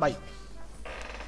[0.00, 0.16] Vai.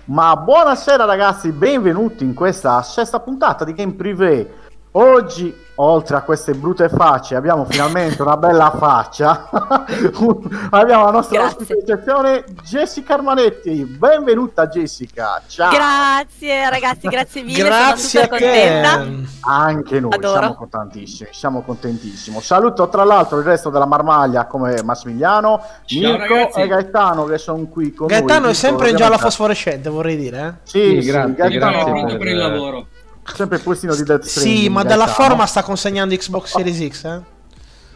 [0.07, 4.51] Ma buonasera ragazzi, benvenuti in questa sesta puntata di Game Privé.
[4.93, 9.49] Oggi, oltre a queste brutte facce, abbiamo finalmente una bella faccia.
[10.71, 13.85] abbiamo la nostra ospite di eccezione, Jessica Armanetti.
[13.85, 15.71] Benvenuta Jessica, ciao.
[15.73, 18.97] Grazie ragazzi, grazie mille, Grazie a sono super contenta.
[18.99, 19.39] te.
[19.41, 20.39] Anche noi Adoro.
[20.39, 22.41] siamo contentissimi, siamo contentissimo.
[22.41, 26.61] Saluto tra l'altro il resto della marmaglia come Massimiliano, Ciao, Mirko ragazzi.
[26.61, 28.51] e Gaetano che sono qui con Gaetano noi.
[28.51, 30.41] è sempre in gialla Ovviamente- fosforescente, vorrei dire.
[30.47, 30.53] Eh?
[30.69, 32.87] Sì, Sì, sì, grazie, Gaetano grazie pronto per il per- lavoro.
[33.25, 35.29] Sempre il pustino di Death Sì, Stranding, ma dalla Gaetano.
[35.29, 37.21] forma sta consegnando Xbox Series X, eh?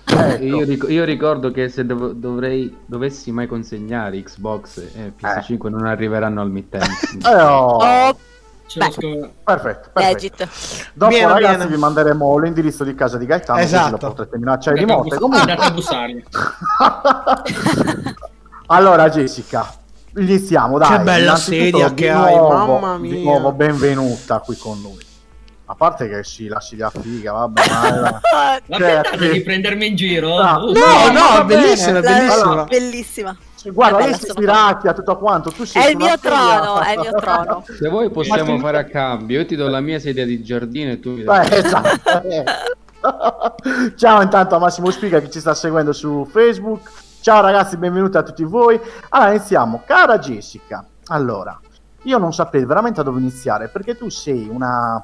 [0.08, 0.44] Ecco.
[0.44, 5.84] Io, ric- io ricordo che se dov- dovrei, dovessi mai consegnare Xbox e PS5 non
[5.86, 6.86] arriveranno al mittente.
[7.26, 8.16] Eh, oh, Oh,
[8.68, 8.92] Ce l'ho Beh.
[8.92, 10.14] scor- perfetto, perfetto.
[10.14, 10.48] legit.
[10.92, 11.70] Dopo Bene, ragazzi bene.
[11.70, 13.90] vi manderemo l'indirizzo di casa di Gaetano così Esatto.
[13.92, 15.08] lo potrete minacciare di morte.
[15.08, 15.72] bus- Comunque, andate a
[18.66, 19.72] allora Jessica,
[20.16, 20.96] iniziamo dai.
[20.98, 23.22] Che bella sedia di che hai, nuovo- mamma Di mia.
[23.22, 25.04] nuovo benvenuta qui con noi.
[25.68, 28.20] A parte che si la sedia figa, vabbè, ma...
[28.68, 29.32] Ma Cioè, pensate sì.
[29.32, 30.28] di prendermi in giro?
[30.40, 30.64] No.
[30.66, 32.64] Uh, No, No, no, va è bellissima, è La- bellissima.
[32.64, 33.36] Bellissima.
[33.72, 36.98] Guarda, lei si spiracchia tutto quanto, tu sei È il mio sedia- trono, è il
[37.00, 37.64] mio trono.
[37.66, 40.92] Se vuoi possiamo Ma- fare a cambio, io ti do la mia sedia di giardino
[40.92, 41.48] e tu mi dai...
[41.50, 42.22] Eh, esatto.
[42.22, 42.44] eh.
[43.96, 46.90] Ciao intanto a Massimo Spiga che ci sta seguendo su Facebook.
[47.20, 48.80] Ciao ragazzi, benvenuti a tutti voi.
[49.08, 49.82] Allora iniziamo.
[49.84, 51.58] Cara Jessica, allora,
[52.02, 55.02] io non saprei veramente da dove iniziare perché tu sei una,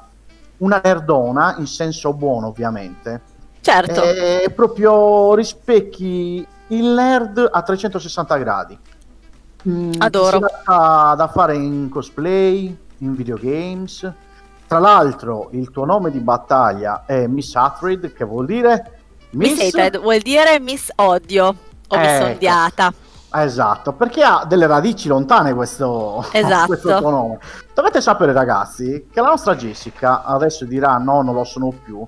[0.63, 3.21] una nerdona in senso buono ovviamente.
[3.61, 4.03] Certo.
[4.03, 8.77] E proprio rispecchi il nerd a 360 gradi.
[9.67, 10.39] Mm, Adoro.
[10.39, 14.11] dà da fare in cosplay, in videogames.
[14.67, 18.99] Tra l'altro, il tuo nome di battaglia è Miss Hatred, che vuol dire
[19.31, 21.55] Miss Hated vuol dire Miss Odio
[21.87, 22.93] o Miss Ecco.
[23.33, 23.41] Odiata.
[23.43, 26.67] Esatto, perché ha delle radici lontane questo, Esatto.
[26.67, 27.39] questo tuo nome.
[27.73, 32.05] Dovete sapere, ragazzi, che la nostra Jessica adesso dirà no, non lo sono più,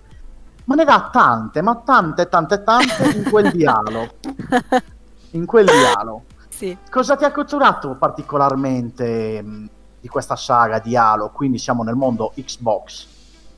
[0.65, 4.07] ma ne dà tante, ma tante, tante, tante in quel dialogo.
[5.31, 6.23] In quel dialogo.
[6.47, 6.77] sì.
[6.89, 9.69] Cosa ti ha catturato particolarmente mh,
[9.99, 11.29] di questa saga di Halo?
[11.31, 13.07] Quindi siamo nel mondo Xbox.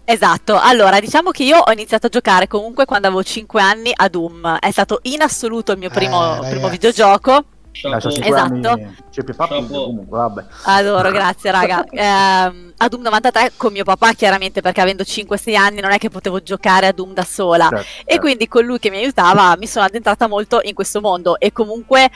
[0.04, 4.08] Esatto, allora diciamo che io ho iniziato a giocare comunque quando avevo 5 anni a
[4.08, 7.44] Doom, è stato in assoluto il mio primo, Eh, primo videogioco,
[7.82, 8.94] Cinque Esatto.
[9.12, 9.66] c'è più Chapeau.
[9.68, 10.46] comunque, vabbè.
[10.66, 15.82] adoro, grazie raga, Ehm, a Doom 93 con mio papà chiaramente perché avendo 5-6 anni
[15.82, 18.20] non è che potevo giocare a Doom da sola Certo, e certo.
[18.22, 22.10] quindi con lui che mi aiutava mi sono addentrata molto in questo mondo e comunque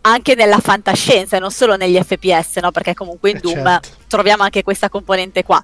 [0.00, 2.70] anche nella fantascienza e non solo negli FPS, no?
[2.70, 3.88] perché comunque in Eh, Doom certo.
[4.06, 5.62] troviamo anche questa componente qua.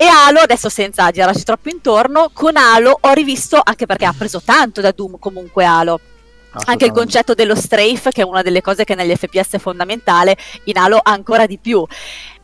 [0.00, 4.40] E Halo, adesso senza girarci troppo intorno, con Halo ho rivisto, anche perché ha preso
[4.40, 5.98] tanto da Doom comunque Halo,
[6.64, 10.36] anche il concetto dello strafe, che è una delle cose che negli FPS è fondamentale,
[10.64, 11.84] in Halo ancora di più.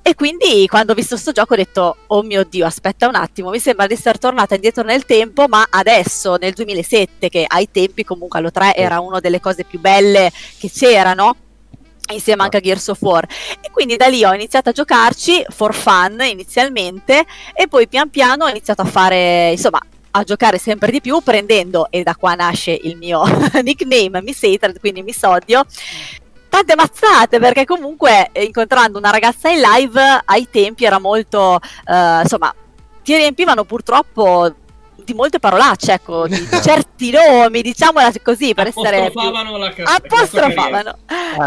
[0.06, 3.48] E quindi quando ho visto sto gioco ho detto, oh mio Dio, aspetta un attimo,
[3.48, 8.04] mi sembra di essere tornata indietro nel tempo, ma adesso, nel 2007, che ai tempi
[8.04, 11.36] comunque Halo 3 era una delle cose più belle che c'erano,
[12.12, 13.26] insieme anche a Gears of War.
[13.62, 18.44] E quindi da lì ho iniziato a giocarci for fun inizialmente e poi pian piano
[18.44, 19.80] ho iniziato a fare, insomma,
[20.16, 23.22] a giocare sempre di più prendendo, e da qua nasce il mio
[23.62, 25.64] nickname, Miss Hatred, quindi Miss Odio,
[26.48, 32.20] tante mazzate perché comunque eh, incontrando una ragazza in live ai tempi era molto, eh,
[32.22, 32.54] insomma,
[33.02, 34.54] ti riempivano purtroppo
[34.94, 39.94] di molte parolacce, ecco, di certi nomi, diciamola così, per essere più Apostrofavano la ca-
[39.96, 40.98] apostrofavano.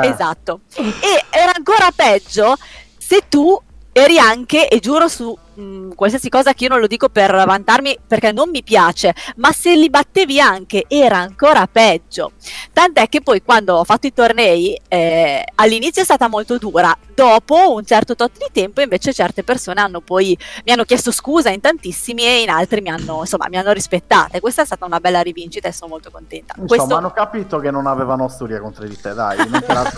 [0.03, 0.07] Eh.
[0.07, 0.59] esatto.
[0.75, 2.57] E era ancora peggio
[2.97, 3.59] se tu
[3.93, 7.97] eri anche, e giuro su mh, qualsiasi cosa che io non lo dico per vantarmi
[8.05, 12.31] perché non mi piace, ma se li battevi anche era ancora peggio.
[12.71, 17.73] Tant'è che poi quando ho fatto i tornei eh, all'inizio è stata molto dura, dopo
[17.73, 21.61] un certo tot di tempo invece certe persone hanno poi mi hanno chiesto scusa in
[21.61, 24.99] tantissimi e in altri mi hanno, insomma, mi hanno rispettata e questa è stata una
[24.99, 26.53] bella rivincita e sono molto contenta.
[26.57, 29.91] Insomma, Questo- hanno capito che non avevano storia contro di te, dai, non te la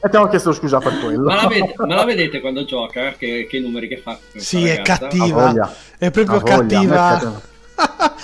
[0.00, 1.24] e ti hanno chiesto scusa per quello.
[1.24, 3.12] Ma la, vede- ma la vedete quando gioca?
[3.12, 4.18] Che, che numeri che fa?
[4.36, 5.01] Sì, è ragazza?
[5.08, 5.72] Cattiva.
[5.98, 7.50] È proprio cattiva.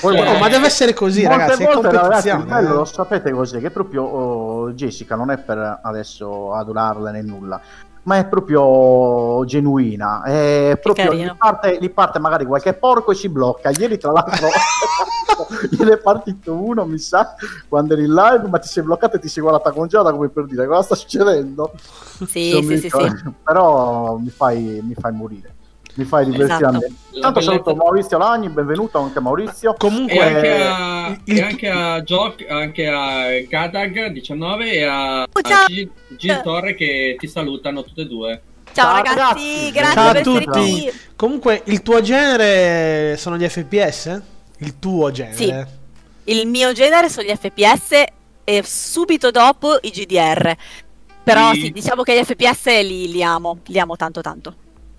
[0.01, 1.65] Poi, Cioè, No, ma deve essere così, ragazzi.
[1.65, 2.87] È volte, ragazzi, bello lo eh.
[2.87, 3.61] sapete cos'è?
[3.61, 7.61] Che proprio oh, Jessica non è per adesso adorarla né nulla,
[8.05, 10.23] ma è proprio genuina.
[10.23, 13.71] È proprio gli parte, gli parte magari qualche porco e si blocca.
[13.71, 14.49] Ieri, tra l'altro,
[15.71, 17.35] gliene è partito uno, mi sa,
[17.69, 20.45] quando eri in live, ma ti sei bloccato e ti sei guardata congelata come per
[20.45, 21.73] dire cosa sta succedendo.
[22.27, 23.33] Sì, Non sì, sì, sì.
[23.43, 25.57] Però mi fai, mi fai morire.
[25.99, 26.77] Mi fai divertire Esatto.
[26.77, 26.95] a me.
[27.11, 29.75] La Tanto saluto Maurizio Lagni, benvenuto anche Maurizio.
[29.77, 34.85] Comunque, E anche a, il- il- e anche a Jock, anche a Kadag 19 e
[34.85, 35.65] a, Oh, ciao.
[35.65, 38.41] a Gil, Gil Torre che ti salutano tutte e due.
[38.73, 39.71] Ciao, Ciao, ragazzi, ragazzi.
[39.73, 40.61] grazie Ciao a per essere tutti.
[40.61, 40.93] qui.
[41.17, 44.23] comunque, il tuo genere sono gli FPS?
[44.59, 45.69] Il tuo genere?
[46.25, 48.05] Il mio genere sono gli FPS
[48.45, 50.55] e subito dopo i GDR.
[51.25, 51.61] Però Sì.
[51.63, 54.55] sì, diciamo che gli FPS li, li amo, li amo tanto tanto.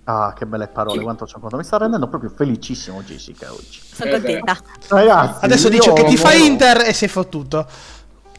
[0.05, 1.55] Ah, che belle parole, quanto ci ho.
[1.55, 3.79] Mi sta rendendo proprio felicissimo Jessica oggi.
[3.93, 4.57] Sono contenta.
[4.87, 6.33] Ragazzi, Adesso dice che ti fa.
[6.33, 7.65] Inter e sei fottuto.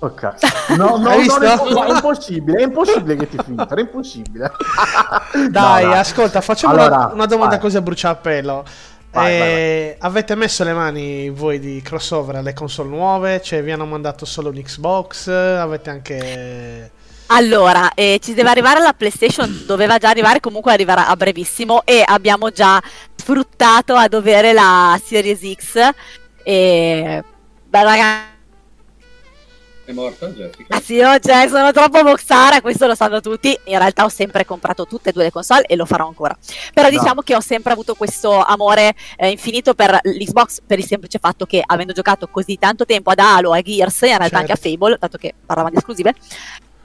[0.00, 0.34] Ok.
[0.76, 1.40] No, no, Hai no, visto?
[1.40, 4.52] è, impo- è impossibile, è impossibile che ti finta, è impossibile.
[5.50, 5.96] Dai, No, no.
[5.96, 7.60] ascolta, facciamo Allora, una, una domanda vai.
[7.60, 8.64] così a bruciapelo.
[9.12, 13.42] Vai, Eh, Avete messo le mani voi di crossover alle console nuove?
[13.42, 15.28] Cioè, vi hanno mandato solo un Xbox?
[15.28, 16.90] Avete anche.
[17.32, 22.02] Allora, eh, ci deve arrivare la PlayStation, doveva già arrivare, comunque arriverà a brevissimo e
[22.04, 22.82] abbiamo già
[23.14, 25.90] sfruttato a dovere la Series X.
[26.42, 27.22] E...
[27.68, 28.28] Beh, ragazzi,
[29.84, 30.82] È morta Jessica?
[30.88, 33.56] io cioè, sono troppo boxara, questo lo sanno tutti.
[33.66, 36.36] In realtà ho sempre comprato tutte e due le console e lo farò ancora.
[36.74, 36.98] Però No.
[36.98, 41.46] diciamo che ho sempre avuto questo amore eh, infinito per l'Xbox per il semplice fatto
[41.46, 44.56] che avendo giocato così tanto tempo ad Halo, a Gears e in realtà anche a
[44.56, 44.68] Certo.
[44.78, 46.14] Fable, dato che parlavamo di esclusive,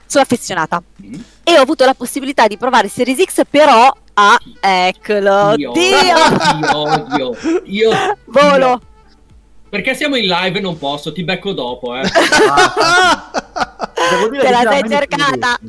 [0.06, 0.82] sono affezionata.
[1.04, 1.14] Mm.
[1.44, 6.16] E ho avuto la possibilità di provare Series X, però a eccolo, Io Dio!
[6.62, 7.36] Io odio.
[7.66, 7.92] Io
[8.26, 8.82] Volo!
[9.70, 12.02] Perché siamo in live e non posso, ti becco dopo, eh.
[12.50, 13.32] Ah,
[14.12, 15.60] Devo dire Te la sei cercata.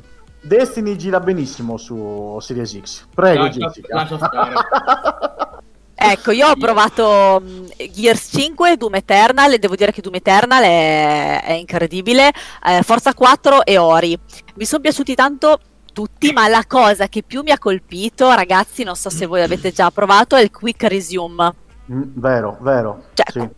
[0.43, 0.95] Destiny.
[0.95, 3.07] Gira benissimo su Series X.
[3.13, 4.55] Prego, Lascia- lascia stare.
[5.99, 10.63] Ecco, io ho provato mh, Gears 5, Doom Eternal e devo dire che Doom Eternal
[10.63, 12.33] è, è incredibile.
[12.65, 14.19] Eh, Forza 4 e Ori.
[14.57, 15.59] Mi sono piaciuti tanto
[15.95, 19.73] tutti, ma la cosa che più mi ha colpito, ragazzi, non so se voi avete
[19.73, 21.55] già provato, è il Quick Resume.
[21.91, 23.05] Mm, vero, vero.
[23.15, 23.49] Cioè, sì.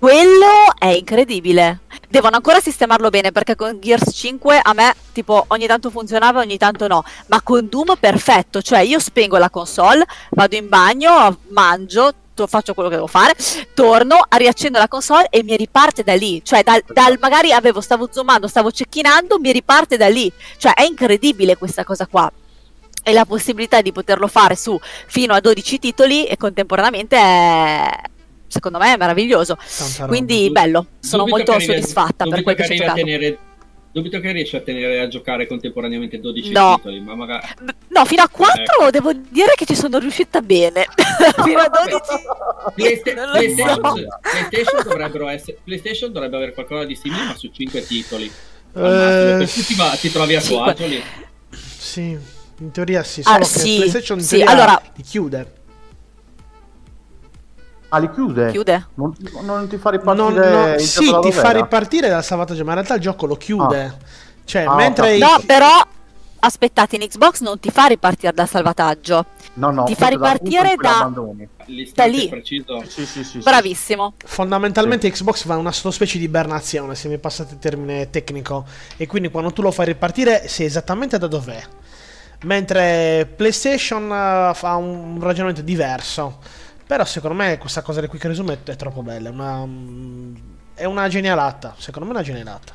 [0.00, 1.80] Quello è incredibile.
[2.08, 6.56] Devono ancora sistemarlo bene perché con Gears 5 a me tipo ogni tanto funzionava, ogni
[6.56, 7.04] tanto no.
[7.26, 12.14] Ma con Doom perfetto, cioè io spengo la console, vado in bagno, mangio,
[12.46, 13.34] faccio quello che devo fare,
[13.74, 16.42] torno, riaccendo la console e mi riparte da lì.
[16.42, 20.32] Cioè dal, dal- magari avevo, stavo zoomando, stavo cecchinando, mi riparte da lì.
[20.56, 22.32] Cioè è incredibile questa cosa qua.
[23.02, 27.90] E la possibilità di poterlo fare su fino a 12 titoli e contemporaneamente è,
[28.50, 29.54] secondo me è meraviglioso.
[29.56, 30.06] Tanta roba.
[30.08, 33.38] Quindi bello, sono Dubito molto che arrivi a- soddisfatta per quel che ci ho tenere-
[33.92, 36.76] Dubito che riesci a tenere a giocare contemporaneamente 12 No.
[36.76, 37.44] titoli, ma magari...
[37.88, 38.90] No, fino a 4 Ecco.
[38.90, 40.86] devo dire che ci sono riuscita bene.
[41.42, 42.00] fino a 12
[42.76, 44.06] Playsta- PlayStation, so.
[44.20, 48.30] PlayStation dovrebbero essere PlayStation dovrebbe avere qualcosa di simile ma su 5 titoli
[48.76, 50.70] Eh, ti, va- ti trovi a tuo Cinque.
[50.70, 51.02] agio lì
[51.50, 52.16] Sì,
[52.58, 53.22] in teoria sì.
[53.24, 55.52] Ah, Solo che sì, PlayStation in sì, teoria allora- chiude.
[57.90, 58.50] Ah, li chiude?
[58.50, 58.86] chiude.
[58.94, 62.70] Non, non ti fa ripartire Non- non- sì, ti da fa ripartire dal salvataggio, ma
[62.70, 63.96] in realtà il gioco lo chiude.
[64.44, 65.18] Cioè, Ah, mentre.
[65.18, 65.68] No, però
[66.40, 69.26] aspettate, in Xbox non ti fa ripartire dal salvataggio.
[69.54, 71.10] No, no, ti fa ripartire da-
[71.66, 72.28] l'istante lì.
[72.28, 73.38] preciso Sì, sì, sì, sì.
[73.38, 74.14] Bravissimo.
[74.24, 78.64] Fondamentalmente Xbox fa una specie di ibernazione, se mi passate il termine tecnico,
[78.96, 81.60] e quindi quando tu lo fai ripartire sai esattamente da dov'è.
[82.42, 86.38] Mentre PlayStation eh, fa un ragionamento diverso.
[86.90, 90.34] Però secondo me questa cosa del quick resume è, troppo bella, è una, mm,
[90.74, 92.72] è una genialata, secondo me è una genialata.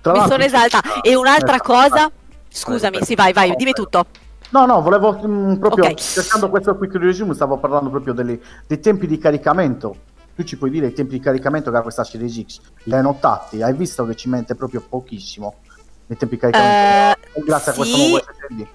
[0.00, 1.00] Tra Mi sono esaltata.
[1.00, 2.10] E un'altra Eh, cosa,
[2.48, 4.06] scusami, sì, vai, vai, dimmi tutto.
[4.48, 5.94] No, no, volevo mm, proprio, Ok.
[5.94, 9.94] cercando questo quick resume, stavo parlando proprio delle- dei tempi di caricamento.
[10.34, 12.60] Tu ci puoi dire i tempi di caricamento che ha questa Series X.
[12.82, 13.62] Li hai notati?
[13.62, 15.58] Hai visto che ci mette proprio pochissimo
[16.06, 17.20] nei tempi di caricamento?
[17.32, 18.08] Eh, grazie a questo sì.
[18.08, 18.66] nuovo SSD.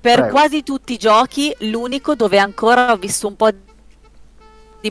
[0.00, 0.30] Per Prego.
[0.32, 3.67] quasi tutti i giochi, l'unico dove ancora ho visto un po' di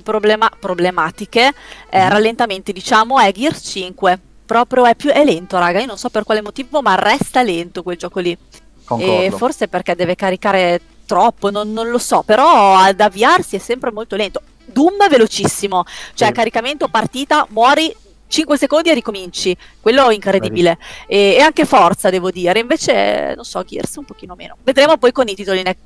[0.04, 1.54] problema- problematiche,
[1.90, 2.10] eh, Mhm.
[2.10, 4.20] rallentamenti, diciamo, è Gears 5.
[4.46, 5.80] Proprio è più è lento, raga.
[5.80, 8.38] Io non so per quale motivo, ma resta lento quel gioco lì.
[8.86, 9.22] Concordo.
[9.22, 12.24] E forse perché deve caricare troppo, non, non lo so.
[12.24, 14.42] Però ad avviarsi è sempre molto lento.
[14.66, 16.34] Doom velocissimo, cioè Sì.
[16.34, 17.94] caricamento, partita, muori.
[18.30, 20.78] 5 secondi e ricominci, quello è incredibile.
[21.08, 22.60] E, e anche forza, devo dire.
[22.60, 24.58] Invece, non so, Gears un pochino meno.
[24.64, 25.82] Vedremo poi con i titoli next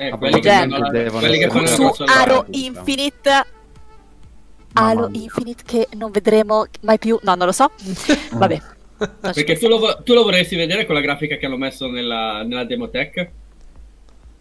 [0.00, 2.46] eh, quelli che la, devono quelli che essere fanno su Halo.
[2.52, 3.46] Infinite.
[4.72, 5.10] Halo.
[5.12, 7.18] Infinite che non vedremo mai più.
[7.22, 7.70] No, non lo so.
[8.32, 8.62] Vabbè.
[9.20, 12.64] Perché tu lo, tu lo vorresti vedere con la grafica che hanno messo nella, nella
[12.64, 13.30] demotech?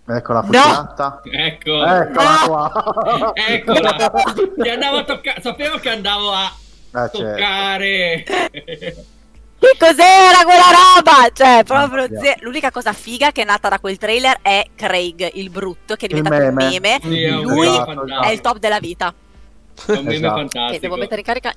[0.07, 0.45] Ecco la No!
[0.45, 1.21] fucilata.
[1.23, 3.31] Ecco, Eccola qua.
[3.35, 4.11] eccola.
[4.61, 6.51] Ti andavo a toccare, sapevo che andavo a
[6.95, 9.05] Eh, certo.
[9.59, 11.29] Che cos'era quella roba?
[11.33, 12.19] Cioè, proprio Mamma mia.
[12.21, 16.05] ze- l'unica cosa figa che è nata da quel trailer è Craig, il brutto, che
[16.05, 16.79] è diventato un meme.
[16.79, 16.99] meme.
[17.01, 18.21] Sì, è un Lui Esatto.
[18.21, 19.13] È il top della vita.
[19.85, 20.35] È un meme Esatto.
[20.35, 20.71] fantastico.
[20.71, 21.53] Che devo mettere in carica.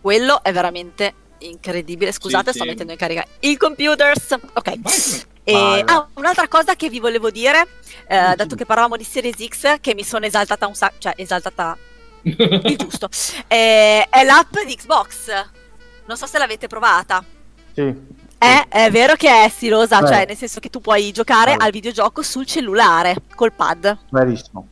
[0.00, 2.10] Quello è veramente incredibile.
[2.10, 2.70] Scusate, Sì, sto sì.
[2.70, 4.36] mettendo in carica il computers.
[4.54, 4.72] Ok.
[4.78, 5.24] Vai.
[5.44, 7.66] E, ah, un'altra cosa che vi volevo dire,
[8.08, 11.76] eh, dato che parlavamo di Series X, che mi sono esaltata un sacco, cioè esaltata
[12.22, 13.08] il giusto,
[13.46, 15.50] eh, è l'app di Xbox.
[16.08, 17.22] Non so se l'avete provata.
[17.74, 18.16] Sì.
[18.38, 20.06] È, è vero che è stilosa, Beh.
[20.06, 21.64] cioè nel senso che tu puoi giocare Bello.
[21.64, 23.98] al videogioco sul cellulare, col pad.
[24.10, 24.68] Verissimo,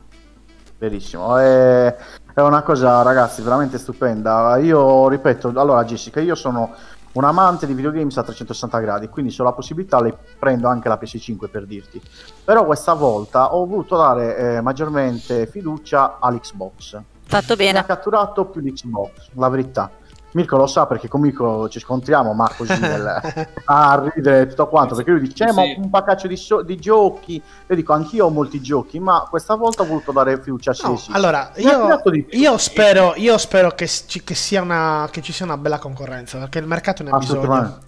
[0.79, 1.37] verissimo.
[1.37, 1.95] È,
[2.33, 4.57] è una cosa, ragazzi, veramente stupenda.
[4.57, 6.73] Io ripeto, allora Jessica, io sono
[7.11, 10.87] un amante di videogames a 360 gradi, quindi se ho la possibilità le prendo anche
[10.89, 12.01] la PS5 per dirti.
[12.43, 16.99] Però questa volta ho voluto dare eh, maggiormente fiducia all'Xbox.
[17.25, 17.85] Fatto Mi ha bene.
[17.85, 19.91] catturato più l'Xbox, la verità.
[20.37, 23.21] Mirko lo sa perché con Mirko ci scontriamo, ma così nel-
[23.65, 27.41] a ridere tutto quanto, perché lui dice "Eh, ma un paccaccio di, so- di giochi,
[27.67, 30.97] io dico anch'io ho molti giochi, ma questa volta ho voluto dare fiducia a No,
[30.97, 31.07] X.
[31.11, 31.87] allora, io,
[32.31, 36.37] io spero, io spero che, ci, che sia una, che ci sia una bella concorrenza,
[36.37, 37.79] perché il mercato ne ha bisogno.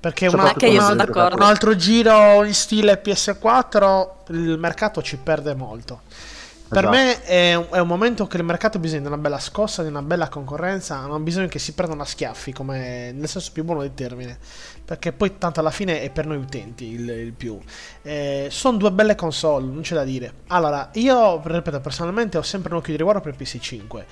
[0.00, 1.36] Perché una- Anche io i d'accordo.
[1.36, 6.00] un altro giro in stile PS4, il mercato ci perde molto.
[6.72, 6.96] Per Esatto.
[6.96, 9.82] me è un, è un momento che il mercato ha bisogno di una bella scossa,
[9.82, 13.50] di una bella concorrenza, non ha bisogno che si prendano a schiaffi, come nel senso
[13.52, 14.38] più buono del termine,
[14.82, 17.58] perché poi tanto alla fine è per noi utenti il, il più.
[18.00, 20.32] Eh, sono due belle console, non c'è da dire.
[20.46, 24.04] Allora, io, ripeto, personalmente ho sempre un occhio di riguardo per PS5.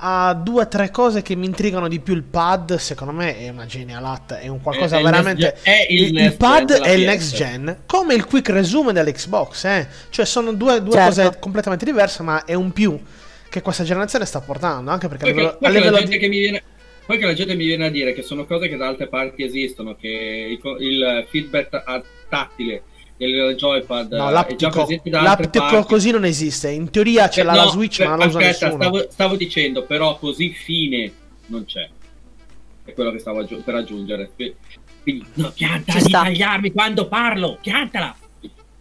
[0.00, 3.48] Ha due o tre cose che mi intrigano di più il pad, secondo me è
[3.48, 5.56] una genialata, è un qualcosa È- è veramente...
[5.62, 9.88] è il il, il pad è il next gen, come il quick resume dell'Xbox, eh?
[10.10, 11.22] Cioè sono due, due Certo.
[11.22, 12.96] cose completamente diverse, ma è un più
[13.48, 16.18] che questa generazione sta portando, anche perché Poi che, livello, poi a livello gente di...
[16.18, 16.62] che mi viene,
[17.04, 19.42] poi che la gente mi viene a dire che sono cose che da altre parti
[19.42, 22.82] esistono, che il, il feedback a- tattile
[23.18, 26.70] del joypad No, eh, l'aptico, altre l'aptico così non esiste.
[26.70, 28.82] In teoria ce Eh, l'ha no, la Switch, per- ma non la usa aspetta, nessuno.
[28.82, 31.12] Stavo, stavo dicendo, però così fine
[31.46, 31.88] non c'è.
[32.84, 34.30] È quello che stavo aggiu- per aggiungere.
[34.34, 34.54] Qui-
[35.02, 36.22] Quindi, no, pianta di sta.
[36.22, 38.16] tagliarmi quando parlo, piantala!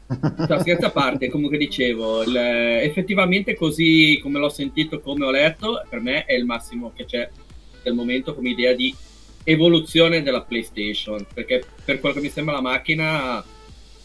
[0.48, 5.84] No, scherzo a parte, comunque dicevo, il- effettivamente così come l'ho sentito, come ho letto,
[5.89, 7.29] per me è il massimo che c'è
[7.84, 8.94] del momento come idea di
[9.44, 13.44] evoluzione della PlayStation, perché per quello che mi sembra la macchina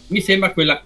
[0.08, 0.82] mi sembra quella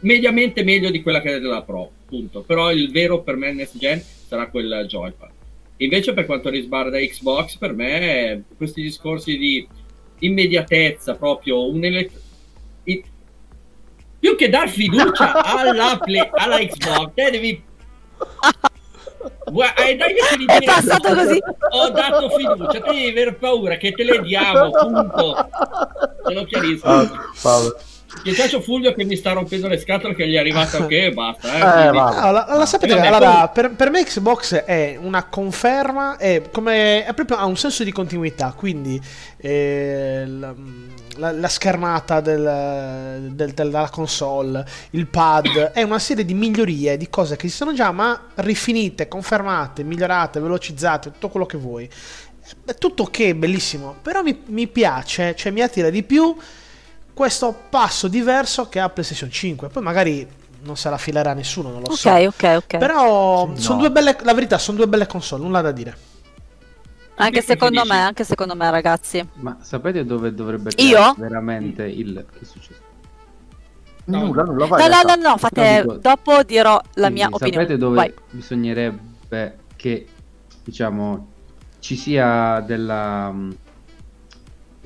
[0.00, 2.42] mediamente meglio di quella che è della Pro, punto.
[2.42, 5.30] Però il vero per me next gen sarà quel joypad.
[5.78, 9.66] Invece per quanto riguarda Xbox, per me questi discorsi di
[10.20, 12.20] immediatezza, proprio un elett-
[12.84, 13.04] i-
[14.18, 17.62] più che dar fiducia alla, Play- alla Xbox, te devi
[19.50, 21.38] Gua- hai dai È passato così.
[21.70, 25.48] Ho dato fiducia, te devi aver paura che te le diamo, punto.
[26.24, 26.86] Te lo chiarisco.
[26.86, 27.10] Ah,
[28.34, 31.10] Che c'è Fulvio che mi sta rompendo le scatole che gli è arrivata ok e
[31.12, 31.52] basta.
[31.52, 32.20] Eh, Eh, quindi- va.
[32.22, 36.42] Ah, la, la sapete, Eh, vabbè, allora, per, per me Xbox è una conferma, è,
[36.50, 39.00] come, è proprio, ha un senso di continuità, quindi
[39.38, 40.54] eh, la,
[41.18, 47.08] la- la schermata del- del- della console, il pad, è una serie di migliorie, di
[47.08, 51.88] cose che ci sono già, ma rifinite, confermate, migliorate, velocizzate, tutto quello che vuoi.
[52.64, 56.36] È tutto ok, bellissimo, però mi, mi piace, cioè mi attira di più
[57.16, 59.68] questo passo diverso che ha PlayStation 5.
[59.68, 60.28] Poi magari
[60.64, 62.10] non se la filerà nessuno, non lo so.
[62.10, 62.76] Ok, ok, ok.
[62.76, 63.80] Però Sì, sono no.
[63.80, 65.96] due belle, la verità, sono due belle console, nulla da dire.
[67.14, 69.26] Anche Che secondo me, anche secondo me, ragazzi.
[69.36, 70.98] Ma sapete dove dovrebbe Io?
[70.98, 72.26] creare veramente il...
[72.30, 72.80] Che è successo?
[74.04, 74.86] Nulla, nulla, vai.
[74.88, 75.76] No, no, no, no, fate.
[75.76, 77.62] No, dico- Dopo dirò la Quindi mia opinione.
[77.62, 78.14] Sapete dove Vai.
[78.30, 80.06] bisognerebbe che,
[80.62, 81.28] diciamo,
[81.80, 83.56] ci sia della, mh,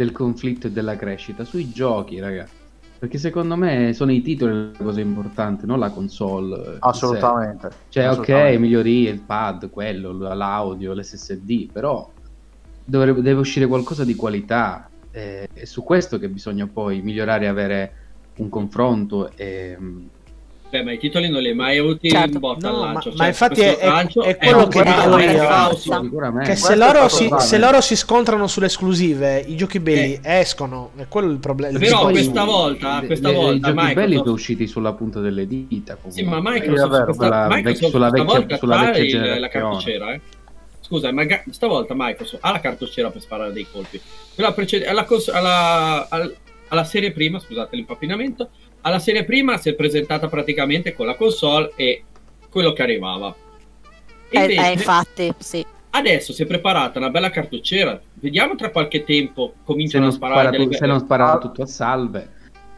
[0.00, 2.54] del conflitto e della crescita sui giochi, ragazzi.
[2.98, 6.74] Perché secondo me sono i titoli la cosa importante, non la console.
[6.74, 6.76] sé.
[6.80, 7.68] Assolutamente.
[7.88, 8.58] Cioè, ok, Assolutamente.
[8.58, 12.10] migliorie, il pad, quello, l'audio, l'SSD, però
[12.82, 14.90] dovrebbe, deve uscire qualcosa di qualità.
[15.12, 17.92] eh, è su questo che bisogna poi migliorare e avere
[18.36, 19.34] un confronto.
[19.36, 20.10] E, mh,
[20.70, 22.34] Beh, ma i titoli non li hai mai avuti Certo.
[22.34, 23.08] in botta No, al ma- lancio.
[23.10, 23.78] ma Cioè, infatti questo
[24.22, 26.44] è- è- è quello un che dico io.
[26.44, 30.92] Che se loro, è si, se loro si scontrano sulle esclusive, i giochi belli escono.
[30.96, 31.72] È quello il problema.
[31.72, 32.12] il Però discorso.
[32.12, 35.98] questa volta- questa le- volta i giochi Microsoft- belli sono usciti sulla punta delle dita.
[36.06, 36.52] Sì, ma comunque.
[36.60, 39.48] Microsoft, è vero, questa, sulla Microsoft sulla questa vecchia- volta sulla vecchia il- la generazione.
[39.48, 40.20] cartucciera, eh.
[40.82, 44.00] scusa, ma ga- stavolta Microsoft ha la cartucciera per sparare dei colpi.
[44.34, 46.34] Quella precede- alla, cons- alla- al-
[46.68, 48.48] alla serie prima, scusate l'impappinamento,
[48.82, 52.02] alla serie prima si è presentata praticamente con la console e
[52.50, 53.34] quello che arrivava.
[54.30, 55.64] Eh, Invece, eh, infatti, sì.
[55.90, 58.00] adesso si è preparata una bella cartucciera.
[58.14, 61.38] Vediamo tra qualche tempo cominciano non, a sparare spara, delle tu- se non spara Ah.
[61.38, 62.28] tutto a salve.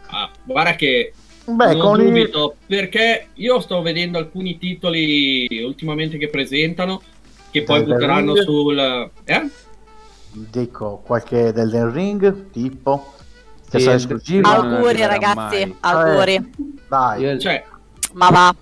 [0.07, 1.13] Ah, guarda che
[1.45, 2.05] Beh, non con i...
[2.05, 7.01] dubito, perché io sto vedendo alcuni titoli ultimamente che presentano
[7.51, 8.45] che poi Elden butteranno Ring?
[8.45, 9.11] sul...
[9.25, 9.51] Eh?
[10.33, 13.13] Dico, qualche del ring, tipo...
[13.73, 14.49] Che Sì, sarà esclusivo?
[14.51, 15.77] Auguri ragazzi, mai.
[15.81, 16.53] auguri.
[16.87, 17.23] Dai.
[17.23, 17.65] Io- Cioè,
[18.13, 18.55] Ma va.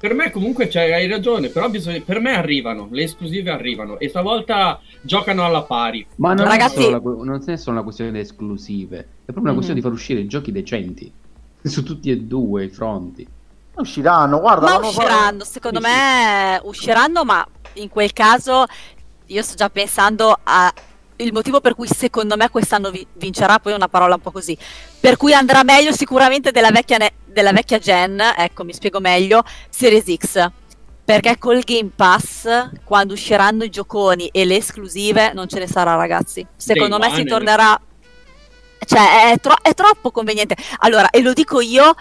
[0.00, 4.08] per me comunque cioè, hai ragione, però bisogna, per me arrivano, le esclusive arrivano e
[4.08, 6.04] stavolta giocano alla pari.
[6.16, 9.42] Ma non, Ragazzi- è solo la, non è solo una questione di esclusive, è proprio
[9.44, 9.54] una Mhm.
[9.54, 11.12] questione di far uscire giochi decenti
[11.62, 13.24] su tutti e due i fronti.
[13.76, 14.66] Usciranno, guarda.
[14.66, 18.64] Ma usciranno, secondo Sì, me usciranno, ma in quel caso
[19.26, 20.72] io sto già pensando a
[21.16, 24.30] il motivo per cui secondo me quest'anno vi- vincerà, poi è una parola un po'
[24.30, 24.56] così,
[25.00, 29.42] per cui andrà meglio sicuramente della vecchia, ne- della vecchia gen, ecco mi spiego meglio,
[29.68, 30.50] Series X.
[31.06, 32.48] Perché col Game Pass,
[32.82, 36.44] quando usciranno i gioconi e le esclusive, non ce ne sarà, ragazzi.
[36.56, 37.30] Secondo Day me si one.
[37.30, 37.80] tornerà.
[38.84, 40.56] Cioè, è, tro- è troppo conveniente.
[40.78, 41.94] Allora, e lo dico io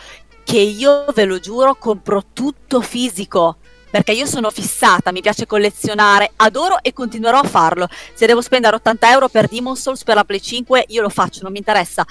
[0.43, 3.57] che io ve lo giuro, compro tutto fisico.
[3.89, 7.87] Perché io sono fissata, mi piace collezionare, adoro e continuerò a farlo.
[8.13, 11.43] Se devo spendere 80 euro per Demon Souls per la Play 5, io lo faccio,
[11.43, 12.05] non mi interessa.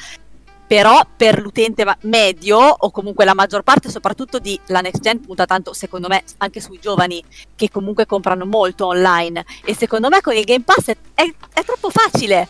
[0.66, 5.44] Però per l'utente medio, o comunque la maggior parte, soprattutto di la next gen, punta
[5.44, 7.22] tanto, secondo me, anche sui giovani
[7.54, 9.44] che comunque comprano molto online.
[9.62, 12.48] E secondo me con il Game Pass è, è- è troppo facile.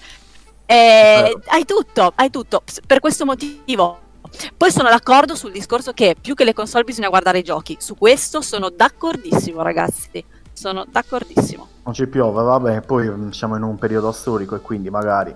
[0.66, 2.62] Eh, hai tutto, hai tutto.
[2.86, 3.98] Per questo motivo.
[4.56, 7.76] Poi sono d'accordo sul discorso che più che le console bisogna guardare i giochi.
[7.80, 10.24] Su questo sono d'accordissimo, ragazzi.
[10.52, 11.66] Sono d'accordissimo.
[11.84, 15.34] Non ci piove, vabbè, poi mm, siamo in un periodo storico e quindi magari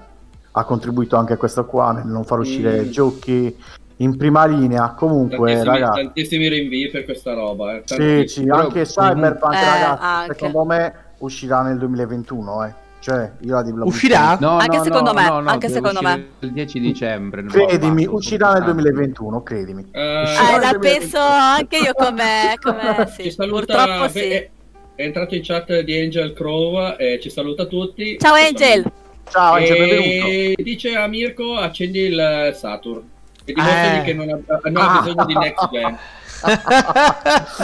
[0.53, 2.91] ha contribuito anche questo qua nel non far uscire Mm.
[2.91, 3.57] giochi
[3.97, 4.91] in prima linea.
[4.97, 7.75] Comunque, Tantissimi, ragazzi, tantissimi rinvii per questa roba.
[7.77, 7.83] Eh.
[7.85, 10.35] sì, sì, anche Cyberpunk, Eh, ragazzi, anche.
[10.35, 12.75] secondo me uscirà nel 2021, eh.
[13.01, 14.37] Cioè, io la dico Uscirà?
[14.41, 16.27] No, Anche no, secondo no, me, no, no, anche secondo me.
[16.41, 17.45] Il 10 dicembre.
[17.45, 19.87] Credimi, basta, uscirà nel sono 2021, credimi.
[19.93, 20.81] Eh, Uscirà Eh, nel la 2021.
[21.01, 23.31] penso anche io come, come ci sì.
[23.31, 24.19] saluta, Purtroppo sì.
[24.31, 24.51] È,
[24.97, 28.19] è entrato in chat di Angel Crow e ci saluta tutti.
[28.19, 28.83] Ciao Ci Angel.
[29.31, 29.73] Ciao, saluta.
[29.73, 30.27] Angel, benvenuto.
[30.29, 33.03] E dice a Mirko accendi il Saturn
[33.45, 34.03] e dimostragli Eh.
[34.03, 35.01] che non ha, non ha Ah.
[35.03, 35.97] bisogno di next gen.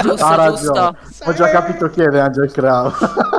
[0.02, 0.72] Giusto, Ha giusto.
[0.72, 0.98] ragione.
[1.26, 2.92] Ho già capito chi è Angel Crow.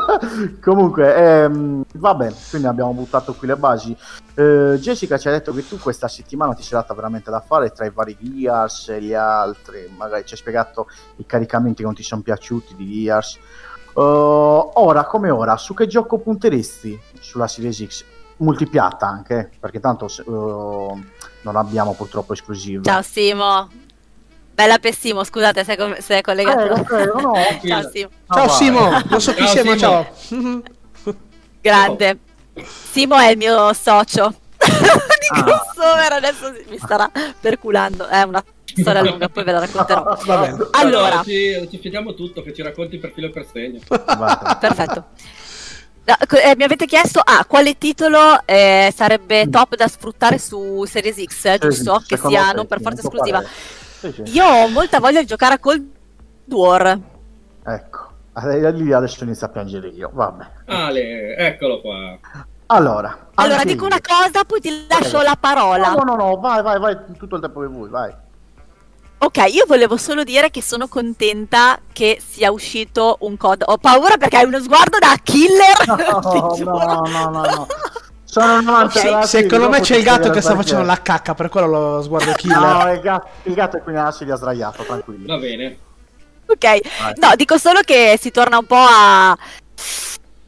[0.62, 3.96] Comunque, ehm, vabbè, quindi abbiamo buttato qui le basi.
[4.34, 7.72] Eh, Jessica ci ha detto che tu questa settimana ti sei data veramente da fare
[7.72, 9.94] tra i vari Gears e gli altri.
[9.96, 13.36] Magari ci hai spiegato i caricamenti che non ti sono piaciuti di Gears.
[13.36, 18.04] Eh, ora come ora, su che gioco punteresti sulla Series X?
[18.38, 20.24] Multipiatta anche, perché tanto eh,
[21.42, 22.84] non abbiamo purtroppo esclusive.
[22.84, 23.70] Ciao Simo.
[24.56, 26.60] Bella per Simo, scusate se è, com- se è collegato.
[26.62, 27.34] Eh, ok, no, no,
[27.68, 28.10] Ciao Simo.
[28.34, 28.56] Ciao vai.
[28.56, 29.78] Simo, non so chi ma Simo.
[29.78, 30.08] ciao.
[31.62, 32.18] Grande.
[32.92, 34.34] Simo è il mio socio.
[34.58, 35.44] Di Ah.
[35.44, 38.08] crossover adesso mi starà perculando.
[38.08, 40.18] È una storia lunga, poi ve la racconterò.
[40.24, 40.68] Va bene.
[40.72, 43.80] Allora, ci, ci fidiamo tutto che ci racconti per filo e per segno.
[44.60, 45.06] Perfetto.
[46.08, 50.86] No, co- eh, mi avete chiesto ah, quale titolo eh, sarebbe top da sfruttare su
[50.88, 52.04] Series X, eh, giusto?
[52.06, 53.40] Che sia non per forza esclusiva.
[53.40, 53.54] parere.
[54.12, 54.36] Sì, sì.
[54.36, 55.90] Io ho molta voglia di giocare a Cold
[56.46, 57.00] War.
[57.64, 58.08] Ecco,
[58.44, 60.46] lì adesso inizio a piangere io, vabbè.
[60.66, 62.18] Ale, eccolo qua.
[62.68, 63.92] Allora, Allora, dico io.
[63.92, 65.92] una cosa, poi ti lascio la parola.
[65.92, 68.14] No, no, no, vai, vai, vai, tutto il tempo che vuoi, vai.
[69.18, 73.64] Ok, io volevo solo dire che sono contenta che sia uscito un COD.
[73.68, 75.88] Ho paura perché hai uno sguardo da killer.
[75.88, 75.96] No,
[76.64, 77.68] no, no, no, no.
[78.42, 80.64] Sono 90 Sì, ragazzi, secondo me c'è il gatto che sta perché.
[80.64, 82.60] facendo la cacca, per quello lo sguardo killer.
[82.60, 85.26] No, il gatto, il gatto è qui nella sedia sdraiato, tranquilli.
[85.26, 85.78] Va bene.
[86.48, 89.32] Ok, no, dico solo che si torna un po' a...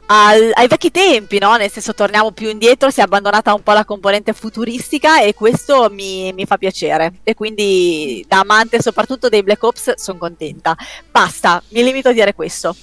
[0.07, 1.55] al- ai vecchi tempi, no?
[1.55, 5.89] Nel senso, torniamo più indietro, si è abbandonata un po' la componente futuristica e questo
[5.89, 7.13] mi, mi fa piacere.
[7.23, 10.75] E quindi, da amante soprattutto dei Black Ops, sono contenta.
[11.09, 12.75] Basta, mi limito a dire questo.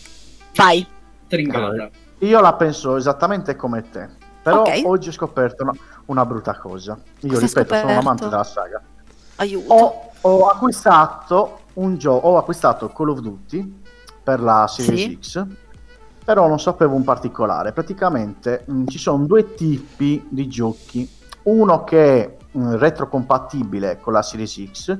[0.54, 0.84] Vai.
[1.26, 1.64] Stringata.
[1.66, 1.90] Allora,
[2.20, 4.08] Io la penso esattamente come te,
[4.44, 4.82] però Ok.
[4.84, 5.72] oggi ho scoperto una,
[6.04, 6.98] una brutta cosa.
[7.20, 8.82] Io Cosa ripeto, sono un amante della saga.
[9.36, 9.72] Aiuto.
[9.72, 13.82] Ho, ho acquistato un gioco, ho acquistato Call of Duty
[14.22, 15.18] per la Series Sì.
[15.18, 15.46] X,
[16.24, 17.72] però non sapevo un particolare.
[17.72, 21.10] Praticamente mh, ci sono due tipi di giochi,
[21.44, 24.98] uno che è mh, retrocompatibile con la Series X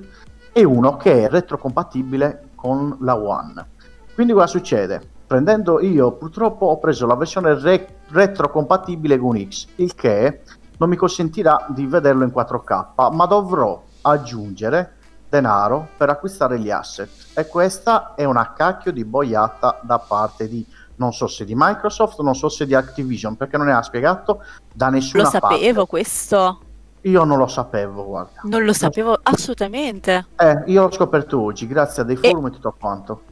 [0.53, 3.67] e uno che è retrocompatibile con la One.
[4.15, 5.11] Quindi cosa succede?
[5.27, 10.43] Prendendo io purtroppo ho preso la versione re- retrocompatibile con X, il che
[10.79, 14.97] non mi consentirà di vederlo in 4K, ma dovrò aggiungere
[15.29, 17.09] denaro per acquistare gli asset.
[17.35, 20.65] E questa è una cacchio di boiata da parte di
[20.97, 24.43] non so se di Microsoft, non so se di Activision, perché non ne ha spiegato
[24.73, 25.87] da nessuna Lo sapevo parte.
[25.87, 26.59] questo.
[27.03, 28.41] Io non lo sapevo, guarda.
[28.45, 30.27] Non lo sapevo assolutamente.
[30.37, 33.23] Eh, io l'ho scoperto oggi, grazie a dei E- forum e tutto quanto.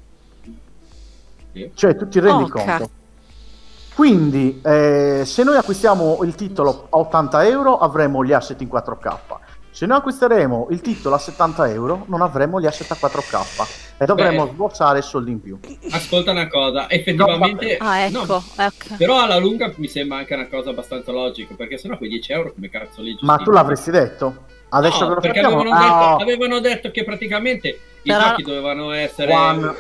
[1.53, 1.71] Sì.
[1.75, 2.91] Cioè, tu ti rendi Oh, conto.
[3.95, 9.19] Quindi, eh, se noi acquistiamo il titolo a 80 euro, avremo gli asset in 4K.
[9.71, 13.67] Se noi acquisteremo il titolo a 70 euro, non avremo gli asset a 4K
[13.99, 14.53] e dovremo Beh.
[14.53, 15.59] sborsare soldi in più.
[15.91, 17.77] Ascolta una cosa, effettivamente...
[17.79, 18.25] Ah, ecco.
[18.27, 18.95] no, ecco.
[18.97, 22.53] però alla lunga mi sembra anche una cosa abbastanza logica, perché sennò quei 10 euro
[22.53, 24.45] come cazzo li Ma tu l'avresti detto?
[24.71, 26.17] Adesso no, perché avevano, Ah, detto, no.
[26.17, 27.69] avevano detto che praticamente
[28.03, 29.75] i Però- giochi dovevano essere One.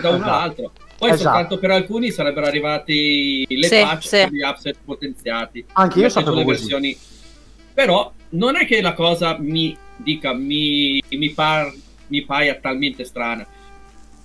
[0.00, 0.72] da un Esatto.
[0.98, 1.22] Poi Esatto.
[1.28, 5.64] soltanto per alcuni sarebbero arrivati le Sì, patch gli asset potenziati.
[5.74, 6.58] Anche io sapevo sulle così.
[6.60, 6.98] versioni.
[7.74, 11.72] Però non è che la cosa mi dica, mi, mi, par,
[12.08, 13.46] mi paia talmente strana.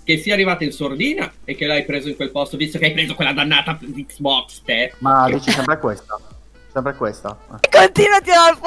[0.04, 2.94] Che sia arrivata in sordina e che l'hai preso in quel posto, visto che hai
[2.94, 4.94] preso quella dannata Xbox, te.
[5.00, 6.18] Ma dici sempre questa?
[6.72, 7.38] Sempre questa?
[7.70, 8.58] Continua a tirare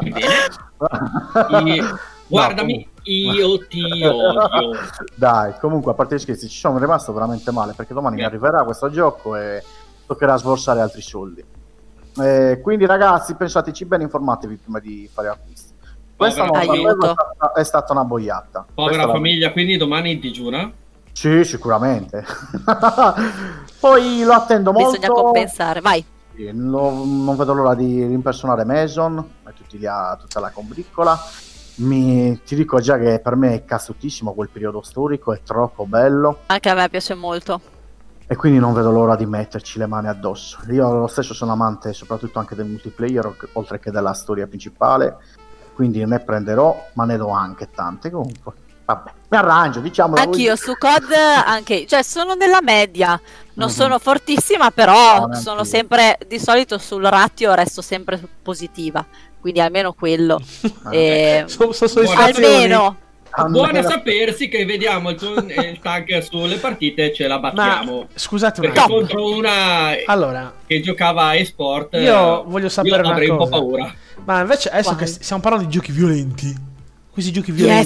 [0.00, 0.10] fuori.
[0.10, 1.74] Bene.
[1.74, 1.82] I-
[2.26, 4.70] guardami, io ti odio.
[5.14, 8.26] Dai, comunque a parte gli scherzi, ci sono rimasto veramente male perché domani mi Beh.
[8.28, 9.62] arriverà questo gioco e
[10.06, 11.44] toccherà sborsare altri soldi.
[12.18, 15.74] Eh, quindi ragazzi, pensateci bene, informatevi prima di fare acquisti.
[16.16, 18.64] Questa Povera non è stata, è stata una boiata.
[18.74, 20.72] Povera Questa la- famiglia, quindi domani in digiuna?
[21.12, 22.24] Sì, sicuramente.
[23.80, 24.90] Poi lo attendo molto.
[24.98, 25.80] Bisogna compensare.
[25.80, 26.04] Vai.
[26.34, 31.18] Sì, lo- non vedo l'ora di rimpersonare Mason e tutti gli a- tutta la combriccola.
[31.76, 36.38] Mi, ti dico già che per me è cazzutissimo quel periodo storico, è troppo bello
[36.46, 37.60] Anche a me piace molto.
[38.26, 40.58] e quindi non vedo l'ora di metterci le mani addosso.
[40.70, 45.16] Io lo stesso sono amante soprattutto anche del multiplayer, oltre che della storia principale,
[45.74, 48.52] quindi ne prenderò, ma ne do anche tante comunque.
[48.86, 50.14] Vabbè, mi arrangio, diciamo.
[50.14, 51.12] Anch'io su COD,
[51.44, 53.20] anche, cioè sono nella media,
[53.54, 53.74] non Mhm.
[53.74, 59.04] sono fortissima, però No, sono sempre, di solito sul ratio resto sempre positiva,
[59.40, 60.40] quindi almeno quello.
[60.90, 62.46] E- Sono, sono soddisfazioni.
[62.54, 62.96] almeno,
[63.48, 68.06] Buona sapersi che vediamo il, il tank sulle partite e ce la Ma battiamo.
[68.14, 68.96] scusate un Perché attimo.
[68.98, 73.50] contro una Allora, che giocava a esport io eh, voglio sapere io avrei una un
[73.50, 73.62] po' cosa.
[73.62, 73.94] paura.
[74.24, 75.04] Ma invece adesso Quale?
[75.04, 76.54] che stiamo parlando di giochi violenti,
[77.12, 77.84] questi giochi Yes.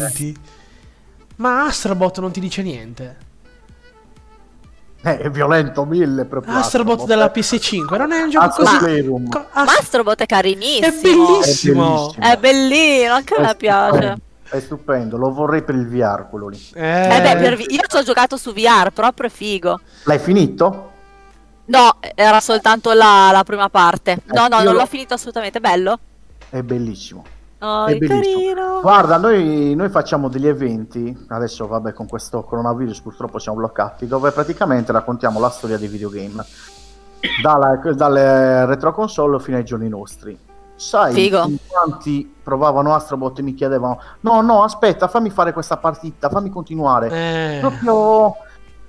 [1.41, 3.17] Ma Astrobot non ti dice niente.
[5.03, 6.55] Eh, è violento mille proprio.
[6.57, 8.77] Astrobot della PS5 non è un gioco Astro così.
[8.79, 9.29] Playroom.
[9.31, 11.39] co- Ast- Mastrobot è è carinissimo.
[11.41, 12.15] bellissimo.
[12.19, 14.17] È bellino, anche a me piace.
[14.51, 16.61] È stupendo, lo vorrei per il VR quello lì.
[16.75, 19.81] Eh, Eh beh, per vi- io ci ho giocato su VR, proprio figo.
[20.05, 20.89] L'hai finito?
[21.67, 24.19] No, era soltanto la, la prima parte.
[24.35, 25.61] No, no, io non l'ho finito assolutamente.
[25.61, 25.99] Bello.
[26.51, 27.25] È bellissimo.
[27.63, 28.81] Oh, È carino.
[28.81, 34.31] Guarda, noi, noi facciamo degli eventi, adesso vabbè con questo coronavirus purtroppo siamo bloccati, dove
[34.31, 36.43] praticamente raccontiamo la storia dei videogame,
[37.43, 40.39] dalla, dalle retro console fino ai giorni nostri.
[40.75, 41.45] Sai Figo.
[41.45, 46.49] in quanti provavano Astrobot e mi chiedevano no, no, aspetta, fammi fare questa partita, fammi
[46.49, 47.11] continuare.
[47.11, 48.37] eh, Proprio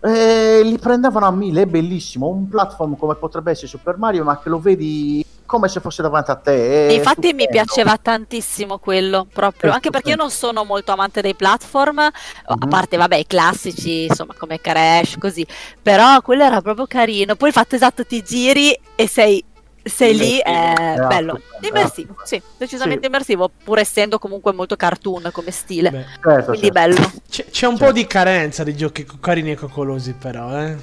[0.01, 4.39] eh, li prendevano a mille, è bellissimo, un platform come potrebbe essere Super Mario, ma
[4.39, 6.87] che lo vedi come se fosse davanti a te.
[6.93, 7.51] Infatti mi stupendo.
[7.51, 12.11] piaceva tantissimo quello, proprio, anche perché io non sono molto amante dei platform, a
[12.55, 12.69] Mhm.
[12.69, 15.45] parte vabbè i classici, insomma come Crash, così,
[15.81, 19.43] però quello era proprio carino, poi il fatto esatto ti giri e sei,
[19.83, 21.07] sei lì, è Immersivo.
[21.07, 23.07] bello, Esatto, immersivo, sì, decisamente Sì.
[23.07, 26.95] immersivo, pur essendo comunque molto cartoon come stile, beh, Certo, quindi certo.
[26.95, 27.11] bello.
[27.29, 30.59] c'è, c'è un po' di carenza di giochi carini e coccolosi, però.
[30.61, 30.75] Eh.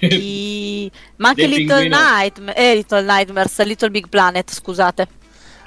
[0.00, 1.88] I- Ma anche Little.
[1.88, 5.08] Nightma- eh, Little Nightmares, Little Big Planet, scusate,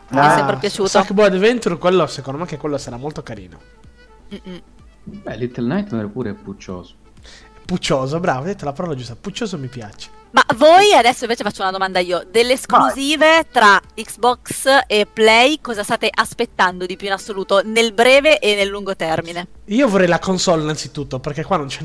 [0.09, 0.87] mi è Ah, sempre piaciuto.
[0.89, 3.59] Sackboy Adventure, quello secondo me che quello sarà molto carino.
[4.33, 4.61] Mm-mm.
[5.03, 6.95] Beh, Little Nightmare pure è puccioso.
[7.65, 9.15] Puccioso, bravo, hai detto la parola giusta.
[9.15, 10.21] Puccioso mi piace.
[10.33, 12.25] Ma voi adesso invece faccio una domanda io.
[12.27, 18.39] Delle esclusive tra Xbox e Play, cosa state aspettando di più in assoluto nel breve
[18.39, 19.47] e nel lungo termine?
[19.65, 21.81] Io vorrei la console innanzitutto, perché qua non c'è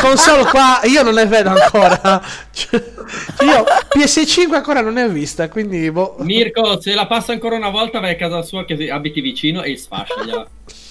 [0.00, 2.22] console qua, io non ne vedo ancora.
[2.50, 2.82] Cioè,
[3.42, 6.16] io PS5 ancora non ne ho vista, quindi boh.
[6.20, 9.76] Mirko, se la passa ancora una volta vai a casa sua che abiti vicino e
[9.76, 10.48] sfasciagliela.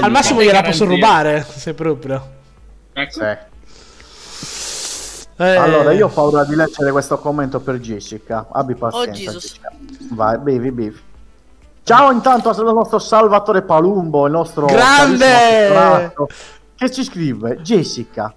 [0.00, 2.36] Al massimo gliela posso rubare, se proprio.
[2.92, 3.12] Ecco.
[3.12, 3.46] Sì.
[5.40, 8.46] Eh, Allora, io ho paura di leggere questo commento per Jessica.
[8.50, 9.32] Abbi Oh, pazienza.
[9.32, 9.70] Jessica.
[10.10, 11.00] Vai, bevi, bevi.
[11.84, 16.12] Ciao intanto al nostro Salvatore Palumbo, il nostro Grande!
[16.74, 18.34] che ci scrive Jessica.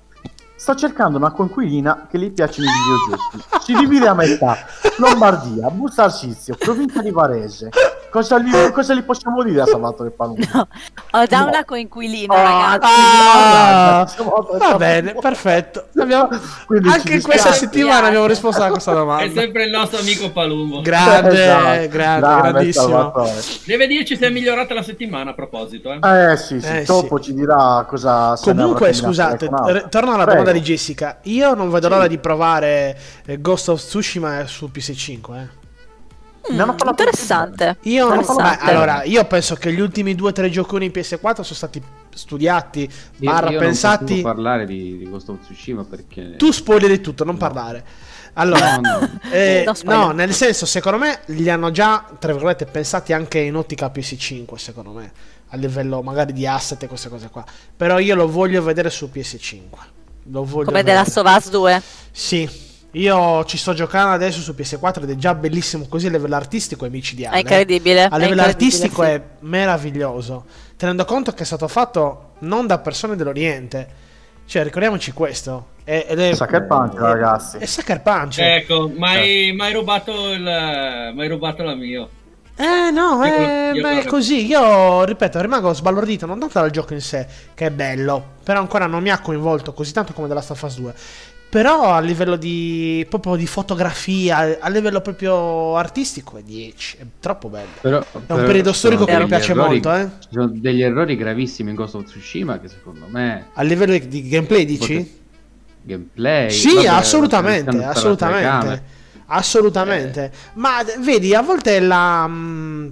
[0.56, 3.64] Sto cercando una coinquilina che gli piacciono i videogiochi.
[3.64, 4.58] Si divide a metà.
[4.98, 7.70] Lombardia, Busto Arsizio, provincia di Varese.
[8.12, 10.42] Cosa gli, cosa gli possiamo dire a Salvatore Palumbo?
[10.54, 10.68] No,
[11.20, 11.48] ho già No.
[11.48, 12.92] una coinquilina, Ah, ragazzi.
[12.94, 15.88] Ah, Salvatore va bene, perfetto.
[15.98, 16.30] Abbiamo-
[16.92, 19.40] Anche in questa settimana abbiamo risposto a questa È domanda.
[19.42, 20.82] sempre il nostro amico Palumbo.
[20.82, 21.62] Grande, Esatto.
[21.62, 22.86] grande, Grande grandissimo.
[22.88, 23.34] Salvatore.
[23.66, 25.92] Deve dirci se è migliorata la settimana a proposito.
[25.94, 26.32] Eh.
[26.32, 30.40] Eh sì, sì, Eh, dopo ci dirà cosa Comunque, scusate, re- torno alla Prego.
[30.40, 31.20] domanda di Jessica.
[31.24, 31.94] Io non vedo Sì.
[31.94, 35.36] l'ora di provare eh, Ghost of Tsushima su PS5.
[35.38, 35.60] eh.
[36.52, 37.78] Mm, parlato interessante.
[37.84, 38.66] Io, non- Interessante.
[38.66, 41.82] beh, allora, io penso che gli ultimi due o tre gioconi in PS4 sono stati
[42.14, 44.06] studiati, Io, barra io non pensati.
[44.06, 46.36] posso parlare di, di Ghost of Tsushima perché...
[46.38, 47.84] Tu spoileri tutto, non parlare.
[48.34, 49.20] Allora, No, no.
[49.30, 50.00] eh, No, spoiler.
[50.06, 54.56] no, nel senso, secondo me li hanno già, tra virgolette, pensati anche in ottica PS5,
[54.56, 55.12] secondo me,
[55.50, 57.44] a livello magari di asset e queste cose qua.
[57.76, 59.60] Però io lo voglio vedere su PS5.
[60.26, 60.96] Lo voglio Come The vedere.
[60.98, 61.82] Last of Us 2.
[62.12, 62.50] Sì.
[62.92, 66.86] Io ci sto giocando adesso su PS4 ed è già bellissimo così a livello artistico
[66.86, 67.38] è micidiale.
[67.38, 68.04] È incredibile.
[68.04, 69.10] A è livello incredibile, artistico sì.
[69.10, 70.46] è meraviglioso.
[70.76, 74.00] Tenendo conto che è stato fatto non da persone dell'Oriente.
[74.46, 75.68] Cioè, ricordiamoci questo.
[75.84, 77.58] È, ed è, Sucker Punch, ragazzi.
[77.58, 78.40] È Sucker Punch.
[78.40, 80.42] Ecco, mai, mai rubato il.
[80.42, 82.06] mai rubato la mia.
[82.58, 84.46] Eh no, Io- eh, io- è così.
[84.46, 88.86] Io, ripeto, rimango sbalordito non tanto dal gioco in sé, che è bello, però ancora
[88.86, 90.94] non mi ha coinvolto così tanto come della Star 2.
[91.52, 97.50] Però a livello di proprio di fotografia, a livello proprio artistico è 10, è troppo
[97.50, 97.68] bello.
[97.82, 100.10] Però, È un periodo storico che mi piace molto, eh.
[100.20, 103.48] Ci sono degli errori gravissimi in Ghost of Tsushima che secondo me...
[103.54, 104.96] A livello di- di gameplay dici?
[104.96, 105.20] Pote-
[105.84, 106.50] Gameplay...
[106.52, 108.84] Sì, vabbè, assolutamente, assolutamente.
[109.26, 110.32] Assolutamente.
[110.54, 112.88] Ma d- vedi, a volte la mm,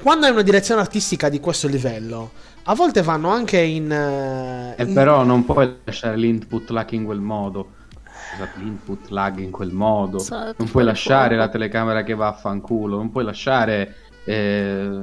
[0.00, 2.32] quando hai una direzione artistica di questo livello,
[2.64, 7.04] a volte vanno anche in, eh, E in- però non puoi lasciare l'input lag in
[7.04, 7.80] quel modo.
[8.32, 10.18] Scusate, l'input lag in quel modo.
[10.18, 11.40] So- non puoi lasciare fuoco.
[11.42, 12.96] la telecamera che va a fanculo.
[12.96, 13.94] Non puoi lasciare.
[14.24, 15.00] eh,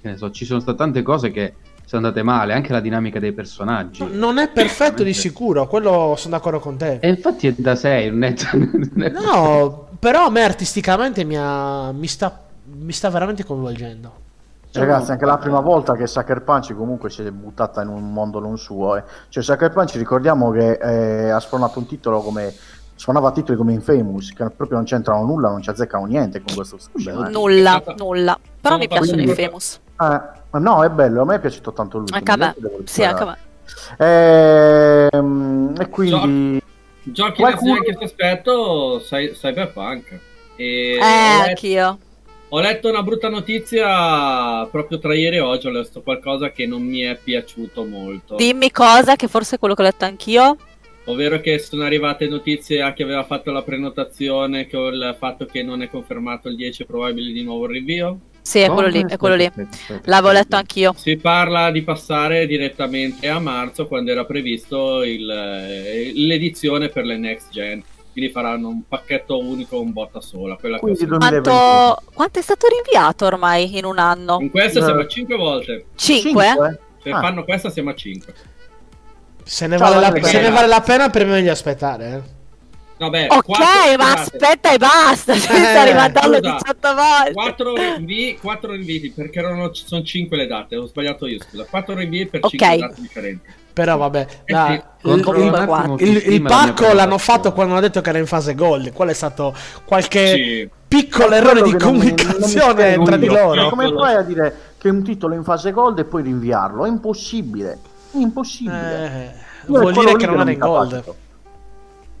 [0.00, 2.52] che ne so, ci sono state tante cose che sono andate male.
[2.54, 4.04] Anche la dinamica dei personaggi.
[4.12, 6.98] non è perfetto di sicuro, quello sono d'accordo con te.
[7.00, 11.36] E infatti è da 6, non è, non è- No, però a me artisticamente mi,
[11.36, 14.24] ha- mi sta, mi sta veramente coinvolgendo.
[14.80, 18.38] Ragazzi, anche la prima volta che Sucker Punch comunque si è buttata in un mondo
[18.40, 18.96] non suo.
[18.96, 19.02] eh.
[19.28, 22.52] Cioè, Sucker Punch ricordiamo che eh, ha suonato un titolo come.
[22.98, 26.76] Suonava titoli come Infamous, che proprio non c'entrano nulla, non ci azzeccano niente con questo
[26.76, 27.26] Tsushima.
[27.26, 27.30] eh.
[27.30, 28.38] Nulla, nulla.
[28.40, 29.80] Però Sono mi piacciono i proprio- famous.
[30.00, 32.06] Eh, no, è bello, a me è piaciuto tanto lui.
[32.12, 32.54] Anche a me.
[32.84, 33.36] Sì, anche a me.
[33.98, 36.62] Ehm, e quindi.
[37.02, 40.18] Giochi Qualcuno- in questo aspetto, cy- Cyberpunk.
[40.56, 41.98] E Eh, anch'io.
[42.48, 45.66] Ho letto una brutta notizia proprio tra ieri e oggi.
[45.66, 48.36] Ho letto qualcosa che non mi è piaciuto molto.
[48.36, 50.56] Dimmi cosa, che forse è quello che ho letto anch'io.
[51.08, 55.62] Ovvero che sono arrivate notizie a chi aveva fatto la prenotazione con il fatto che
[55.62, 58.18] non è confermato il 10 probabile di nuovo il rinvio.
[58.42, 59.50] Sì, è quello lì, è quello lì.
[60.04, 60.94] L'avevo letto anch'io.
[60.96, 67.16] Si parla di passare direttamente a marzo quando era previsto il, eh, l'edizione per le
[67.16, 67.82] next gen.
[68.16, 70.56] Quindi faranno un pacchetto unico, un botta sola.
[70.56, 71.18] Quella Quindi sentito.
[71.18, 71.54] 2021.
[71.54, 74.38] Quanto, quanto è stato rinviato ormai in un anno?
[74.40, 74.86] In questa No.
[74.86, 75.84] siamo a 5 volte.
[75.96, 76.44] Cinque?
[76.46, 76.80] Cinque?
[77.02, 77.20] Se Ah.
[77.20, 78.34] fanno questa siamo a 5.
[79.44, 80.24] Se ne, Ciao, vale la, Andrea.
[80.24, 82.06] se ne vale la pena, per me meglio aspettare.
[82.14, 82.34] eh.
[82.96, 85.34] Vabbè, Ok, ma scusate, aspetta e basta.
[85.34, 86.52] Ci sta rimandarlo scusa.
[86.52, 87.32] 18 volte.
[87.34, 91.66] Quattro rinvii, quattro rinvii perché erano, sono 5 le date, ho sbagliato io, scusa.
[91.68, 92.48] 4 rinvii per Ok.
[92.56, 93.50] 5 date differenti.
[93.76, 98.16] Però vabbè, la- sì, il, il- il pacco l'hanno fatto quando hanno detto che era
[98.18, 98.90] in fase gold.
[98.94, 100.70] Quello è stato qualche Sì.
[100.88, 103.64] piccolo È errore di che non non comunicazione tra di loro.
[103.64, 106.86] Ma come fai a dire che un titolo è in fase gold e poi rinviarlo?
[106.86, 107.78] È impossibile.
[108.12, 109.04] È impossibile.
[109.04, 109.34] Eh, è
[109.66, 111.04] vuol dire che non era in gold.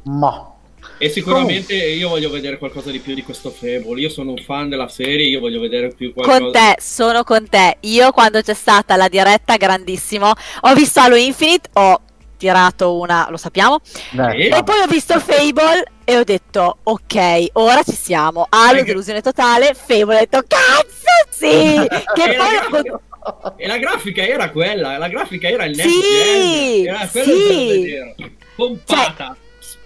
[0.02, 0.50] Ma
[0.98, 4.00] E sicuramente io voglio vedere qualcosa di più di questo Fable.
[4.00, 6.40] Io sono un fan della serie, io voglio vedere più qualcosa.
[6.40, 7.76] Con te, sono con te.
[7.80, 12.00] Io quando c'è stata la diretta grandissimo, ho visto Halo Infinite, ho
[12.38, 13.80] tirato una, lo sappiamo,
[14.18, 18.46] eh, E e poi ho visto Fable e ho detto ok, ora ci siamo.
[18.48, 21.46] Halo, delusione totale, Fable, ho detto cazzo sì!
[22.14, 25.76] Che E la, poi ho grafica, e la grafica era quella, la grafica era il
[25.76, 27.32] next Sì, gen, era quello sì.
[27.32, 28.14] che volevo vedere.
[28.54, 29.36] Pompata.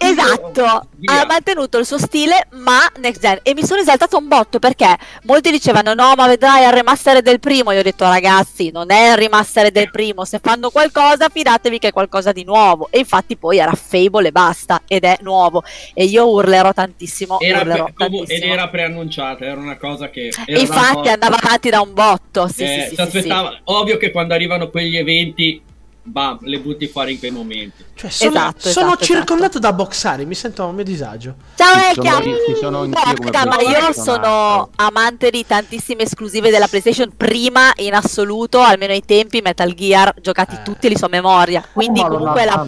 [0.03, 1.21] Esatto, Via.
[1.21, 3.39] ha mantenuto il suo stile ma next gen.
[3.43, 7.39] E mi sono esaltato un botto perché molti dicevano no ma vedrai al remaster del
[7.39, 11.79] primo, io ho detto ragazzi non è il remaster del primo, se fanno qualcosa fidatevi
[11.79, 12.87] che è qualcosa di nuovo.
[12.91, 15.63] E infatti poi era Fable e basta ed è nuovo.
[15.93, 18.53] E io urlerò tantissimo, Era urlerò pre- comu- ed tantissimo.
[18.53, 20.31] era preannunciata, era una cosa che...
[20.47, 20.65] Infatti
[20.99, 23.33] cosa- andava avanti da un botto, sì eh, sì sì, sì, sì.
[23.65, 25.61] Ovvio che quando arrivano quegli eventi
[26.03, 27.85] bam, le butti fuori in quei momenti.
[27.93, 31.35] Cioè, sono, Esatto, sono esatto, circondato da boxari, mi sento a mio disagio.
[31.55, 38.59] Ciao come Guarda, ma io sono amante di tantissime esclusive della PlayStation, prima in assoluto,
[38.59, 40.61] almeno ai tempi, Metal Gear, giocati Eh.
[40.63, 41.63] tutti li so a memoria.
[41.71, 42.67] Quindi Oh, comunque la...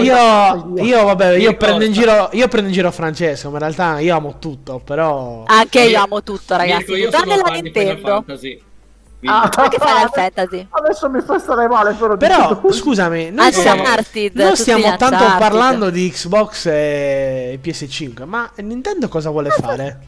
[0.00, 4.16] Io, io vabbè, io prendo, giro, io prendo in giro Francesco, ma in realtà io
[4.16, 5.44] amo tutto, però...
[5.46, 6.92] Anche io Mirko- amo tutto, ragazzi.
[6.92, 8.08] Mirko, io Tranne sono la Nintendo.
[8.08, 8.62] Fantasy.
[9.22, 10.66] Quindi- Ah, Anche Final Fantasy.
[10.68, 12.16] Adesso mi fa stare male, però.
[12.16, 15.38] Però, scusami, noi stiamo, Uncharted, noi tutti stiamo tanto Uncharted.
[15.38, 19.98] parlando di Xbox e PS5, ma Nintendo cosa vuole fare?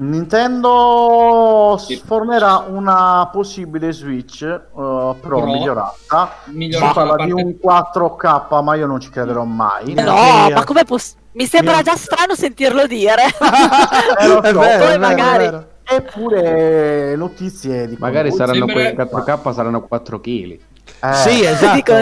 [0.00, 2.00] Nintendo Sì.
[2.04, 5.44] fornerà una possibile Switch eh, Pro, Pro.
[5.44, 6.32] migliorata.
[6.46, 9.92] Migliorata Si parla di un 4K, ma io non ci crederò mai.
[9.94, 10.02] No,
[10.48, 10.54] io.
[10.54, 13.24] ma come poss- Mi sembra già strano sentirlo dire.
[14.18, 15.66] Eh, so, vero, poi è vero, magari- è vero.
[15.90, 20.50] Eppure notizie di Magari saranno sembra- quei 4K saranno 4 kg.
[21.00, 21.92] Eh, Sì, esatto?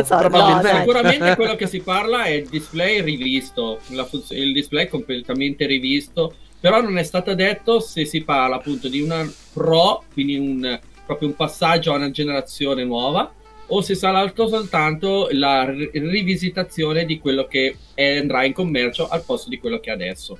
[0.72, 0.78] No.
[0.78, 6.34] Sicuramente quello che si parla è il display rivisto, la funz- il display completamente rivisto,
[6.58, 11.28] però non è stato detto se si parla appunto di una Pro, quindi un, proprio
[11.28, 13.30] un passaggio a una generazione nuova,
[13.68, 19.06] o se sarà altro soltanto la ri- rivisitazione di quello che è- andrà in commercio
[19.08, 20.36] al posto di quello che è adesso.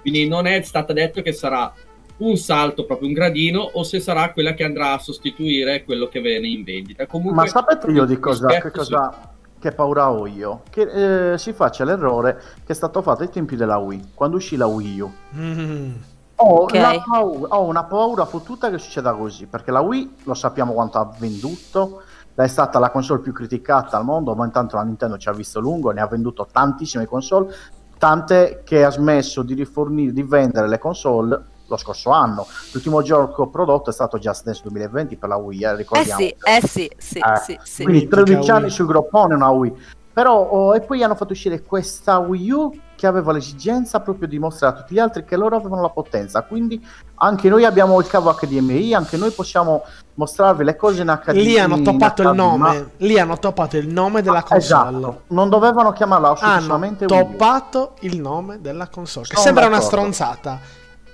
[0.00, 1.72] Quindi non è stato detto che sarà
[2.18, 6.20] un salto, proprio un gradino, o se sarà quella che andrà a sostituire quello che
[6.20, 7.06] viene in vendita.
[7.06, 10.62] Comunque, Ma sapete io di cosa, che, cosa che paura ho io?
[10.70, 14.56] Che eh, si faccia l'errore che è stato fatto ai tempi della Wii, quando uscì
[14.56, 15.12] la Wii U.
[15.36, 15.92] Mm.
[16.40, 16.74] Ho, Ok.
[16.74, 20.98] la paura, ho una paura fottuta che succeda così, perché la Wii lo sappiamo quanto
[20.98, 22.02] ha venduto,
[22.34, 25.58] è stata la console più criticata al mondo, ma intanto la Nintendo ci ha visto
[25.58, 27.52] lungo, ne ha venduto tantissime console,
[27.98, 32.46] tante che ha smesso di rifornire, di vendere le console lo scorso anno.
[32.72, 36.20] L'ultimo gioco prodotto è stato Just Dance 2020 per la Wii, eh, Eh ricordiamo.
[36.20, 37.82] sì, eh sì, sì, Eh, sì, sì.
[37.84, 39.96] Quindi Mitica 13 anni sul groppone una Wii.
[40.18, 44.40] Però, oh, e poi hanno fatto uscire questa Wii U che aveva l'esigenza proprio di
[44.40, 46.42] mostrare a tutti gli altri che loro avevano la potenza.
[46.42, 46.84] Quindi
[47.16, 51.34] anche noi abbiamo il cavo HDMI, anche noi possiamo mostrarvi le cose in HD.
[51.34, 54.96] Lì hanno toppato il nome, lì hanno toppato il nome della Ah, console.
[54.98, 57.24] Esatto, non dovevano chiamarla Hanno assolutamente Wii U.
[57.28, 59.24] toppato il nome della console.
[59.28, 59.96] Che Sono sembra una d'accordo.
[59.96, 60.60] stronzata.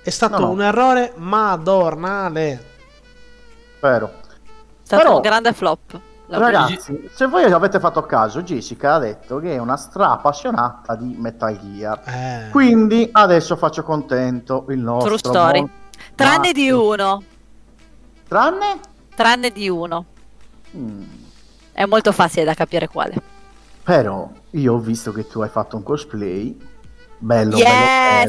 [0.05, 0.51] È stato No, no.
[0.51, 2.63] un errore madornale.
[3.81, 4.05] Vero.
[4.07, 4.21] È
[4.83, 5.99] stato Però- un grande flop.
[6.27, 11.15] Ragazzi, se voi avete fatto caso, Jessica ha detto che è una stra appassionata di
[11.17, 12.01] Metal Gear.
[12.05, 12.49] Eh.
[12.51, 15.59] Quindi adesso faccio contento il nostro True story.
[15.61, 15.71] buon
[16.15, 17.23] Tranne di uno,
[18.27, 18.79] Tranne?
[19.15, 20.05] tranne di uno.
[20.77, 21.03] Mm.
[21.71, 23.15] È molto facile da capire quale.
[23.83, 26.57] Però io ho visto che tu hai fatto un cosplay
[27.17, 27.67] bello, yes!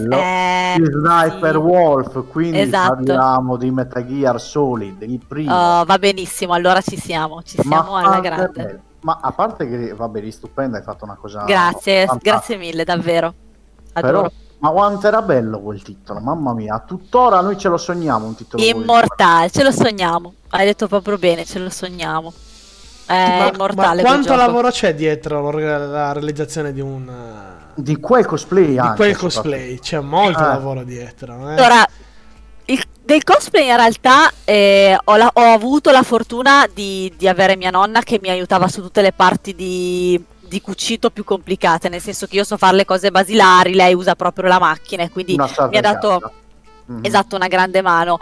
[0.01, 0.23] bello, bello.
[0.23, 1.57] eh, Sniper sì.
[1.59, 2.95] Wolf, quindi Esatto.
[2.95, 5.53] parliamo di Metal Gear Solid, il primo.
[5.55, 8.63] Oh, va benissimo, allora ci siamo, ci siamo alla quanto è grande.
[8.63, 8.79] bello.
[9.01, 12.31] Ma a parte che, vabbè, eri stupenda, hai fatto una cosa Grazie, fantastica.
[12.37, 13.35] grazie mille, davvero.
[13.93, 14.21] Adoro.
[14.23, 18.35] Però, ma quanto era bello quel titolo, mamma mia, tuttora noi ce lo sogniamo un
[18.35, 18.63] titolo.
[18.65, 20.35] Immortale, ce lo sogniamo.
[20.49, 22.33] Hai detto proprio bene, ce lo sogniamo.
[23.07, 24.03] È Ma- immortale.
[24.03, 28.97] ma quanto lavoro c'è dietro la realizzazione di un eh, Di quel cosplay di anche,
[28.97, 29.41] quel soprattutto.
[29.43, 29.79] cosplay?
[29.79, 30.47] C'è molto Eh.
[30.47, 31.35] lavoro dietro.
[31.51, 31.53] eh.
[31.55, 31.87] Allora,
[32.67, 37.57] il- del cosplay in realtà eh, ho, la- ho avuto la fortuna di, di avere
[37.57, 42.01] mia nonna che mi aiutava su tutte le parti di, di cucito più complicate, nel
[42.01, 45.37] senso che io so fare le cose basilari, lei usa proprio la macchina e quindi
[45.37, 46.33] mi ha dato.
[46.89, 47.01] Mhm.
[47.05, 48.19] esatto una grande mano.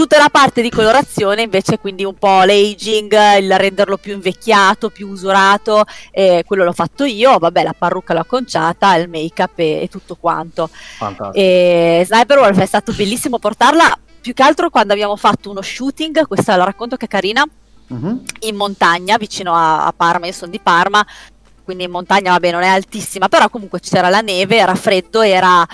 [0.00, 5.06] Tutta la parte di colorazione invece, quindi un po' l'aging, il renderlo più invecchiato, più
[5.08, 9.88] usurato, eh, quello l'ho fatto io, vabbè la parrucca l'ho acconciata, il make-up e, e
[9.88, 10.70] tutto quanto.
[10.72, 11.32] Fantastico.
[11.34, 16.26] E Sniper Wolf è stato bellissimo portarla, più che altro quando abbiamo fatto uno shooting,
[16.26, 17.44] questa la racconto che è carina,
[17.88, 18.22] Mhm.
[18.40, 21.04] in montagna vicino a, a Parma, io sono di Parma,
[21.62, 25.66] quindi in montagna vabbè non è altissima, però comunque c'era la neve, era freddo, era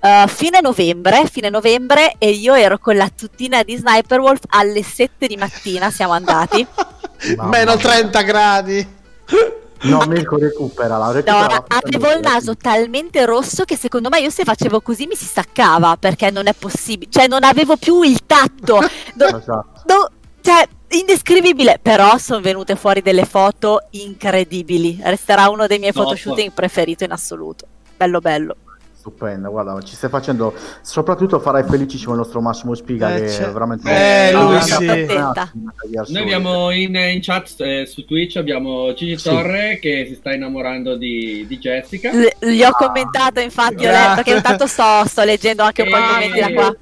[0.00, 4.82] eh, fine novembre, fine novembre e io ero con la tutina di Sniper Wolf alle
[4.82, 6.66] 7 di mattina, siamo andati.
[7.38, 7.76] Meno mia.
[7.76, 8.96] 30 gradi.
[9.80, 11.64] No, Mirko recuperala, No, recuperala.
[11.68, 15.96] avevo il naso talmente rosso che secondo me io se facevo così mi si staccava
[15.96, 18.80] perché non è possibile, cioè non avevo più il tatto.
[19.14, 19.82] Do- Esatto.
[19.84, 20.10] do-
[20.40, 24.98] cioè, indescrivibile, però sono venute fuori delle foto incredibili.
[25.02, 26.04] Resterà uno dei miei Top.
[26.04, 27.66] photoshooting preferito in assoluto.
[27.96, 28.56] Bello bello.
[28.98, 30.52] Stupenda, guarda, ci stai facendo.
[30.82, 33.88] Soprattutto farai felicissimo il nostro Massimo Spiga, Eh, che c'è- è veramente.
[33.88, 34.86] Eh, lui Ah, sì.
[36.12, 39.28] Noi abbiamo in, in chat eh, su Twitch abbiamo Gigi Sì.
[39.28, 42.10] Torre che si sta innamorando di, di Jessica.
[42.12, 42.72] L- gli ho Ah.
[42.72, 46.40] commentato, infatti, ho letto che intanto sto, sto leggendo anche un po' i E- commenti
[46.40, 46.76] da qua.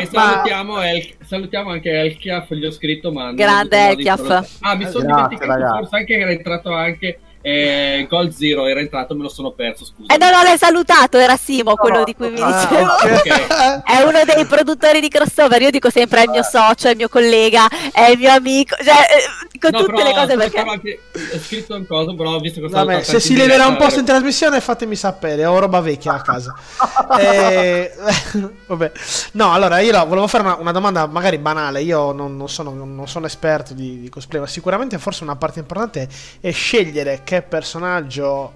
[0.00, 4.58] E salutiamo, El- salutiamo anche Elchiaf, gli ho scritto ma non ho Grande di Elchiaf.
[4.60, 5.78] Ah, mi sono Grazie, dimenticato ragazzi.
[5.78, 9.84] forse anche che era entrato anche E Gold Zero era entrato, me lo sono perso,
[9.84, 10.14] scusa.
[10.14, 12.90] E non l'hai salutato, era Simo, quello di cui mi Ah, dicevo.
[12.90, 13.82] ok.
[13.84, 15.60] È uno dei produttori di crossover.
[15.60, 18.76] Io dico sempre è il mio socio, è il mio collega, è il mio amico.
[18.76, 20.58] Cioè, eh, dico No, tutte però le cose perché.
[20.60, 21.00] anche-
[21.34, 24.06] Ho scritto un coso, però ho visto che Vabbè, se si leverà un posto in
[24.06, 26.54] trasmissione fatemi sapere, ho roba vecchia a casa.
[27.20, 27.92] Eh,
[28.66, 28.92] vabbè.
[29.32, 33.06] No, allora io volevo fare una, una domanda magari banale, io non, non sono, non
[33.06, 36.08] sono esperto di, di cosplay, ma sicuramente forse una parte importante
[36.40, 38.54] è scegliere che personaggio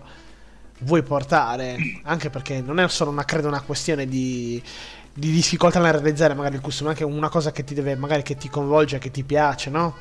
[0.81, 4.63] vuoi portare, anche perché non è solo una, credo, una questione di,
[5.13, 8.23] di difficoltà nel realizzare magari il costume, è anche una cosa che ti deve, magari
[8.23, 9.95] che ti coinvolge, che ti piace, no?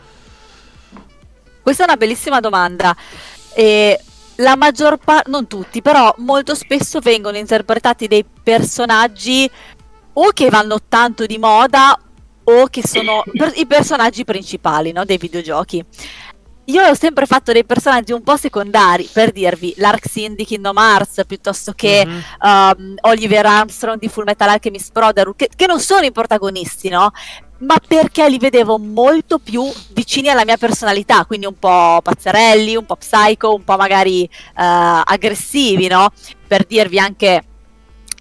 [1.61, 2.95] Questa è una bellissima domanda.
[3.53, 3.99] E
[4.35, 9.49] la maggior parte, non tutti, però molto spesso vengono interpretati dei personaggi
[10.13, 11.99] o che vanno tanto di moda
[12.43, 15.83] o che sono per- i personaggi principali no, dei videogiochi.
[16.69, 21.23] Io ho sempre fatto dei personaggi un po' secondari, per dirvi, l'Arxine di Kingdom Hearts,
[21.25, 22.23] piuttosto che Mhm.
[22.41, 27.11] um, Oliver Armstrong di Full Metal Alchemist Brotherhood, che, che non sono i protagonisti, no?
[27.59, 29.63] Ma perché li vedevo molto più
[29.93, 34.29] vicini alla mia personalità, quindi un po' pazzerelli, un po' psycho, un po' magari eh,
[34.55, 36.09] aggressivi, no?
[36.45, 37.43] Per dirvi anche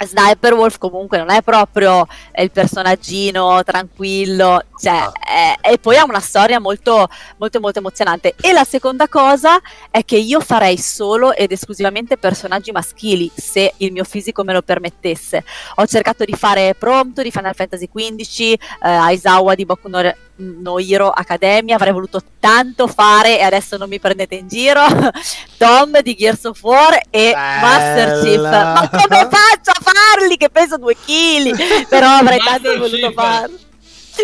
[0.04, 6.20] Sniper Wolf comunque non è proprio il personaggino tranquillo, cioè, è- e poi ha una
[6.20, 8.34] storia molto, molto, molto emozionante.
[8.40, 9.58] E la seconda cosa
[9.90, 14.62] è che io farei solo ed esclusivamente personaggi maschili, se il mio fisico me lo
[14.62, 15.44] permettesse.
[15.76, 20.00] Ho cercato di fare Prompto di Final Fantasy XV, eh, Aizawa di Boku no,
[20.36, 24.82] no Hero Academia, avrei voluto tanto fare e adesso non mi prendete in giro.
[25.56, 28.36] Tom di Gears of War e Master Chief.
[28.36, 28.72] Bella.
[28.74, 31.86] Ma come faccio a farli che peso due kg?
[31.88, 33.65] Però avrei tanto voluto farli.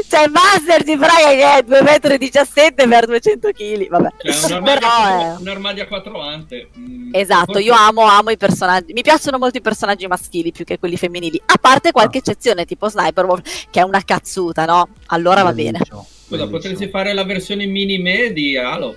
[0.08, 3.88] Cioè, Master Chief, raga, che è 2,17 m per 200 kg.
[3.88, 4.88] Vabbè, Cioè, un armadio, però
[5.34, 6.68] a un armadio a quattro ante.
[6.78, 8.92] Mm, Esatto, forse- io amo, amo i personaggi.
[8.92, 11.40] Mi piacciono molto i personaggi maschili più che quelli femminili.
[11.46, 14.88] A parte qualche eccezione, tipo Sniper Wolf, che è una cazzuta, no?
[15.06, 15.72] Allora va bene.
[15.72, 16.50] Bellissimo, Scusa, bellissimo.
[16.50, 18.96] potresti fare la versione mini me di Halo.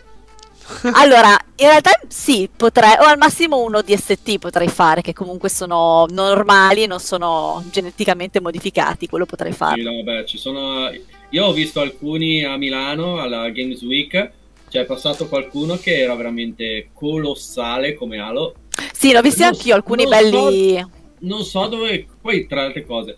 [0.93, 6.05] Allora, in realtà sì, potrei, o al massimo uno DST potrei fare, che comunque sono
[6.09, 9.07] normali e non sono geneticamente modificati.
[9.07, 9.81] Quello potrei Sì, fare.
[9.83, 10.89] no, vabbè, ci sono...
[11.29, 14.31] Io ho visto alcuni a Milano alla Games Week.
[14.69, 18.55] C'è passato qualcuno che era veramente colossale come Halo.
[18.93, 20.85] Sì, l'ho visti Non anch'io, so- alcuni non belli.
[21.19, 22.07] Non so dove...
[22.21, 23.17] Poi, tra le altre cose,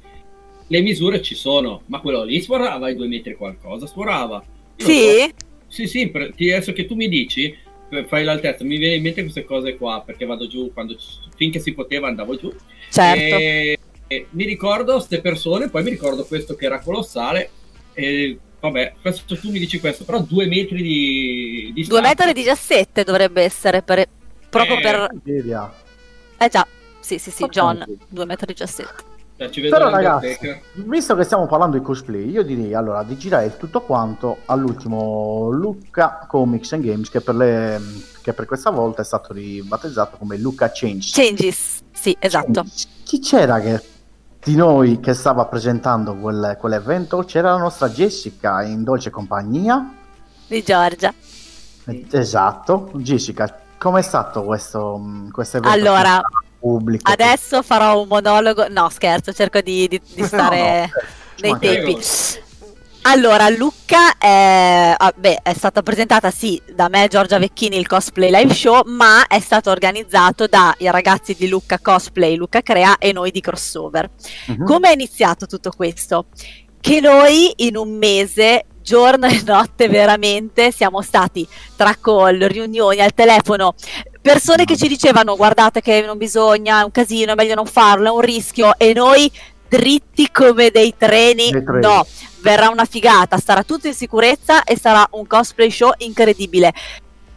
[0.67, 1.81] le misure ci sono.
[1.85, 3.87] Ma quello lì sforava i due metri qualcosa.
[3.87, 4.43] Sforava.
[4.77, 5.45] Io lo so.
[5.67, 5.87] Sì?
[5.87, 7.55] Sì, per- adesso che tu mi dici,
[8.07, 10.95] fai l'altezza, mi viene in mente queste cose qua, perché vado giù quando
[11.35, 12.53] finché si poteva andavo giù.
[12.89, 13.35] Certo.
[13.35, 17.51] E, e mi ricordo queste persone, poi mi ricordo questo che era colossale.
[17.93, 22.01] E vabbè, questo tu mi dici questo, però due metri di, di 2 stacco.
[22.01, 24.05] metri 17 dovrebbe essere per,
[24.49, 25.07] proprio Eh, per...
[25.23, 25.73] Miseria.
[26.37, 26.67] Eh già,
[26.99, 27.97] sì sì sì, John, Ok.
[28.07, 29.03] 2 metri 17.
[29.37, 30.35] Cioè, ci vedo Però ragazzi,
[30.73, 35.49] visto che stiamo parlando di cosplay, io direi allora di girare il tutto quanto all'ultimo
[35.51, 37.79] Lucca Comics and Games che per, le-
[38.23, 41.11] che per questa volta è stato ribattezzato come Lucca Change.
[41.13, 42.65] Changes, sì, esatto.
[43.03, 43.79] Chi c'era che,
[44.43, 47.19] di noi che stava presentando quel- quell'evento?
[47.19, 49.93] C'era la nostra Jessica in dolce compagnia.
[50.47, 51.13] Di Giorgia.
[52.09, 54.99] Esatto, Jessica, com'è stato questo,
[55.31, 55.77] questo evento?
[55.77, 56.19] Allora,
[56.59, 57.11] pubblico?
[57.11, 58.67] Adesso farò un monologo.
[58.69, 60.91] No, scherzo, cerco di, di- di stare
[61.39, 61.97] No, no, nei tempi.
[63.09, 68.29] Allora, Lucca è, ah, beh, è stata presentata sì da me, Giorgia Vecchini, il cosplay
[68.29, 73.31] live show, ma è stato organizzato dai ragazzi di Lucca Cosplay, Lucca Crea e noi
[73.31, 74.09] di Crossover.
[74.47, 74.65] Mhm.
[74.65, 76.25] Come è iniziato tutto questo?
[76.81, 83.13] Che noi in un mese, giorno e notte veramente, siamo stati tra call, riunioni al
[83.13, 83.75] telefono,
[84.21, 88.07] persone che ci dicevano guardate che non bisogna, è un casino, è meglio non farlo,
[88.07, 89.29] è un rischio e noi
[89.67, 91.81] dritti come dei treni, treni.
[91.81, 92.07] no,
[92.39, 96.71] verrà una figata, sarà tutto in sicurezza e sarà un cosplay show incredibile.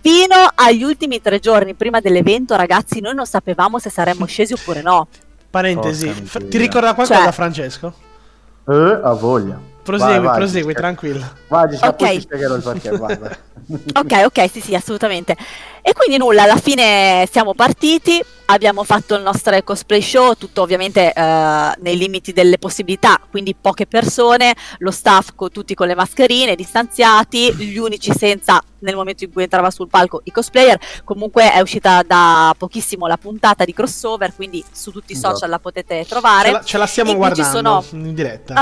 [0.03, 4.83] Fino agli ultimi tre giorni prima dell'evento, ragazzi, noi non sapevamo se saremmo scesi oppure
[4.83, 5.09] no.
[5.51, 6.15] Parentesi,
[6.49, 7.93] ti ricorda qualcosa Cioè- Francesco?
[8.69, 9.70] Eh, a voglia.
[9.91, 11.29] Prosegui, Vai, vai, prosegui, tranquillo.
[11.49, 11.97] Vai, Jessica, Ok.
[11.97, 12.91] poi ti spiegherò il perché.
[12.91, 13.37] Vai, vai.
[13.95, 15.37] Ok, ok, sì, sì, assolutamente.
[15.83, 21.13] E quindi nulla, alla fine siamo partiti, abbiamo fatto il nostro cosplay show, tutto ovviamente
[21.13, 26.55] eh, nei limiti delle possibilità, quindi poche persone, lo staff co- tutti con le mascherine,
[26.57, 30.79] distanziati, gli unici senza nel momento in cui entrava sul palco i cosplayer.
[31.05, 35.51] Comunque è uscita da pochissimo la puntata di crossover, quindi su tutti i social Esatto.
[35.51, 36.47] la potete trovare.
[36.49, 38.53] Ce la, ce la stiamo in guardando sono- in diretta.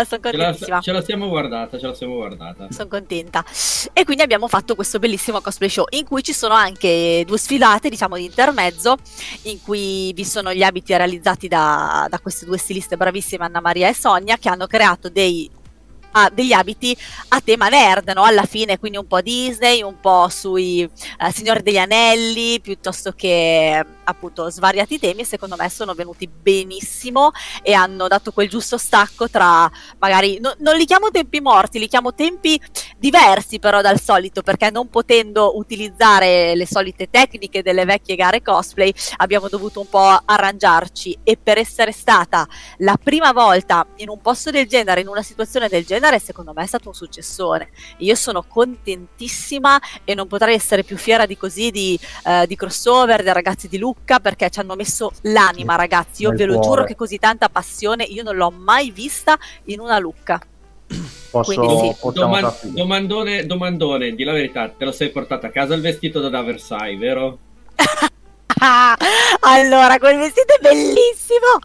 [0.00, 0.80] Oh, sono Ce la, contentissima.
[0.80, 2.66] ce la siamo guardata, ce la siamo guardata.
[2.70, 3.44] Sono contenta.
[3.92, 7.38] E quindi abbiamo fatto questo bellissimo cosplay show in cui ci sono anche anche due
[7.38, 8.96] sfilate, diciamo, di intermezzo,
[9.42, 13.88] in cui vi sono gli abiti realizzati da, da queste due stiliste bravissime, Anna Maria
[13.88, 15.50] e Sonia, che hanno creato dei
[16.12, 16.96] a degli abiti
[17.28, 18.24] a tema nerd, no?
[18.24, 23.84] Alla fine, quindi un po' Disney, un po' sui eh, Signore degli Anelli, piuttosto che
[24.08, 27.30] appunto svariati temi secondo me sono venuti benissimo
[27.62, 31.88] e hanno dato quel giusto stacco tra magari no, non li chiamo tempi morti, li
[31.88, 32.60] chiamo tempi
[32.96, 38.92] diversi però dal solito perché non potendo utilizzare le solite tecniche delle vecchie gare cosplay
[39.18, 42.48] abbiamo dovuto un po' arrangiarci e per essere stata
[42.78, 46.62] la prima volta in un posto del genere, in una situazione del genere, secondo me
[46.62, 47.68] è stato un successone.
[47.98, 53.22] Io sono contentissima e non potrei essere più fiera di così di, eh, di crossover,
[53.22, 56.22] dei ragazzi di Luca Lucca perché ci hanno messo l'anima, ragazzi.
[56.22, 56.68] Io Nel ve lo cuore.
[56.68, 60.40] giuro che così tanta passione io non l'ho mai vista in una Lucca.
[61.30, 62.12] Posso, Quindi sì.
[62.12, 66.42] Doman- domandone, domandone, di la verità, te lo sei portato a casa il vestito da
[66.42, 67.38] Versailles, vero?
[69.40, 71.58] Allora, quel vestito è bellissimo.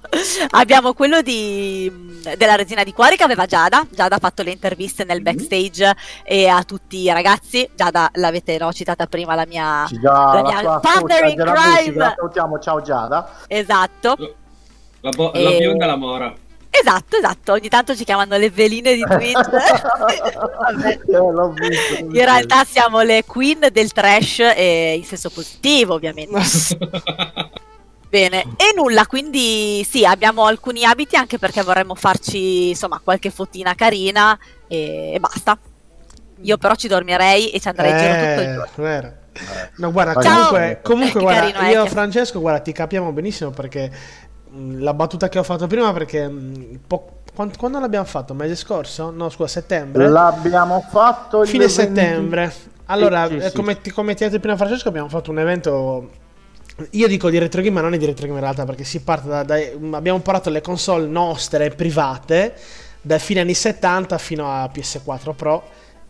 [0.51, 1.91] Abbiamo quello di,
[2.37, 3.85] della Regina di Cuori che aveva Giada.
[3.89, 5.23] Giada ha fatto le interviste nel Mhm.
[5.23, 7.69] backstage e a tutti i ragazzi.
[7.75, 9.85] Giada l'avete no, citata prima, la mia.
[9.87, 10.61] Ci dà la la mia
[11.29, 12.13] in della crime.
[12.15, 13.29] Salutiamo, ciao Giada.
[13.47, 14.15] Esatto.
[15.01, 16.33] La, bo- E- la bionda la mora.
[16.80, 17.51] Esatto, esatto.
[17.53, 19.49] Ogni tanto ci chiamano le veline di Twitch.
[19.49, 20.99] Vabbè.
[21.07, 26.32] Eh, l'ho visto, In realtà siamo le queen del trash e in senso positivo, ovviamente.
[28.09, 33.74] Bene, e nulla, quindi sì, abbiamo alcuni abiti anche perché vorremmo farci insomma qualche fotina
[33.74, 35.57] carina e, e basta.
[36.41, 38.71] Io però ci dormirei e ci andrei in giro tutto il Eh, giorno.
[38.76, 39.13] vero.
[39.78, 40.34] No, guarda, Ciao.
[40.49, 43.89] comunque, comunque guarda, carino, eh, io che- Francesco, guarda, ti capiamo benissimo perché
[44.78, 48.34] la battuta che ho fatto prima, perché mh, po- quando, quando l'abbiamo fatto?
[48.34, 49.10] Mese scorso?
[49.12, 50.08] No, scusa, settembre?
[50.08, 52.54] L'abbiamo fatto il Fine 20 settembre.
[52.86, 53.56] Allora, Sì, sì, eh, sì.
[53.56, 56.10] come, ti, come ti ha detto prima Francesco, abbiamo fatto un evento.
[56.91, 59.01] Io dico di retro game, ma non è di retro game in realtà, perché si
[59.01, 59.43] parte da.
[59.43, 59.58] da-
[59.97, 62.54] abbiamo portato le console nostre private
[63.01, 65.64] da fine anni 70 fino a PS4 Pro.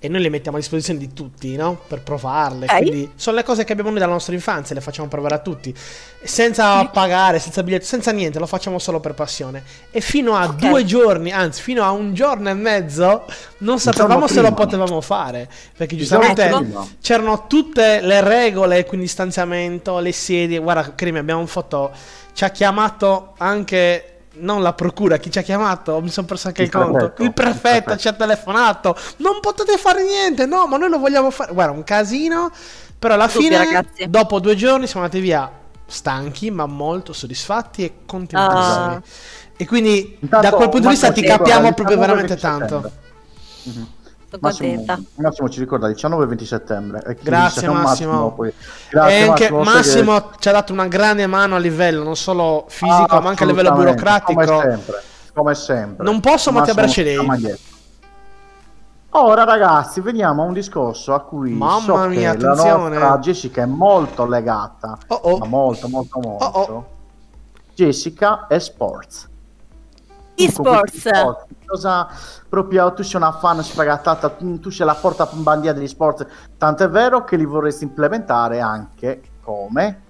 [0.03, 1.79] E noi le mettiamo a disposizione di tutti, no?
[1.87, 2.65] Per provarle.
[2.65, 2.77] Ok.
[2.77, 5.73] Quindi sono le cose che abbiamo noi dalla nostra infanzia, le facciamo provare a tutti.
[6.21, 9.63] Senza pagare, senza biglietto, senza niente, lo facciamo solo per passione.
[9.91, 10.55] E fino a Ok.
[10.55, 13.25] due giorni, anzi, fino a un giorno e mezzo,
[13.59, 15.47] non sapevamo se lo potevamo fare.
[15.77, 16.51] Perché giustamente
[17.01, 20.59] c'erano tutte le regole, quindi stanziamento, le sedie.
[20.59, 21.91] Guarda, Crimi, abbiamo un foto.
[22.33, 24.12] Ci ha chiamato anche.
[24.35, 26.01] Non la procura, chi ci ha chiamato?
[26.01, 26.91] Mi sono perso anche il, Il conto.
[26.91, 27.97] prefetto, Il il prefetto prefetto.
[27.97, 28.95] ci ha telefonato.
[29.17, 31.53] Non potete fare niente, no, ma noi lo vogliamo fare.
[31.53, 32.51] Guarda, un casino.
[32.97, 34.09] Però alla Dubbi, fine, ragazzi.
[34.09, 35.51] dopo due giorni, siamo andati via
[35.85, 38.95] stanchi, ma molto soddisfatti e contentissimi.
[38.95, 39.01] Ah.
[39.55, 42.91] E quindi, Intanto, da quel punto di vista, ti capiamo proprio 19 veramente 20 tanto.
[43.61, 44.01] settembre.
[44.33, 44.99] Sono Massimo, contenta.
[45.21, 47.03] Massimo ci ricorda 19 e 20 settembre.
[47.05, 48.31] E Grazie, che Massimo.
[48.31, 48.53] poi- e
[48.89, 52.73] Grazie anche Massimo, Massimo ci ha dato una grande mano a livello non solo che-
[52.73, 54.33] fisico, Ah, ma anche a livello burocratico.
[54.33, 55.03] Come sempre.
[55.33, 56.03] Come sempre.
[56.05, 57.59] Non posso, ma ti Massimo abbraccerei.
[59.15, 62.97] Ora ragazzi, veniamo a un discorso a cui Mamma so che mia, la attenzione.
[62.97, 64.97] nostra Jessica è molto legata.
[65.07, 65.37] Oh, oh.
[65.37, 66.45] Ma molto, molto, molto.
[66.45, 66.85] Oh,
[67.75, 69.29] Jessica è sports.
[70.35, 70.97] Esports.
[70.97, 71.47] Sport.
[71.65, 72.07] Cosa
[72.49, 76.27] proprio tu sei una fan sfegatata, tu, tu sei la porta bandiera degli sport,
[76.57, 80.01] tanto è vero che li vorresti implementare anche come,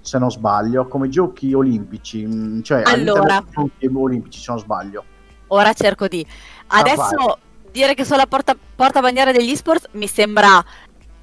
[0.00, 3.44] se non sbaglio, come giochi olimpici, mm, cioè Allora.
[3.50, 5.04] giochi olimpici se non sbaglio.
[5.48, 6.26] Ora cerco di.
[6.68, 7.36] Adesso vai.
[7.70, 10.64] dire che sono la porta, portabandiera degli esports mi sembra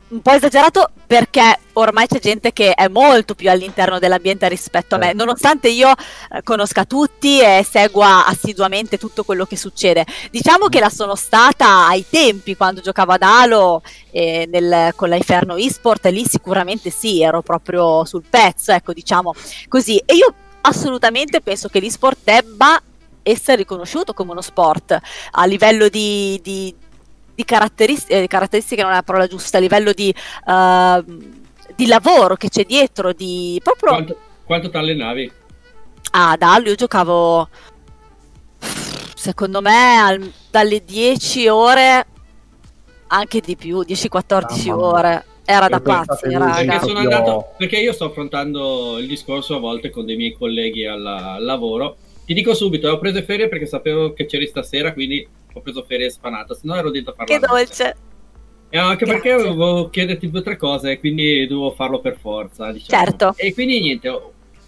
[0.10, 4.98] un po' esagerato perché ormai c'è gente che è molto più all'interno dell'ambiente rispetto a
[4.98, 10.06] me, nonostante io eh, conosca tutti e segua assiduamente tutto quello che succede.
[10.32, 13.82] Diciamo che la sono stata ai tempi quando giocavo ad Halo
[14.12, 19.34] eh, nel- con la Inferno eSport, lì sicuramente sì, ero proprio sul pezzo, ecco diciamo
[19.68, 19.98] così.
[20.06, 22.82] E io assolutamente penso che l'esport debba
[23.24, 24.98] essere riconosciuto come uno sport
[25.32, 26.74] a livello di, di,
[27.40, 31.04] di caratteristiche, caratteristiche non è la parola giusta, a livello di, eh,
[31.74, 35.32] di lavoro che c'è dietro, di proprio Quanto, quanto ti allenavi?
[36.12, 37.48] Ah, da io giocavo
[39.16, 42.06] secondo me al- dalle 10 ore
[43.08, 44.86] anche di più, 10-14 Mamma mia.
[44.86, 45.26] ore.
[45.46, 46.80] Era da pazzi, raga.
[46.82, 51.34] Sono andato, perché io sto affrontando il discorso a volte con dei miei colleghi alla-
[51.36, 51.96] al lavoro.
[52.26, 55.28] Ti dico subito, ho preso ferie perché sapevo che c'eri stasera, quindi
[55.60, 57.96] ho preso ferie spanata, se no ero dentro a fare Che dolce.
[58.70, 59.48] E anche perché Grazie.
[59.54, 62.72] volevo chiederti due o tre cose, quindi dovevo farlo per forza.
[62.72, 63.04] Diciamo.
[63.04, 63.34] Certo.
[63.36, 64.22] E quindi niente,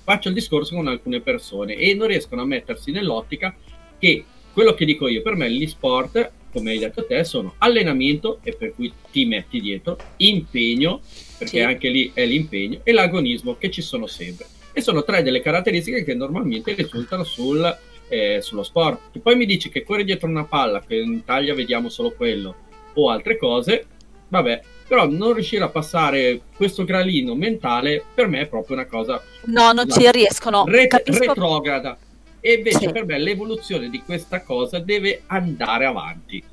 [0.03, 3.55] faccio il discorso con alcune persone e non riescono a mettersi nell'ottica
[3.99, 8.53] che quello che dico io, per me l'e-sport come hai detto te, sono allenamento, e
[8.53, 10.99] per cui ti metti dietro, impegno,
[11.37, 11.63] perché Sì.
[11.63, 14.47] anche lì è l'impegno, e l'agonismo che ci sono sempre.
[14.73, 17.77] E sono tre delle caratteristiche che normalmente risultano sul,
[18.11, 19.11] eh, sullo sport.
[19.11, 22.55] Che poi mi dici che corri dietro una palla, che in Italia vediamo solo quello,
[22.93, 23.85] o altre cose,
[24.27, 29.23] vabbè, però non riuscire a passare questo gradino mentale per me è proprio una cosa
[29.45, 30.65] No, non ci riescono.
[30.65, 31.19] ret- Capisco.
[31.27, 31.97] retrograda.
[32.41, 32.91] E invece Sì.
[32.91, 36.43] per me l'evoluzione di questa cosa deve andare avanti.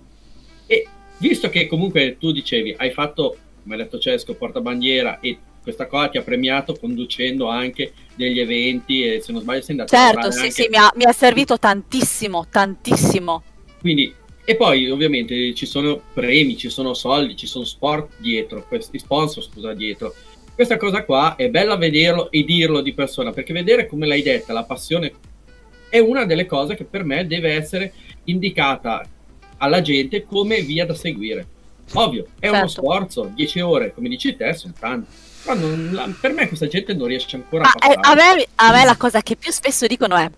[0.66, 0.86] E
[1.16, 5.36] visto che comunque tu dicevi, hai fatto, come ha detto Cesco, portabandiera e
[5.68, 9.94] questa cosa ti ha premiato conducendo anche degli eventi e se non sbaglio sei andato
[9.94, 13.42] a Certo, sì, anche sì, mi ha, mi ha servito tantissimo, tantissimo.
[13.80, 14.14] quindi,
[14.46, 19.42] e poi ovviamente ci sono premi, ci sono soldi, ci sono sport dietro, questi sponsor
[19.42, 20.14] scusa dietro.
[20.54, 24.54] Questa cosa qua è bella vederlo e dirlo di persona, perché vedere come l'hai detta,
[24.54, 25.12] la passione
[25.90, 27.92] è una delle cose che per me deve essere
[28.24, 29.06] indicata
[29.58, 31.46] alla gente come via da seguire.
[31.92, 32.80] Ovvio, è uno Certo.
[32.82, 35.26] sforzo, 10 ore, come dici te, sono tante.
[35.48, 38.22] Però non- la- per me questa gente non riesce ancora Ma a eh, passare.
[38.22, 40.30] a, me, a me la cosa che più spesso dicono è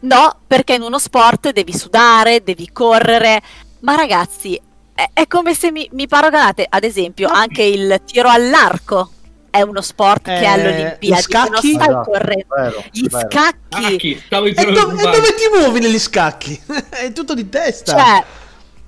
[0.00, 3.40] no, perché in uno sport devi sudare, devi correre,
[3.80, 4.60] ma ragazzi,
[4.94, 9.10] è, è come se mi, mi paragonate, ad esempio, anche il tiro all'arco
[9.50, 11.72] è uno sport che Eh, alle Olimpiadi gli non scacchi?
[11.72, 12.46] stai Esatto, correndo.
[12.56, 13.28] vero, Gli vero.
[13.28, 14.54] scacchi, Ah, E, dove, e
[15.10, 16.58] dove ti muovi negli scacchi?
[16.90, 17.92] è tutto di testa.
[17.96, 18.24] cioè,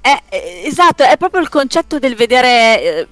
[0.01, 3.09] è- è- esatto, è proprio il concetto del vedere eh,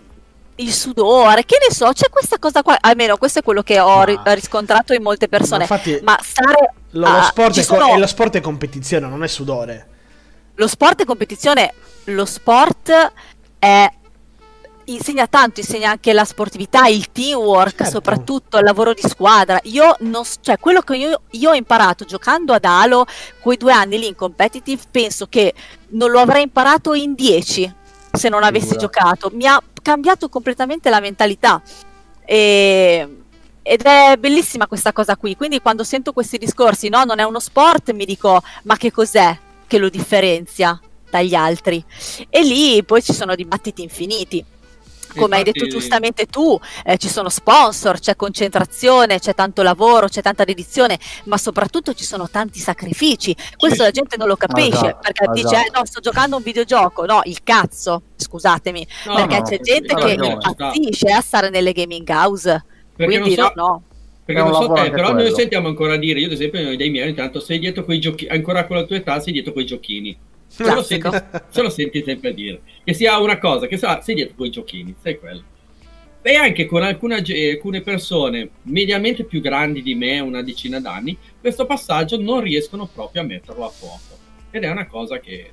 [0.62, 3.96] il sudore, che ne so, c'è questa cosa qua, almeno questo è quello che ho
[3.98, 6.74] Ma- ri- riscontrato in molte Ma persone, infatti, ma stare...
[6.90, 9.88] lo, lo a- sport ci è sono- lo sport è competizione, non è sudore.
[10.54, 13.12] lo sport è competizione, lo sport
[13.58, 13.90] è
[14.86, 17.92] insegna tanto, insegna anche la sportività, il teamwork, Certo.
[17.92, 19.58] soprattutto il lavoro di squadra.
[19.64, 23.06] Io non cioè quello che io, io ho imparato giocando ad Halo,
[23.40, 25.54] quei due anni lì in competitive, penso che
[25.90, 27.72] non lo avrei imparato in dieci
[28.12, 29.30] se non avessi giocato.
[29.32, 31.62] Mi ha cambiato completamente la mentalità.
[32.24, 33.16] E-
[33.62, 35.36] ed è bellissima questa cosa qui.
[35.36, 39.38] Quindi quando sento questi discorsi, no, non è uno sport, mi dico, ma che cos'è
[39.66, 41.82] che lo differenzia dagli altri?
[42.28, 44.44] E lì poi ci sono dibattiti infiniti.
[45.14, 50.22] Come hai detto giustamente tu, eh, ci sono sponsor, c'è concentrazione, c'è tanto lavoro, c'è
[50.22, 53.34] tanta dedizione, ma soprattutto ci sono tanti sacrifici.
[53.56, 55.66] Questo Sì, la gente non lo capisce Esatto, perché dice: esatto.
[55.66, 57.04] eh, No, sto giocando a un videogioco.
[57.04, 60.28] No, il cazzo, scusatemi, No, perché no, c'è gente che ragione.
[60.28, 62.64] impazzisce a stare nelle gaming house.
[62.94, 63.82] Perché Quindi non so, no, no.
[64.24, 65.22] Perché non so te, però quello.
[65.22, 68.66] noi sentiamo ancora dire, io ad esempio dei miei, intanto sei dietro quei giochi, ancora
[68.66, 70.16] con la tua età sei dietro quei giochini.
[70.52, 71.10] Se lo, Classico.
[71.10, 72.60] senti, se lo senti sempre dire.
[72.84, 75.42] Che sia una cosa, che sa, sei dietro quei giochini, sai quello.
[76.20, 81.16] E anche con alcuna ge- alcune persone mediamente più grandi di me, una decina d'anni,
[81.40, 84.18] questo passaggio non riescono proprio a metterlo a fuoco.
[84.50, 85.50] Ed è una cosa che...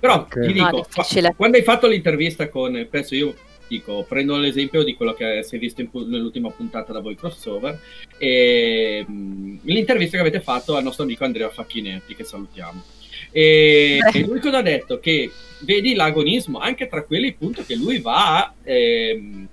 [0.00, 0.32] Però Ok.
[0.32, 3.34] ti No, dico, qua- quando hai fatto l'intervista con, penso io,
[3.68, 7.14] dico, prendo l'esempio di quello che si è visto in pu- nell'ultima puntata da voi
[7.14, 7.78] crossover,
[8.18, 12.82] e, mh, l'intervista che avete fatto al nostro amico Andrea Facchinetti, che salutiamo.
[13.30, 14.98] E, e lui cosa ha detto?
[15.00, 18.52] Che vedi l'agonismo anche tra quelli appunto che lui va a...
[18.62, 19.48] ehm,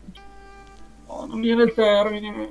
[1.07, 2.49] oh, non mi viene il termine.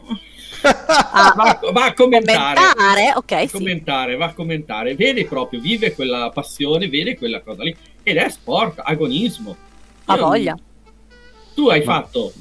[0.63, 2.59] Ah, Va, va a commentare.
[2.59, 3.53] commentare, ok, a sì.
[3.53, 7.77] commentare, va a commentare, vede proprio, vive quella passione, vede quella cosa lì.
[8.03, 9.57] Ed è sport, agonismo.
[10.07, 10.59] Ha voglia.
[11.55, 12.33] Tu hai Ma- fatto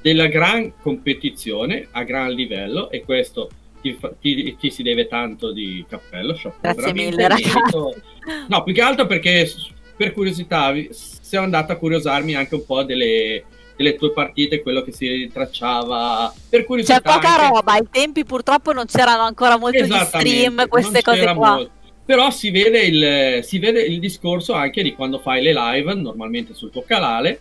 [0.00, 3.50] della gran competizione a gran livello e questo
[3.92, 6.32] ti, ti- ti si deve tanto di cappello.
[6.34, 7.52] chapeau, Grazie mille, ragazzi.
[8.48, 9.50] No, più che altro perché
[9.96, 13.44] per curiosità sono andato a curiosarmi anche un po' delle,
[13.76, 16.32] delle tue partite, quello che si ritracciava.
[16.48, 20.68] Per curiosità C'è poca anche- roba, ai tempi purtroppo non c'erano ancora molto Esattamente, stream,
[20.68, 21.54] queste non cose qua.
[21.56, 21.70] molto.
[22.06, 26.52] Però si vede, il, si vede il discorso anche di quando fai le live, normalmente
[26.52, 27.40] sul tuo canale,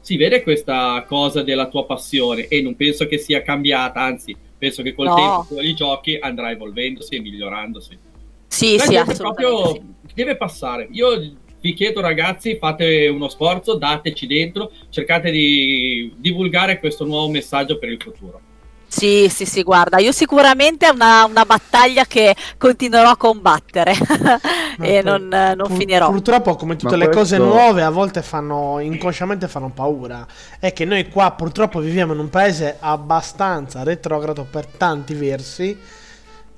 [0.00, 4.82] si vede questa cosa della tua passione e non penso che sia cambiata, anzi penso
[4.82, 5.14] che col No.
[5.46, 7.98] tempo i giochi andrà evolvendosi e migliorandosi.
[8.46, 10.14] Sì, La sì, assolutamente sì.
[10.14, 10.88] deve passare.
[10.92, 17.78] Io vi chiedo ragazzi, fate uno sforzo, dateci dentro, cercate di divulgare questo nuovo messaggio
[17.78, 18.40] per il futuro.
[18.96, 23.92] Sì, sì, sì, guarda, io sicuramente è una, una battaglia che continuerò a combattere
[24.80, 26.10] e poi- non, non Pur- finirò.
[26.10, 30.24] Purtroppo, come tutte Ma le cose questo- nuove, a volte fanno inconsciamente fanno paura.
[30.60, 35.76] È che noi qua purtroppo viviamo in un paese abbastanza retrogrado per tanti versi,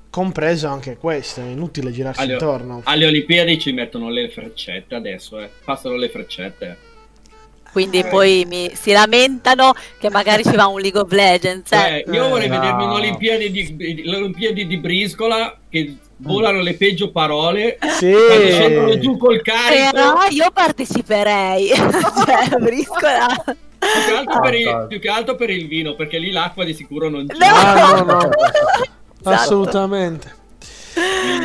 [0.09, 1.41] compreso anche questo.
[1.41, 2.81] È inutile girarsi Alle- intorno.
[2.83, 5.49] Alle Olimpiadi ci mettono le freccette adesso, eh.
[5.65, 6.77] passano le freccette.
[7.77, 8.05] Quindi Eh.
[8.05, 11.71] poi mi- si lamentano che magari ci va un League of Legends.
[11.73, 12.03] eh.
[12.07, 12.59] Cioè, io vorrei no.
[12.59, 17.77] vedermi un'Olimpiadi di, di- l'Olimpiadi di briscola che volano le peggio parole.
[17.99, 18.11] Sì.
[18.11, 19.91] Quando scendono giù col carico.
[19.91, 21.67] Però io parteciperei.
[21.77, 23.27] cioè, briscola.
[23.37, 26.63] Più che, altro per il, Ah, più che altro per il vino, perché lì l'acqua
[26.65, 27.37] di sicuro non c'è.
[27.37, 27.45] No!
[27.55, 28.29] Ah, no, no.
[29.21, 29.29] Esatto.
[29.29, 30.33] Assolutamente.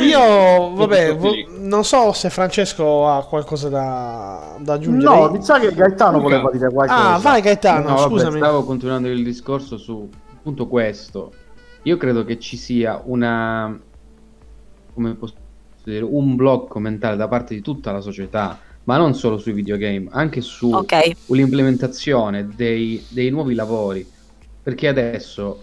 [0.03, 5.15] Io, vabbè, vo- non so se Francesco ha qualcosa da, da aggiungere.
[5.15, 6.23] No, mi sa che Gaetano Luca.
[6.23, 7.15] voleva dire qualcosa.
[7.15, 8.37] ah, vai Gaetano, No, vabbè, scusami.
[8.39, 11.33] stavo continuando il discorso su appunto questo.
[11.83, 13.79] Io credo che ci sia una
[14.95, 15.35] come posso
[15.85, 20.07] dire, un blocco mentale da parte di tutta la società, ma non solo sui videogame,
[20.11, 21.11] anche su Ok.
[21.27, 24.07] l'implementazione dei, dei nuovi lavori.
[24.63, 25.63] Perché adesso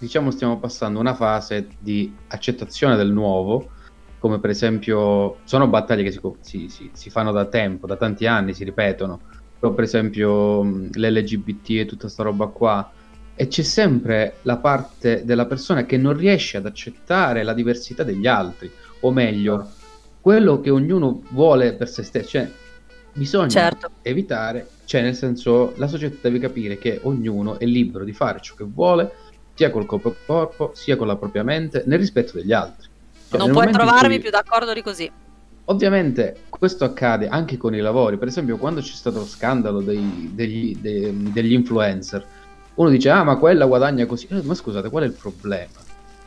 [0.00, 3.70] diciamo stiamo passando una fase di accettazione del nuovo,
[4.18, 8.54] come per esempio sono battaglie che si, si- si- fanno da tempo, da tanti anni,
[8.54, 9.20] si ripetono,
[9.58, 12.90] però per esempio l'LGBT e tutta sta roba qua,
[13.34, 18.26] e c'è sempre la parte della persona che non riesce ad accettare la diversità degli
[18.26, 18.70] altri,
[19.00, 19.70] o meglio,
[20.20, 22.50] quello che ognuno vuole per se stesso, cioè
[23.12, 23.90] bisogna Certo.
[24.02, 28.54] evitare, cioè nel senso la società deve capire che ognuno è libero di fare ciò
[28.54, 29.10] che vuole,
[29.60, 32.88] sia col proprio corpo, sia con la propria mente, nel rispetto degli altri.
[33.28, 35.10] Cioè, Non puoi trovarmi cui- più d'accordo di così.
[35.66, 40.30] Ovviamente questo accade anche con i lavori, per esempio quando c'è stato lo scandalo dei-
[40.32, 42.26] degli, dei- degli influencer,
[42.76, 45.68] uno dice ah ma quella guadagna così, Eh, ma scusate qual è il problema?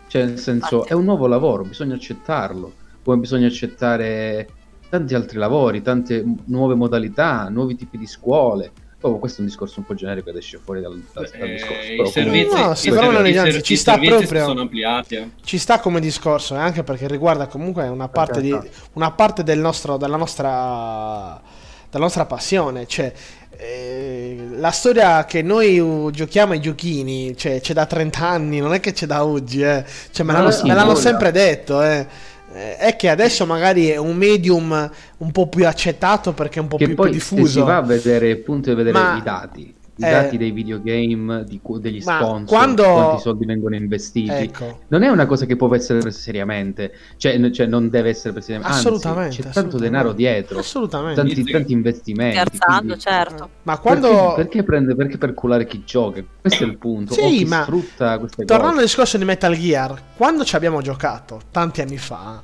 [0.08, 0.94] Cioè nel senso Infatti.
[0.94, 2.72] è un nuovo lavoro, bisogna accettarlo,
[3.04, 4.48] come bisogna accettare
[4.90, 8.72] tanti altri lavori, tante nuove modalità, nuovi tipi di scuole.
[9.06, 11.54] Oh, questo è un discorso un po' generico ed esce fuori dal, dal- dal Eh,
[11.54, 11.82] discorso.
[11.92, 14.62] I però servizi, comunque- No, i secondo me, servizi- anzi, i ci sta proprio- sono
[14.62, 15.16] ampliati.
[15.16, 15.30] eh.
[15.44, 18.76] Ci sta come discorso, eh, anche perché riguarda comunque una parte, di, carità.
[18.94, 21.42] una parte del nostro, della, nostra,
[21.90, 22.88] della nostra passione.
[22.88, 23.12] Cioè,
[23.58, 28.80] eh, la storia che noi giochiamo ai giochini cioè, c'è da 30 anni, non è
[28.80, 29.62] che c'è da oggi.
[29.62, 29.84] eh.
[30.12, 31.82] Cioè, me l'hanno, sì, me l'hanno sempre detto.
[31.82, 32.32] eh.
[32.54, 36.68] Eh, È che adesso magari è un medium un po' più accettato perché è un
[36.68, 37.60] po' che più, poi più diffuso.
[37.60, 41.44] si va a vedere appunto a vedere Ma- i dati i eh, dati dei videogame
[41.44, 44.80] di degli sponsor quando- quanti soldi vengono investiti Ecco.
[44.88, 48.32] non è una cosa che può essere presa seriamente cioè, n- cioè non deve essere
[48.32, 49.36] presa seriamente anzi, Assolutamente.
[49.36, 49.90] c'è tanto assolutamente.
[49.92, 51.22] denaro dietro Assolutamente.
[51.22, 53.50] tanti, tanti investimenti Scherzando, quindi- certo.
[53.64, 54.08] Ma quando...
[54.10, 57.62] perché, perché prende perché perculare chi gioca questo è il punto Sì, o chi ma
[57.62, 62.42] sfrutta queste Tornando al discorso di Metal Gear, quando ci abbiamo giocato tanti anni fa,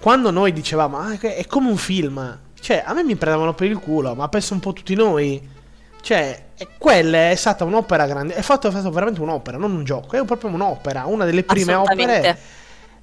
[0.00, 3.68] quando noi dicevamo "Ah, è è come un film, cioè a me mi prendevano per
[3.70, 5.51] il culo, ma penso un po' tutti noi.
[6.02, 6.46] Cioè,
[6.78, 10.24] quella è stata un'opera grande, è fatto, è fatto veramente un'opera, non un gioco, è
[10.24, 12.38] proprio un'opera, una delle prime opere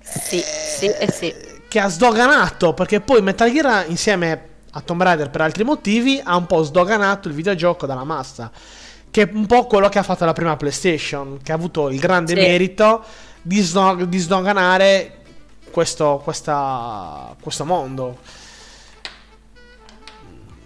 [0.01, 1.33] Sì, sì e sì.
[1.69, 6.35] che ha sdoganato, perché poi Metal Gear insieme a Tomb Raider per altri motivi ha
[6.35, 8.51] un po' sdoganato il videogioco dalla massa,
[9.09, 11.99] che è un po' quello che ha fatto la prima PlayStation, che ha avuto il
[11.99, 12.41] grande Sì.
[12.41, 13.03] merito
[13.41, 15.19] di, sno- di sdoganare
[15.71, 18.17] questo, questa- questo mondo.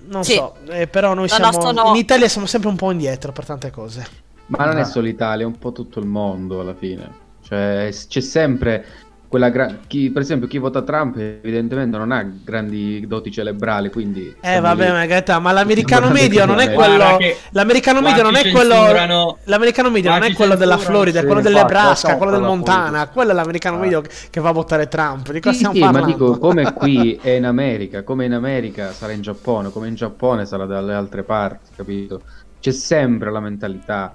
[0.05, 0.33] Non Sì.
[0.33, 3.31] so, eh, però noi No, no, siamo sono- in Italia siamo sempre un po' indietro
[3.31, 4.05] per tante cose.
[4.47, 8.19] ma non è solo l'Italia è un po' tutto il mondo alla fine cioè c'è
[8.19, 8.85] sempre
[9.33, 14.31] quella gra- chi, per esempio chi vota Trump evidentemente non ha grandi doti cerebrali quindi
[14.39, 14.91] Eh vabbè, lì.
[14.91, 17.17] ma Gaeta, ma l'americano medio non è quello
[17.49, 19.37] L'americano medio non è quello.
[19.45, 20.77] L'americano medio non è quello della.
[20.77, 23.07] Florida, Sì, quello del infatti, Nebraska, lasciamo quello del Montana, politica.
[23.11, 23.79] quello è l'americano Ah.
[23.79, 25.31] medio che va a votare Trump.
[25.31, 26.11] Di cosa Sì, stiamo sì, ma parlando?
[26.15, 30.45] dico, come qui è in America, come in America sarà in Giappone, come in Giappone
[30.45, 32.21] sarà dalle altre parti, capito?
[32.59, 34.13] C'è sempre la mentalità,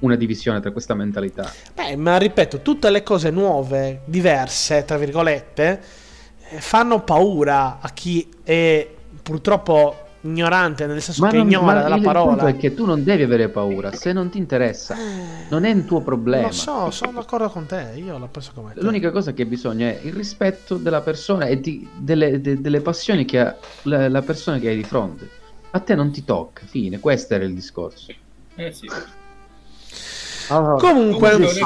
[0.00, 1.50] una divisione tra questa mentalità.
[1.74, 5.80] Beh, ma ripeto, tutte le cose nuove, diverse, tra virgolette,
[6.50, 8.88] eh, fanno paura a chi è
[9.22, 12.26] purtroppo ignorante, nel senso che non- ignora ma la il parola.
[12.30, 15.70] punto è che tu non devi avere paura, se non ti interessa, Eh, non è
[15.70, 16.46] un tuo problema.
[16.48, 18.80] Lo so, sono d'accordo con te, io la penso come te.
[18.82, 23.24] L'unica cosa che bisogna è il rispetto della persona e di- delle, de- delle passioni
[23.24, 25.28] che ha la, la persona che hai di fronte.
[25.70, 28.12] A te non ti tocca, fine, questo era il discorso.
[28.56, 28.88] Eh sì.
[30.48, 31.60] Allora, Comunque- ci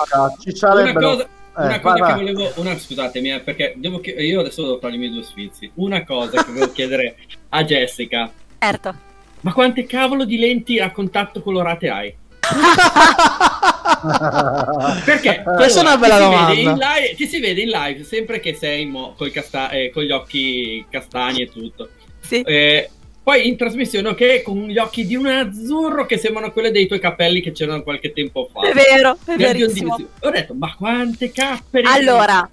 [0.49, 1.11] Una sarebbero...
[1.11, 2.33] cosa, una Eh, cosa vai, che vai.
[2.35, 2.53] volevo.
[2.57, 5.71] Una, scusatemi, eh, perché devo io adesso devo togliermi i due sfizi.
[5.75, 7.17] Una cosa che volevo chiedere
[7.51, 8.95] a Jessica: Certo.
[9.41, 12.15] ma quante cavolo di lenti a contatto colorate hai?
[15.05, 16.55] Perché Questa è una bella ti si domanda.
[16.55, 19.91] Vede in live, ti si vede in live sempre che sei mo- col casta- eh,
[19.91, 21.89] con gli occhi castani e tutto.
[22.21, 22.41] Sì.
[22.43, 22.89] Eh,
[23.23, 26.99] poi in trasmissione, ok, con gli occhi di un azzurro che sembrano quelli dei tuoi
[27.01, 28.69] capelli che c'erano qualche tempo fa.
[28.69, 29.99] È vero, è verissimo.
[30.21, 31.87] Ho detto, ma quante cappere!
[31.87, 32.49] Allora,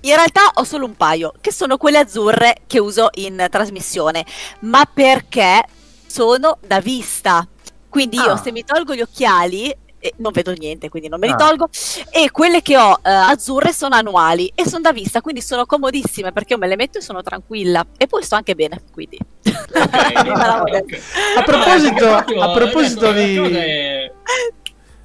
[0.00, 4.24] in realtà ho solo un paio, che sono quelle azzurre che uso in trasmissione,
[4.60, 5.62] ma perché
[6.06, 7.46] sono da vista.
[7.88, 8.36] Quindi io Ah.
[8.36, 11.36] se mi tolgo gli occhiali e non vedo niente, quindi non me li Ah.
[11.36, 11.70] tolgo.
[12.10, 16.30] E quelle che ho eh, azzurre sono annuali e sono da vista, quindi sono comodissime
[16.30, 17.86] perché io me le metto e sono tranquilla.
[17.96, 19.18] E poi sto anche bene, quindi.
[19.46, 19.72] Ok,
[20.24, 20.70] Me la ok.
[20.70, 20.96] vedo.
[21.38, 24.10] A proposito- perché a proposito di-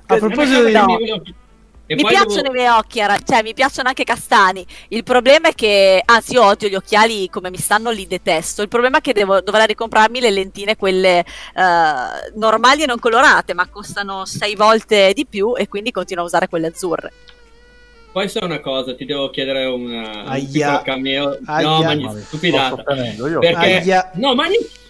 [0.08, 0.72] A proposito di...
[0.74, 0.86] no.
[1.92, 4.64] E mi poi piacciono devo- i miei occhi, cioè mi piacciono anche castani.
[4.90, 8.62] Il problema è che, anzi, io odio gli occhiali come mi stanno, li detesto.
[8.62, 11.24] Il problema è che devo, dovrei ricomprarmi le lentine, quelle eh,
[12.36, 16.48] normali e non colorate, ma costano sei volte di più e quindi continuo a usare
[16.48, 17.12] quelle azzurre.
[18.12, 20.46] Poi sai una cosa, ti devo chiedere una, un Aia.
[20.46, 21.40] piccolo cameo.
[21.46, 21.68] Aia.
[21.68, 22.84] No, ma stupidata.
[22.84, 23.56] Perché...
[23.56, 24.12] Aia.
[24.14, 24.46] No, ma,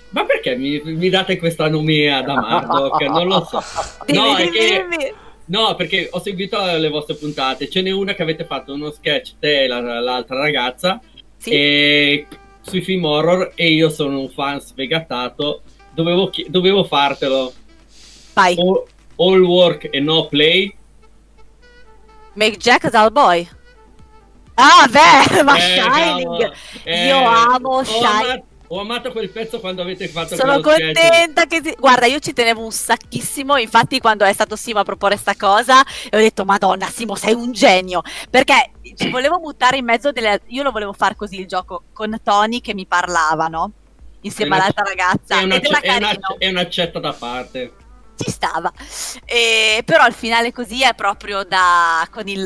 [0.09, 2.99] ma perché mi, mi date questa nomea da Murdoch?
[3.03, 3.63] Non lo so.
[4.05, 4.85] Dimmi, No, è dimmi, che...
[4.89, 5.13] dimmi.
[5.49, 7.69] No, perché ho seguito le vostre puntate.
[7.69, 10.99] Ce n'è una che avete fatto uno sketch te e la- l'altra ragazza
[11.37, 11.49] Sì.
[11.51, 12.27] e
[12.61, 15.63] sui film horror e io sono un fan sfegatato.
[15.91, 17.51] Dovevo, chi- dovevo fartelo.
[18.33, 18.83] Vai, All,
[19.15, 20.73] all work e no play.
[22.33, 23.47] make Jack dull boy.
[24.55, 26.23] Ah, beh, ma Eh, Shining.
[26.23, 26.53] cavolo.
[26.83, 28.43] Eh, Io amo ho Shining.
[28.71, 31.75] Ho amato quel pezzo quando avete fatto Sono contenta che si...
[31.77, 35.79] Guarda, io ci tenevo un sacchissimo, infatti quando è stato Simo a proporre sta cosa,
[35.79, 40.41] ho detto, madonna Simo, sei un genio, perché ci volevo buttare in mezzo delle...
[40.47, 43.71] Io lo volevo fare così il gioco, con Tony che mi parlava, no?
[44.21, 47.73] Insieme una- all'altra ragazza, È, una, ed era è, una, è da parte.
[48.19, 48.71] Ci stava.
[49.25, 52.07] E, però il finale così è proprio da...
[52.11, 52.45] con il...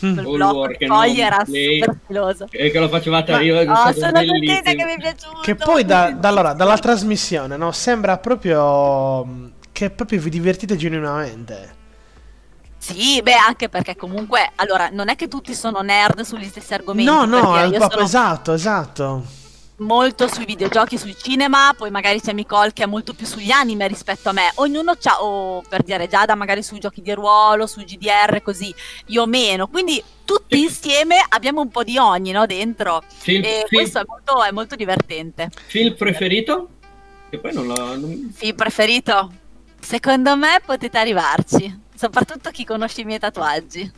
[0.00, 2.46] Col All blocco di foglie era super stiloso.
[2.50, 3.58] E che lo facevate Ma- io.
[3.60, 4.54] Oh, sono bellissimo.
[4.54, 5.40] contenta che mi è piaciuto.
[5.40, 7.72] Che poi da, da allora, dalla trasmissione, no?
[7.72, 11.76] Sembra proprio che proprio vi divertite genuinamente.
[12.76, 17.10] Sì, beh, anche perché comunque, allora, non è che tutti sono nerd sugli stessi argomenti.
[17.10, 19.24] No, no, è io proprio sono esatto, esatto.
[19.78, 23.86] Molto sui videogiochi, sui cinema, poi magari c'è Nicole che è molto più sugli anime
[23.88, 24.50] rispetto a me.
[24.56, 28.72] Ognuno c'ha, o per dire Giada, magari sui giochi di ruolo, sui GDR, così,
[29.06, 29.66] io meno.
[29.66, 33.02] Quindi tutti insieme abbiamo un po' di ogni, no, dentro.
[33.06, 35.50] Film, E film- questo è molto, è molto divertente.
[35.66, 36.68] film preferito?
[37.30, 37.96] Che poi non l'ho.
[37.96, 39.32] non- Film preferito?
[39.80, 43.90] Secondo me potete arrivarci, soprattutto chi conosce i miei tatuaggi.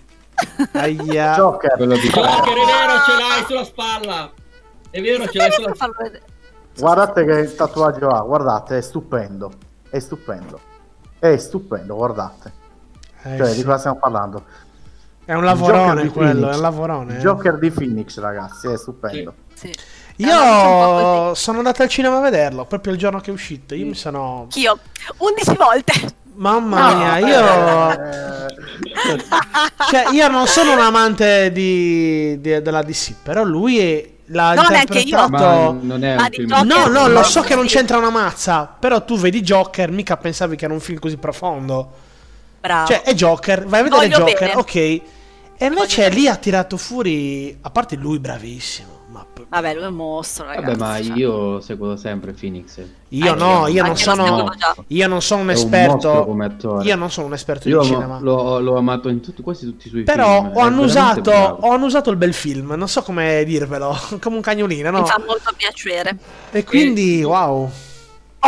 [0.72, 1.34] Aia.
[1.36, 4.32] Joker, Quello di Joker, è vero, ce l'hai sulla spalla.
[4.96, 6.22] È vero, ce l'hai a farlo vedere.
[6.78, 9.52] guardate che tatuaggio ha, guardate, è stupendo.
[9.90, 10.60] È stupendo.
[11.18, 12.52] È stupendo, guardate.
[13.22, 13.56] Eh, Cioè, sì.
[13.56, 14.44] di cosa stiamo parlando?
[15.24, 16.52] È un lavorone di quello, Phoenix.
[16.52, 17.16] è un lavorone.
[17.16, 17.20] Eh.
[17.20, 19.34] Joker di Phoenix, ragazzi, è stupendo.
[19.54, 19.70] Sì.
[19.74, 23.74] Po' Io sono andato al cinema a vederlo proprio il giorno che è uscito.
[23.74, 24.42] Io mi sono.
[24.42, 24.78] Anch'io,
[25.18, 25.92] 11 volte.
[26.36, 27.90] Mamma mia, io.
[27.90, 28.46] Eh,
[29.90, 34.62] Cioè, io non sono un amante di, di- della DC, però lui è, l'ha No,
[34.62, 35.28] interpretato.
[35.30, 36.48] Ma non è Ma film.
[36.48, 38.74] Joker- No, no, lo so che non c'entra una mazza.
[38.78, 41.92] Però tu vedi Joker, mica pensavi che era un film così profondo.
[42.60, 42.86] Bravo.
[42.88, 44.54] Cioè, è Joker, vai a vedere Voglio Joker, bene.
[44.60, 44.74] ok.
[44.74, 45.02] E
[45.60, 47.56] invece Voglio lì ha tirato fuori.
[47.60, 48.95] A parte lui, bravissimo.
[49.16, 50.76] Ma p- Vabbè, lui è un mostro, ragazzi.
[50.76, 51.16] Vabbè, ma cioè.
[51.16, 52.78] io seguo sempre Phoenix.
[53.08, 54.50] io Anche no, io, non sono.
[54.88, 56.24] Io non sono un un esperto.
[56.26, 56.84] come attore.
[56.84, 58.18] Io non sono un esperto Io di cinema.
[58.20, 60.34] l'ho, l'ho amato in tutti, quasi tutti i suoi Però film.
[60.34, 64.42] ho è veramente annusato, ho annusato il bel film, non so come dirvelo, come un
[64.42, 65.00] cagnolino, no?
[65.00, 66.18] Mi fa molto piacere.
[66.50, 67.70] E quindi, wow.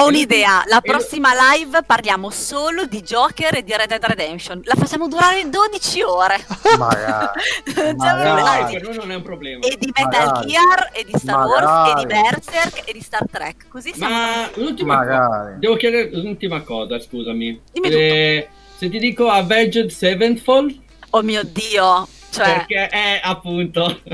[0.01, 4.61] Ho un'idea, la prossima live parliamo solo di Joker e di Red Dead Redemption.
[4.65, 6.45] La facciamo durare 12 ore.
[6.79, 7.27] magari.
[7.75, 8.73] Non Ma siamo dai, arrivati.
[8.75, 9.67] per noi non è un problema.
[9.67, 10.47] E di Metal Magari.
[10.49, 12.31] Gear, e di Star Wars, e di Magari.
[12.31, 13.69] Berserk, e di Star Trek.
[13.69, 14.15] Così siamo...
[14.15, 15.19] Ma l'ultima Magari.
[15.27, 17.61] cosa, devo chiedere l'ultima cosa, scusami.
[17.73, 20.79] Dimmi Eh, se ti dico Avenged Sevenfold,
[21.11, 22.07] Oh mio Dio.
[22.39, 24.01] Cioè, perché è appunto.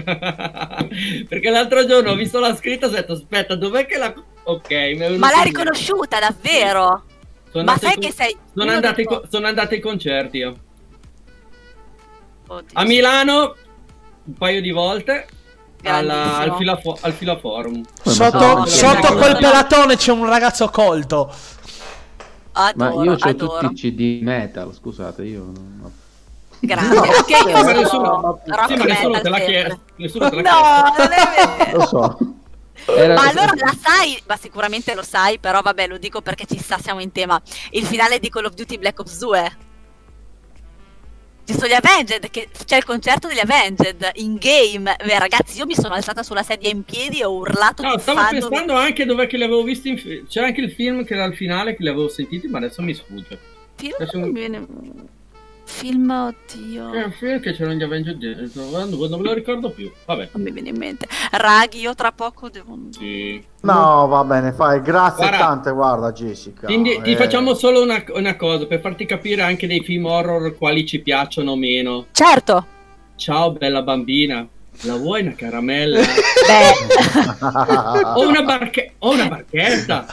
[1.28, 4.14] perché l'altro giorno ho visto la scritta e ho detto, aspetta, dov'è che la.
[4.46, 4.70] Ok,
[5.18, 7.04] ma l'hai riconosciuta, davvero?
[7.50, 8.36] Sono Ma sai ai che con- sei...
[8.54, 10.56] Sono andato, dei ai po- co- sono andato ai concerti io.
[12.46, 12.78] Oddio.
[12.78, 13.54] A Milano
[14.24, 15.26] un paio di volte
[15.84, 17.82] alla- al, filafo- al Filaforum.
[18.02, 19.38] Sotto, no, sotto no, quel no.
[19.38, 21.32] pelatone c'è un ragazzo colto.
[22.52, 25.92] Ma Adoro, io ho tutti i CD metal, scusate, io non...
[26.66, 29.80] Grazie, anche io Sì, ma sono nessuno, rock sì, ma nessuno te l'ha chiesto.
[29.96, 31.02] Nessuno te l'ha No, chiesto.
[31.02, 31.78] non è vero.
[31.78, 32.18] Lo so.
[32.86, 36.58] Era- Ma allora la sai, ma sicuramente lo sai, però vabbè, lo dico perché ci
[36.58, 37.40] sta, siamo in tema.
[37.70, 39.56] Il finale di Call of Duty Black Ops 2.
[41.46, 44.96] Ci sono gli Avenged, che c'è il concerto degli Avenged in game.
[45.04, 48.20] Beh, ragazzi, io mi sono alzata sulla sedia in piedi e ho urlato No, stavo
[48.30, 49.90] pensando anche dove che li avevo visti.
[49.90, 52.80] in C'è anche il film che era al finale che li avevo sentiti, ma adesso
[52.80, 53.38] mi sfugge.
[53.76, 54.66] Film adesso- mi viene-
[55.66, 56.92] Film, oddio.
[56.92, 59.90] È un film che c'erano gli Avengers dentro, non non me lo ricordo più.
[60.04, 60.28] Vabbè.
[60.32, 61.08] Non mi viene in mente.
[61.32, 62.78] Raghi, io tra poco devo...
[62.90, 63.42] Sì.
[63.62, 64.80] No, va bene, fai.
[64.82, 65.38] Grazie Guarda.
[65.38, 66.66] tante, guarda Jessica.
[66.66, 70.54] Quindi ti Eh, facciamo solo una, una cosa per farti capire anche dei film horror
[70.56, 72.06] quali ci piacciono o meno.
[72.12, 72.66] Certo!
[73.16, 74.46] Ciao bella bambina,
[74.82, 76.00] la vuoi una caramella?
[76.46, 80.04] Beh, o, una barche- o una barchetta?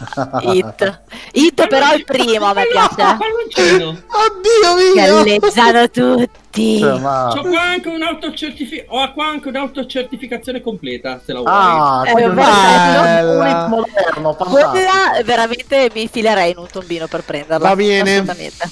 [0.41, 1.01] Hit.
[1.34, 2.95] Hit però il primo a me piace.
[2.95, 3.88] Palloncino.
[3.89, 5.24] Oddio mio!
[5.24, 6.80] Galleggiano tutti.
[6.80, 11.51] Cioè, ma- C'ho qua anche un'autocertifi- ho qua anche un'autocertificazione completa, se la vuoi.
[11.53, 13.66] Ah, Eh, bella.
[13.66, 14.36] un moderno.
[14.36, 17.68] Quella veramente mi filerei in un tombino per prenderla.
[17.70, 18.12] Va bene.
[18.12, 18.70] Assolutamente.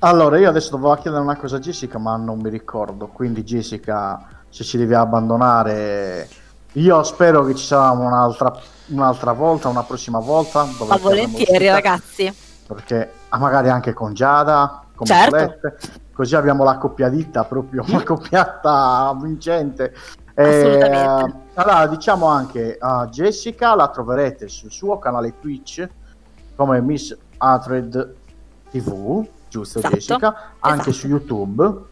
[0.00, 3.06] Allora, io adesso dovevo chiedere una cosa a Jessica, ma non mi ricordo.
[3.08, 6.28] Quindi, Jessica, se ci devi abbandonare,
[6.72, 8.52] io spero che ci sarà un'altra,
[8.86, 10.66] un'altra volta, una prossima volta.
[10.86, 12.34] Ma volentieri, ragazzi.
[12.66, 15.30] Perché ah, magari anche con Giada, con Certo.
[15.30, 15.76] Colette,
[16.12, 19.94] così abbiamo la coppiadita proprio, una coppiata vincente.
[20.34, 21.38] Eh, Assolutamente.
[21.54, 25.88] allora, diciamo anche a Jessica, la troverete sul suo canale Twitch
[26.56, 28.14] come Miss Atred
[28.70, 29.94] TV, giusto Esatto.
[29.94, 30.50] Jessica?
[30.58, 30.92] Anche Esatto.
[30.92, 31.84] su YouTube.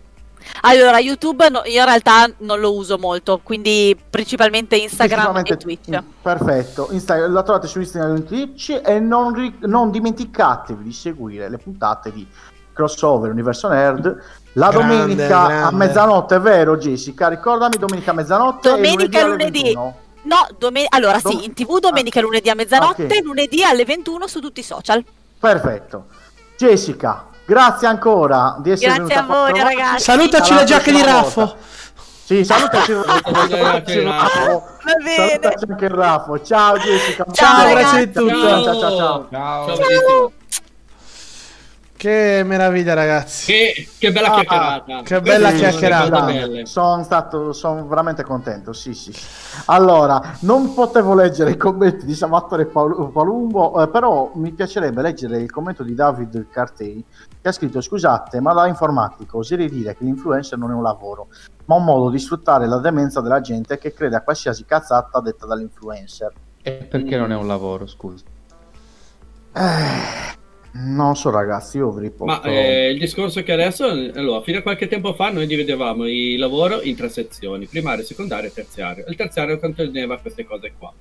[0.63, 5.91] Allora, YouTube no- io in realtà non lo uso molto, quindi principalmente Instagram e Twitch.
[5.91, 10.93] Mm, Perfetto, Insta- la trovate su Instagram e Twitch e non, ri- non dimenticatevi di
[10.93, 12.27] seguire le puntate di
[12.73, 14.23] Crossover Universo Nerd
[14.55, 15.77] la Grande, domenica a grande.
[15.77, 17.29] mezzanotte, vero Jessica?
[17.29, 19.27] Ricordami domenica a mezzanotte Domenica e lunedì.
[19.27, 19.63] alle lunedì.
[19.63, 19.97] 21.
[20.23, 23.21] No, domen- allora Dom- sì, in tv domenica e lunedì a mezzanotte, Ok.
[23.23, 25.05] lunedì alle 21 su tutti i social.
[25.39, 26.07] Perfetto.
[26.57, 30.03] Jessica, grazie ancora di essere Grazie a venuta voi, ragazzi.
[30.03, 31.41] Salutaci Alla le giacche di Raffo.
[31.41, 31.57] volta.
[32.25, 34.51] Sì, salutaci, Salutaci, Raffo.
[34.83, 35.15] Va bene.
[35.15, 36.41] Salutaci anche il Raffo.
[36.43, 37.27] Ciao Jessica.
[37.31, 38.41] Ciao, grazie di tutto.
[38.41, 38.97] Ciao, ciao, ciao.
[38.97, 39.27] ciao.
[39.31, 39.77] Ciao.
[39.77, 40.33] Ciao.
[41.97, 43.53] Che meraviglia, ragazzi.
[43.53, 45.03] Che, che bella Ah, chiacchierata.
[45.03, 46.65] che bella le chiacchierata.
[46.65, 48.73] Sono stato, sono veramente contento.
[48.73, 49.13] Sì, sì.
[49.67, 55.51] Allora, non potevo leggere i commenti di Salvatore Palumbo, eh, però mi piacerebbe leggere il
[55.51, 57.03] commento di David Cartei
[57.41, 61.29] che ha scritto: Scusate, ma da informatico oserei dire che l'influencer non è un lavoro,
[61.67, 65.47] ma un modo di sfruttare la demenza della gente che crede a qualsiasi cazzata detta
[65.47, 66.33] dall'influencer.
[66.61, 68.25] E perché non è un lavoro, scusa?
[69.57, 70.43] Eh,
[70.77, 72.25] non so, ragazzi, io vi riporto.
[72.25, 76.07] Ma eh, il discorso è che adesso, allora, fino a qualche tempo fa noi dividevamo
[76.07, 79.05] il lavoro in tre sezioni, primario, secondario e terziario.
[79.07, 80.93] Il terziario conteneva queste cose qua.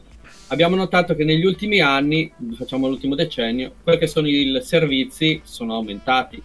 [0.47, 5.73] Abbiamo notato che negli ultimi anni, facciamo l'ultimo decennio, quelli che sono i servizi sono
[5.73, 6.41] aumentati.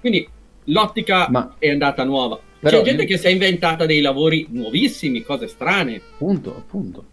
[0.00, 0.28] Quindi
[0.64, 2.40] l'ottica Ma- è andata nuova.
[2.58, 6.00] Però- C'è gente che si è inventata dei lavori nuovissimi, cose strane.
[6.14, 7.04] Appunto, appunto.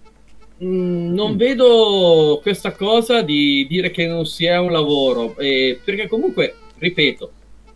[0.64, 6.53] Mm, non vedo questa cosa di dire che non sia un lavoro, eh, perché comunque,
[6.78, 7.32] ripeto,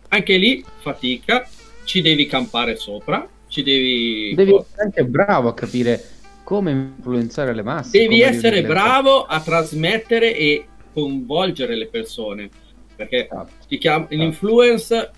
[0.08, 1.48] anche lì fatica,
[1.82, 4.34] ci devi campare sopra, ci devi...
[4.34, 6.00] Devi essere anche bravo a capire
[6.44, 7.98] come influenzare le masse.
[7.98, 12.48] devi essere bravo a trasmettere e coinvolgere le persone,
[12.94, 13.50] perché persone.
[13.66, 15.10] si chiama, l'influence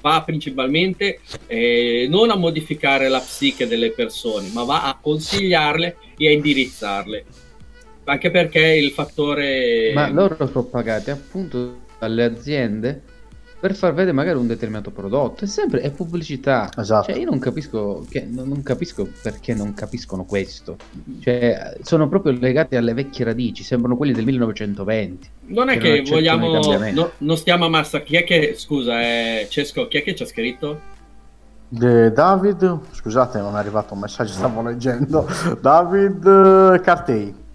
[0.00, 6.28] va principalmente eh, non a modificare la psiche delle persone, ma va a consigliarle e
[6.28, 7.24] a indirizzarle.
[8.04, 9.92] Anche perché il fattore...
[9.92, 13.02] Ma loro sono pagati appunto dalle aziende
[13.60, 15.44] per far vedere magari un determinato prodotto.
[15.44, 16.70] È sempre è pubblicità.
[16.76, 17.10] Esatto.
[17.10, 20.76] Cioè, io non capisco, che, non capisco perché non capiscono questo.
[21.20, 25.30] Cioè, sono proprio legati alle vecchie radici, sembrano quelli del 1920.
[25.46, 26.90] Non è che che, non vogliamo...
[26.92, 28.02] no- non stiamo a massa...
[28.02, 28.54] Chi è che...
[28.56, 30.96] Scusa, eh, Cesco, chi è che ci ha scritto?
[31.68, 35.28] De- David, scusate, non è arrivato un messaggio, stavo leggendo.
[35.60, 36.24] David
[36.74, 37.46] eh, Cartei.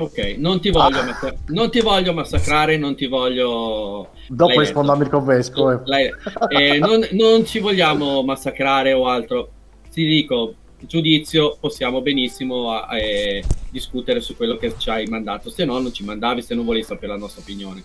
[0.00, 1.04] Ok, non ti voglio, Ah.
[1.04, 4.10] massa- non ti voglio massacrare, non ti voglio...
[4.28, 4.96] Dopo rispondo a.
[4.96, 5.70] Mirko Vesco.
[5.72, 6.10] e- Lei-
[6.50, 9.50] eh, non, non ci vogliamo massacrare o altro.
[9.92, 15.50] Ti dico, giudizio, possiamo benissimo eh, discutere su quello che ci hai mandato.
[15.50, 17.82] Se no, non ci mandavi, se non volevi sapere la nostra opinione.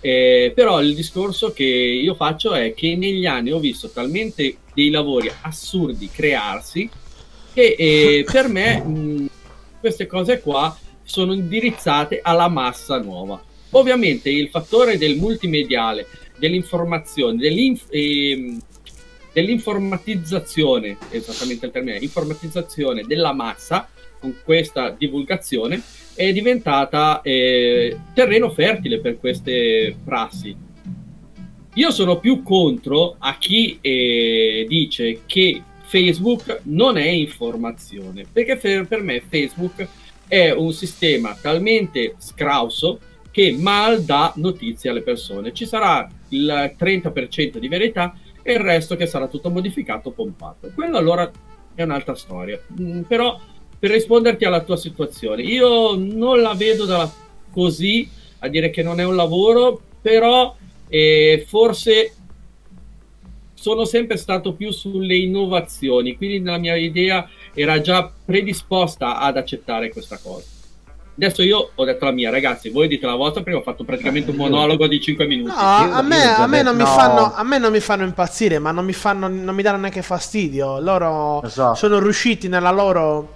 [0.00, 4.90] Eh, però il discorso che io faccio è che negli anni ho visto talmente dei
[4.90, 6.88] lavori assurdi crearsi
[7.52, 9.28] che eh, per me mh,
[9.80, 10.76] queste cose qua
[11.08, 13.42] sono indirizzate alla massa nuova.
[13.70, 16.06] Ovviamente il fattore del multimediale,
[16.38, 18.60] dell'informazione, dell'inf- ehm,
[19.32, 23.88] dell'informatizzazione, esattamente il termine, informatizzazione della massa
[24.20, 25.80] con questa divulgazione
[26.14, 30.54] è diventata eh, terreno fertile per queste prassi.
[31.74, 39.00] Io sono più contro a chi eh, dice che Facebook non è informazione, perché per,
[39.00, 39.86] me Facebook è
[40.28, 43.00] un sistema talmente scrauso
[43.30, 45.52] che mal dà notizie alle persone.
[45.52, 50.70] Ci sarà il 30% di verità e il resto che sarà tutto modificato, pompato.
[50.74, 51.30] Quello allora
[51.74, 52.60] è un'altra storia.
[52.80, 53.38] Mm, però
[53.78, 57.12] per risponderti alla tua situazione, io non la vedo dalla,
[57.52, 58.08] così
[58.40, 60.56] a dire che non è un lavoro, però
[60.88, 62.14] eh, forse
[63.54, 69.90] sono sempre stato più sulle innovazioni, quindi la mia idea era già predisposta ad accettare
[69.90, 70.44] questa cosa.
[71.16, 74.30] Adesso io ho detto la mia, ragazzi, voi dite la vostra perché ho fatto praticamente
[74.30, 75.50] un monologo di 5 minuti.
[75.50, 77.34] No, a me, a me non mi detto- fanno, no.
[77.34, 80.78] a me non mi fanno impazzire, ma non mi, fanno, non mi danno neanche fastidio.
[80.78, 81.74] Loro Esatto.
[81.74, 83.34] sono riusciti nella loro...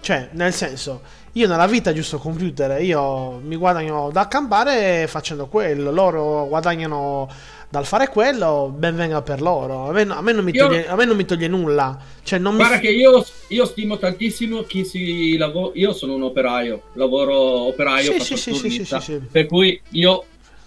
[0.00, 1.02] Cioè, nel senso,
[1.32, 7.28] io nella vita giusto computer, io mi guadagno da campare facendo quello, loro guadagnano
[7.70, 9.88] dal fare quello, ben venga per loro.
[9.88, 11.96] A me, a me non, mi Io- toglie, a me non mi toglie nulla.
[12.22, 12.80] Cioè, non Guarda mi...
[12.80, 15.70] che io, io stimo tantissimo chi si lavora.
[15.74, 19.20] Io sono un operaio, lavoro operaio, Sì, sì, sì, il sì, turnista, sì.
[19.30, 20.24] per cui io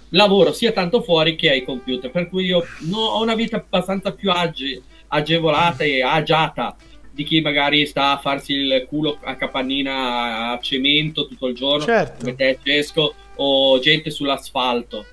[0.09, 4.13] lavoro sia tanto fuori che ai computer, per cui io no- ho una vita abbastanza
[4.13, 6.75] più age- agevolata e agiata
[7.11, 11.83] di chi magari sta a farsi il culo a capannina a cemento tutto il giorno,
[11.83, 12.19] Certo.
[12.19, 15.05] come te Cesco, o gente sull'asfalto.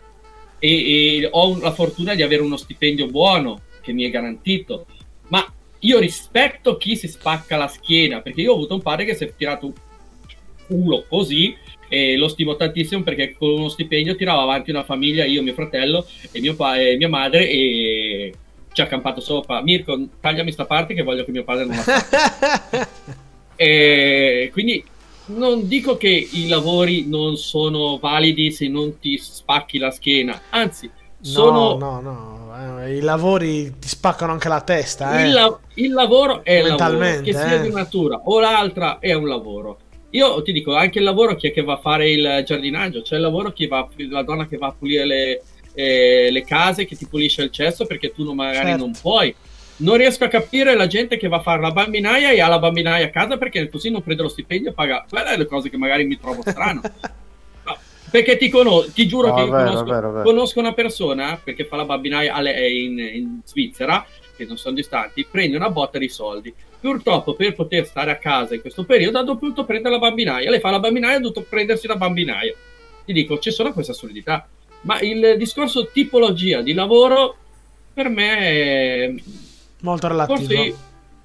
[0.61, 4.87] E, e ho la fortuna di avere uno stipendio buono che mi è garantito,
[5.29, 5.45] ma
[5.81, 9.25] io rispetto chi si spacca la schiena perché io ho avuto un padre che si
[9.25, 9.73] è tirato
[10.67, 11.57] culo così
[11.89, 16.07] e lo stimo tantissimo perché con uno stipendio tirava avanti una famiglia, io, mio fratello
[16.31, 18.35] e, mio pa- e mia madre e
[18.73, 19.61] ci ha campato sopra.
[19.63, 22.89] Mirko, tagliami sta parte che voglio che mio padre non la faccia.
[23.61, 24.83] E quindi
[25.35, 30.91] non dico che i lavori non sono validi se non ti spacchi la schiena, anzi,
[31.21, 32.83] sono No, no, no.
[32.85, 35.27] eh, I lavori ti spaccano anche la testa, eh.
[35.27, 37.61] il, la- il lavoro è il lavoro, Mentalmente, che sia eh.
[37.63, 39.79] di natura o l'altra è un lavoro.
[40.11, 43.15] Io ti dico, anche il lavoro chi è che va a fare il giardinaggio, c'è
[43.17, 45.43] il lavoro chi va, la donna che va a pulire le,
[45.75, 48.85] eh, le case, che ti pulisce il cesso perché tu non- magari Certo.
[48.85, 49.35] non puoi.
[49.81, 52.59] Non riesco a capire la gente che va a fare la bambinaia e ha la
[52.59, 55.07] bambinaia a casa perché così non prende lo stipendio e paga.
[55.09, 56.81] Quelle le cose che magari mi trovo strano.
[57.63, 57.77] No,
[58.11, 60.25] perché ti, cono- ti giuro No, che vero, conosco, vero, vero.
[60.25, 62.35] conosco una persona perché fa la bambinaia
[62.69, 64.05] in, in Svizzera,
[64.37, 66.53] che non sono distanti, prende una botta di soldi.
[66.81, 70.49] Purtroppo per poter stare a casa in questo periodo ha dovuto prendere la bambinaia.
[70.51, 72.55] Lei fa la bambinaia ha dovuto prendersi la bambinaia.
[73.05, 74.49] Ti dico, ci sono queste assurdità.
[74.83, 77.37] Ma il discorso tipologia di lavoro
[77.93, 79.15] per me è...
[79.83, 80.39] Molto relativo.
[80.39, 80.77] Forse...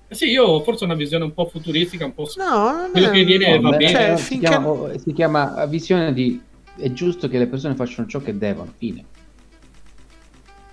[0.10, 3.12] Sì, io ho forse una visione un po' futuristica, un po' No, non Quello è-
[3.12, 3.92] che viene va beh, bene.
[3.92, 6.40] Cioè, si, finché- chiama, oh, si chiama visione di
[6.78, 9.04] è giusto che le persone facciano ciò che devono, fine.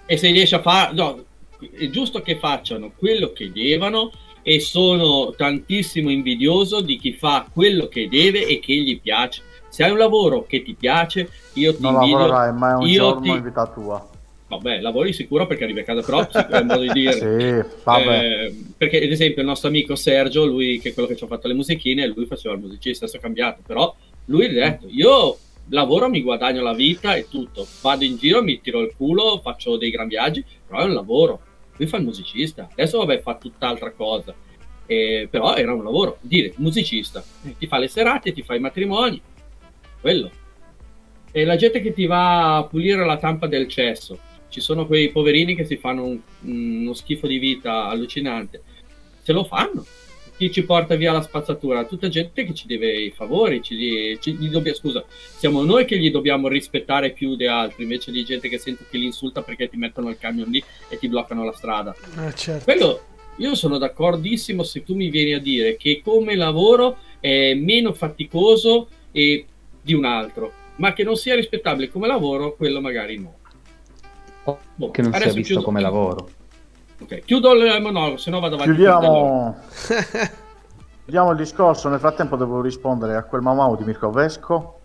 [0.06, 1.24] e se riesce a fare no,
[1.58, 4.10] è giusto che facciano quello che devono
[4.42, 9.84] e sono tantissimo invidioso di chi fa quello che deve e che gli piace se
[9.84, 13.20] hai un lavoro che ti piace io ti Non invidio lavorerai mai un io giorno
[13.20, 14.08] ti- in vita tua.
[14.56, 17.12] Vabbè lavori sicuro perché arrivi a casa però è un modo di dire.
[17.12, 17.90] Sì.
[17.90, 21.26] Eh, perché ad esempio il nostro amico Sergio lui che è quello che ci ha
[21.26, 23.94] fatto le musichine lui faceva il musicista adesso è cambiato però
[24.26, 25.36] lui ha detto io
[25.68, 27.66] lavoro mi guadagno la vita e tutto.
[27.80, 31.40] Vado in giro mi tiro il culo faccio dei gran viaggi però è un lavoro.
[31.76, 32.68] Lui fa il musicista.
[32.70, 34.34] Adesso vabbè fa tutt'altra cosa.
[34.86, 36.18] Eh, però era un lavoro.
[36.20, 37.22] Dire musicista
[37.58, 39.20] ti fa le serate ti fa i matrimoni
[40.00, 40.30] quello.
[41.30, 44.18] E la gente che ti va a pulire la tampa del cesso
[44.52, 48.62] ci sono quei poverini che si fanno un- uno schifo di vita allucinante
[49.22, 49.84] se lo fanno
[50.36, 54.34] chi ci porta via la spazzatura tutta gente che ci deve i favori ci, ci-
[54.34, 55.04] gli dobbia- scusa
[55.36, 58.98] siamo noi che gli dobbiamo rispettare più di altri invece di gente che sento che
[58.98, 61.94] li insulta perché ti mettono il camion lì e ti bloccano la strada
[62.26, 62.64] Eh, certo.
[62.64, 63.00] quello
[63.38, 68.88] io sono d'accordissimo se tu mi vieni a dire che come lavoro è meno faticoso
[69.12, 69.46] e
[69.80, 73.38] di un altro, ma che non sia rispettabile come lavoro, quello magari no.
[74.44, 76.28] Boh, Che non sia visto chiudo- come lavoro.
[77.02, 78.72] Ok, chiudo il monologo, se no vado avanti.
[78.74, 79.56] Chiudiamo,
[81.04, 81.88] chiudiamo il discorso.
[81.88, 84.76] Nel frattempo devo rispondere a quel mamma di Mirko Vesco.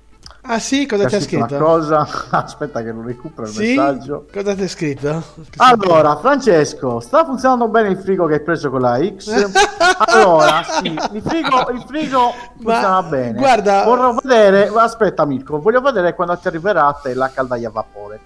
[0.49, 2.07] Ah sì, cosa che ti ha ha scritto una cosa.
[2.31, 3.75] Aspetta che lo recupero il Sì?
[3.75, 4.27] messaggio.
[4.31, 5.23] Cosa ti ha scritto?
[5.57, 9.51] Allora, Francesco, sta funzionando bene il frigo che hai preso con la X?
[10.09, 13.37] Allora, sì, il frigo, il frigo funziona bene.
[13.37, 17.71] guarda- Vorrò vedere, aspetta Mirko, voglio vedere quando ti arriverà a te la caldaia a
[17.71, 18.19] vapore.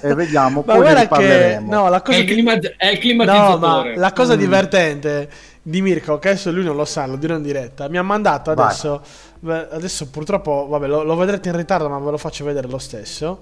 [0.00, 2.86] E vediamo, Ma poi ne guarda che no, la È cosa il, di- clima, è
[2.88, 3.94] il No, climatizzatore.
[3.94, 4.38] ma la cosa Mm.
[4.38, 5.30] divertente
[5.62, 8.50] di Mirko, che adesso lui non lo sa, lo dirò in diretta, mi ha mandato
[8.50, 9.02] adesso,
[9.40, 12.78] beh, adesso purtroppo, vabbè, lo, lo vedrete in ritardo, ma ve lo faccio vedere lo
[12.78, 13.40] stesso.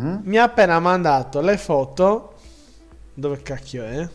[0.00, 0.16] Mm?
[0.22, 2.34] Mi ha appena mandato le foto,
[3.14, 4.08] dove cacchio è?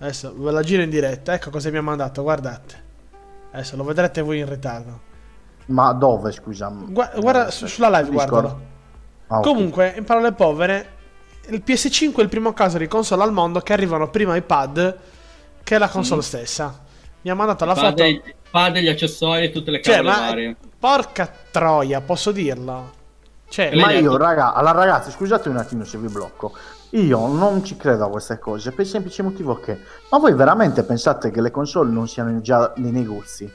[0.00, 2.86] Adesso ve la giro in diretta, ecco cosa mi ha mandato, guardate.
[3.52, 5.00] Adesso lo vedrete voi in ritardo.
[5.66, 6.68] Ma dove, scusa?
[6.88, 8.28] Gua- guarda, su- sulla live, Discord?
[8.30, 8.60] guardalo.
[9.28, 9.42] Ah, ok.
[9.44, 10.92] Comunque, in parole povere,
[11.48, 14.96] il PS5 è il primo caso di console al mondo che arrivano prima ai pad
[15.62, 16.78] che la console stessa.
[17.22, 17.94] Mi ha mandato la Fa foto.
[17.94, 20.56] dei- fa degli accessori e tutte le Cioè, cavole ma varie.
[20.78, 22.96] porca troia, posso dirlo?
[23.48, 26.52] Cioè, Ma detto- io, raga, alla ragazzi, scusate un attimo se vi blocco.
[26.92, 29.78] Io non ci credo a queste cose per il semplice motivo che.
[30.10, 33.50] Ma voi veramente pensate che le console non siano già nei negozi?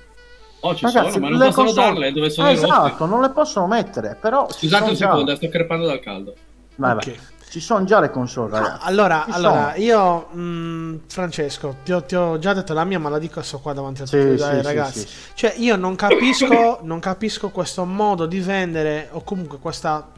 [0.65, 2.51] Oh, ci Ragazzi, sono, ma non le possono console- darle dove sono Eh.
[2.53, 4.47] Esatto, non le possono mettere, però.
[4.49, 6.33] ci Scusate sono un già- secondo, sto crepando dal caldo.
[6.75, 7.05] Vai, Ok.
[7.05, 7.19] vai.
[7.49, 8.79] Ci sono già le console, ragazzi.
[8.87, 13.19] Allora, allora io, mh, Francesco, ti ho, ti ho già detto la mia, ma la
[13.19, 14.99] dico adesso qua davanti a tutti sì, dai, sì, ragazzi.
[15.01, 15.15] sì, sì.
[15.35, 20.09] Cioè, io non capisco, non capisco questo modo di vendere, o comunque questa.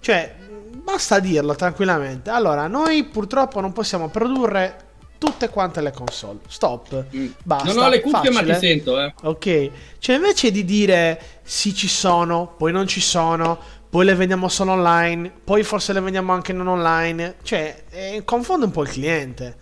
[0.00, 0.34] Cioè,
[0.82, 2.28] basta dirlo tranquillamente.
[2.30, 4.87] Allora, noi purtroppo non possiamo produrre
[5.18, 6.38] tutte quante le console.
[6.48, 7.06] Stop.
[7.14, 7.26] Mm.
[7.42, 7.72] Basta.
[7.72, 9.12] non ho le cuffie, ma ti sento, eh.
[9.22, 13.58] Ok, cioè invece di dire sì ci sono, poi non ci sono,
[13.90, 18.66] poi le vendiamo solo online, poi forse le vendiamo anche non online, cioè eh, confonde
[18.66, 19.56] un po' il cliente.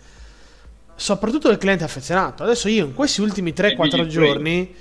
[0.95, 2.43] Soprattutto il cliente affezionato.
[2.43, 4.75] Adesso io in questi ultimi 3-4 digital giorni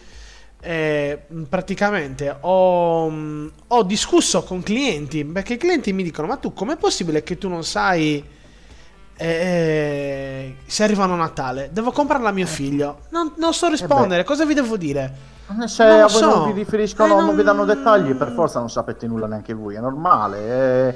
[0.61, 6.55] eh, praticamente ho, mh, ho discusso con clienti perché i clienti mi dicono ma tu
[6.55, 8.25] com'è possibile che tu non sai
[9.19, 14.45] eh, se arrivano a Natale devo comprarla a mio figlio non, non so rispondere cosa
[14.45, 15.35] vi devo dire
[15.67, 16.37] Se Non a voi so.
[16.37, 19.55] non vi riferiscono, Eh, non vi danno non- dettagli, per forza non sapete nulla neanche
[19.55, 19.77] voi.
[19.77, 20.95] È normale, è,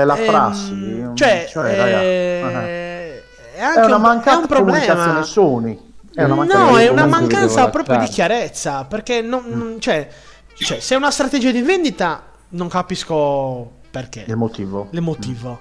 [0.00, 1.10] è la Ehm, prassi.
[1.12, 3.22] cioè, raga, eh,
[3.54, 5.92] è anche è una un, mancata è un problema comunicazione Sony.
[6.14, 10.08] È una no è una mancanza proprio di chiarezza perché non, non- cioè,
[10.54, 14.86] cioè, se è una strategia di vendita non capisco perché Il motivo.
[14.90, 15.60] l'emotivo.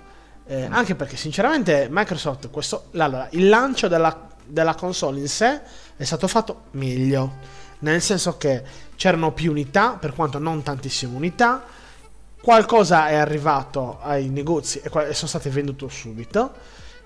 [0.52, 5.62] Eh, anche perché sinceramente Microsoft, questo, allora, il lancio della, della console in sé
[5.96, 7.36] è stato fatto meglio.
[7.80, 8.62] Nel senso che
[8.98, 11.64] c'erano più unità, per quanto non tantissime unità.
[12.42, 16.52] Qualcosa è arrivato ai negozi e, sono state vendute subito.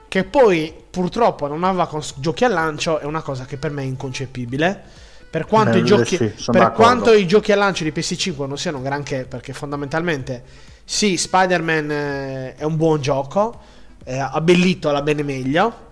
[0.07, 3.83] Che poi purtroppo non aveva cons- giochi al lancio è una cosa che per me
[3.83, 4.81] è inconcepibile.
[5.29, 8.57] Per quanto, Eh, i, giochi, sì, per quanto i giochi al lancio di PS5 non
[8.57, 13.59] siano granché, perché fondamentalmente sì, Spider-Man eh, è un buon gioco,
[14.03, 15.83] è abbellito alla bene meglio.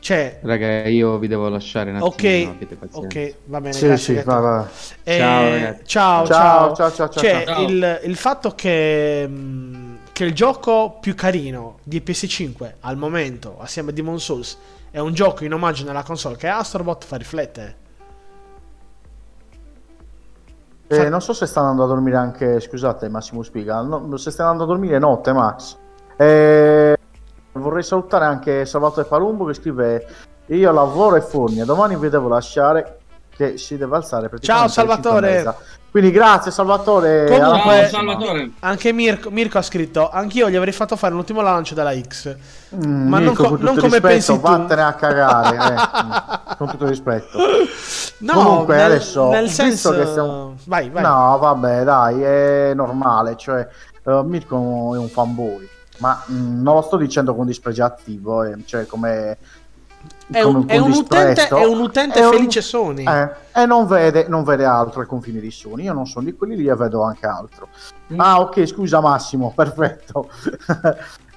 [0.00, 2.10] Cioè, Raga, io vi devo lasciare un attimo.
[2.10, 2.54] ok,
[2.92, 3.74] ok, va bene.
[3.74, 4.64] Sì, grazie, sì, vai, vai.
[5.02, 6.74] Eh, Ciao, ciao, Ciao, ciao.
[6.74, 7.62] ciao, ciao, ciao, Cioè, ciao.
[7.66, 13.90] Il, il fatto che, mh, che il gioco più carino di PS5 al momento, assieme
[13.90, 14.56] a Demon Souls,
[14.90, 17.76] è un gioco in omaggio nella console che è Astrobot fa riflettere.
[20.92, 24.42] Eh, non so se sta andando a dormire anche, scusate Massimo Spiga, no, se sta
[24.42, 25.76] andando a dormire notte Max.
[26.16, 26.96] Eh,
[27.52, 30.06] vorrei salutare anche Salvatore Palumbo che scrive
[30.46, 32.98] io lavoro e forni, domani vi devo lasciare
[33.36, 35.54] che si deve alzare Ciao, Salvatore.
[35.90, 37.26] Quindi grazie Salvatore.
[37.26, 37.88] Comunque-.
[37.88, 38.50] Salvatore.
[38.60, 42.36] Anche Mirko, Mirko ha scritto: Anch'io gli avrei fatto fare l'ultimo lancio della X.
[42.76, 44.40] Mm, Ma non Mirko, co- con tutto non come rispetto, pensi tu.
[44.40, 46.54] vattene a cagare, eh.
[46.60, 47.38] Con tutto rispetto.
[48.18, 51.02] No, Comunque, nel, adesso, nel senso che stiamo- Vai, vai.
[51.02, 53.36] No, vabbè, dai, è normale.
[53.36, 53.66] Cioè,
[54.04, 55.68] eh, Mirko è un fanboy,
[55.98, 59.36] ma mm, non lo sto dicendo con dispregiativo, eh, cioè come.
[60.30, 63.04] È un, è un utente, è un utente È un- felice Sony.
[63.06, 65.82] eh, e non vede, non vede altro ai confini di Sony.
[65.84, 67.68] Io non sono di quelli lì e vedo anche altro.
[68.12, 68.20] Mm.
[68.20, 70.30] Ah, ok, scusa Massimo, perfetto.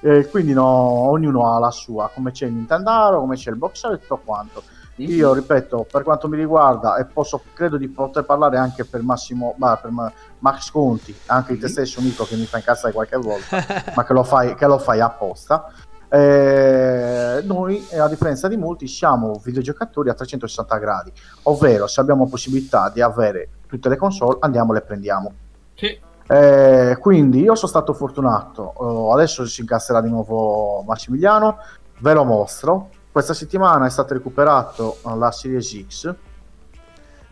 [0.00, 3.92] Eh, quindi no, ognuno ha la sua, come c'è il Nintendaro, come c'è il boxer
[3.92, 4.62] e tutto quanto.
[4.96, 9.54] Io ripeto, per quanto mi riguarda, e posso, credo di poter parlare anche per Massimo,
[9.56, 13.16] ma per Ma- Max Conti, anche di te stesso, Nico, che mi fa incazzare qualche
[13.16, 13.64] volta,
[13.96, 15.72] ma che lo fai, che lo fai apposta.
[16.08, 21.12] Eh, noi, a differenza di molti, siamo videogiocatori a 360 gradi,
[21.44, 25.32] ovvero se abbiamo possibilità di avere tutte le console, andiamo e le prendiamo.
[25.74, 25.98] Sì.
[26.26, 28.74] Eh, quindi io sono stato fortunato.
[28.80, 31.58] Eh, adesso si incasserà di nuovo Massimiliano.
[31.98, 32.90] Ve lo mostro.
[33.14, 36.14] Questa settimana è stato recuperato eh, la Series X.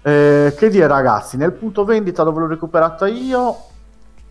[0.00, 3.56] Eh, che dire, ragazzi, nel punto vendita dove l'ho recuperato io,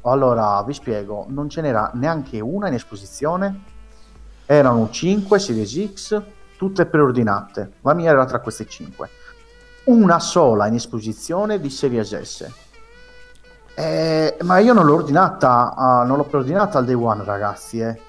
[0.04, 3.64] allora vi spiego, non ce n'era neanche una in esposizione.
[4.46, 6.22] Erano 5 Series X,
[6.56, 7.74] tutte preordinate.
[7.82, 9.10] La mia era tra queste 5.
[9.88, 12.50] Una sola in esposizione di Series S.
[13.76, 18.00] Eh, ma io non l'ho ordinata, ah, non l'ho preordinata al day one, ragazzi, eh.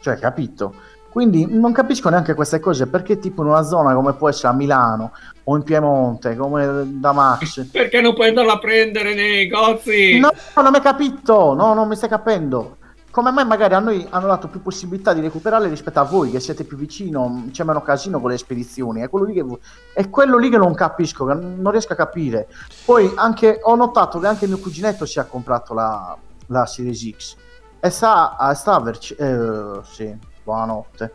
[0.00, 0.74] Cioè, capito?
[1.12, 4.52] Quindi non capisco neanche queste cose perché tipo in una zona come può essere a
[4.52, 5.12] Milano
[5.44, 7.66] o in Piemonte, come da Max.
[7.70, 10.18] Perché non puoi andarla a prendere nei negozi?
[10.18, 12.78] No, non mi hai capito, no, non mi stai capendo.
[13.10, 16.40] Come mai magari a noi hanno dato più possibilità di recuperarle rispetto a voi che
[16.40, 19.02] siete più vicino, c'è meno casino con le spedizioni.
[19.02, 19.44] È quello lì che,
[19.92, 22.48] è quello lì che non capisco, che non riesco a capire.
[22.86, 26.16] Poi anche ho notato che anche mio cuginetto si è comprato la,
[26.46, 27.36] la Series X.
[27.80, 31.14] E sta, sta a Verci- eh, sì, buonanotte.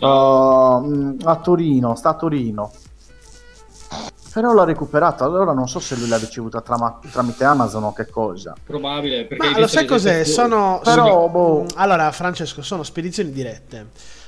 [0.00, 0.06] Uh,
[0.84, 2.70] mm, a Torino, sta a Torino.
[4.32, 8.06] Però l'ha recuperata, allora non so se lui l'ha ricevuta trama- tramite Amazon o che
[8.10, 8.54] cosa.
[8.62, 9.24] Probabile.
[9.24, 10.24] Perché Ma lo sai cos'è?
[10.24, 11.62] Sono, Però, boh.
[11.62, 13.86] Mm, Allora, Francesco, sono spedizioni dirette.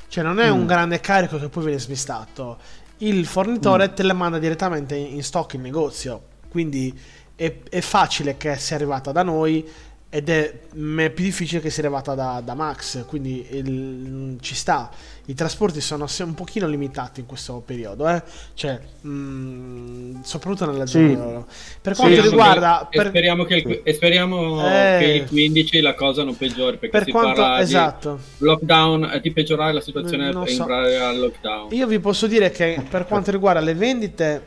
[0.08, 0.66] Cioè, non è un Mm.
[0.66, 2.56] grande carico che poi viene smistato.
[2.98, 6.22] Il fornitore te le manda direttamente in in stock in negozio.
[6.48, 6.98] Quindi
[7.36, 9.68] è, è facile che sia arrivata da noi
[10.10, 10.60] ed è
[10.96, 13.04] è più difficile che sia arrivata da, da Max.
[13.06, 14.90] Quindi il- ci sta.
[15.26, 18.08] I trasporti sono un pochino limitati in questo periodo.
[18.08, 18.22] Eh?
[18.54, 21.14] Cioè, mm, soprattutto nella Sì.
[21.14, 21.44] zona.
[21.82, 22.28] Per quanto sì.
[22.28, 22.88] riguarda...
[22.90, 23.80] Per- speriamo, che il, Sì.
[23.82, 24.98] e speriamo Eh.
[24.98, 27.40] che il 15 la cosa non peggiori perché per si quanto...
[27.42, 28.18] parla Esatto.
[28.38, 30.64] di lockdown e di peggiorare la situazione Non in so.
[30.64, 31.72] al lockdown.
[31.74, 34.46] Io vi posso dire che per quanto riguarda le vendite,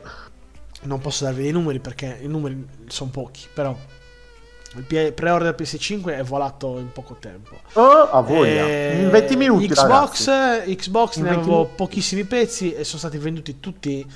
[0.82, 3.76] non posso darvi dei numeri perché i numeri sono pochi, però
[4.74, 7.60] il pre-order PS5 è volato in poco tempo.
[7.74, 8.66] Oh, a voglia.
[8.66, 10.76] Eh, In 20 minuti, Xbox, ragazzi.
[10.76, 11.74] Xbox In ne 20 avevo minuti.
[11.76, 14.06] pochissimi pezzi e sono stati venduti tutti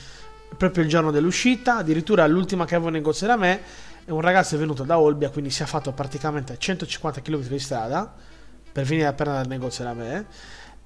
[0.56, 1.76] proprio il giorno dell'uscita.
[1.78, 3.60] Addirittura l'ultima che avevo in negozio da me
[4.04, 7.58] è un ragazzo è venuto da Olbia, quindi si è fatto praticamente 150 km di
[7.58, 8.14] strada
[8.72, 10.26] per venire a prendere dal negozio da me.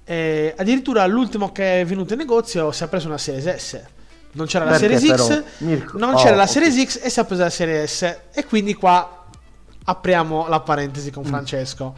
[0.05, 3.81] E addirittura l'ultimo che è venuto in negozio si è preso una Series S.
[4.33, 6.49] Non c'era la Perché Series X, però, Mirko- non oh, c'era la ok.
[6.49, 8.17] Series X e si è presa la Series S.
[8.33, 9.20] E quindi qua
[9.91, 11.95] apriamo la parentesi con Francesco.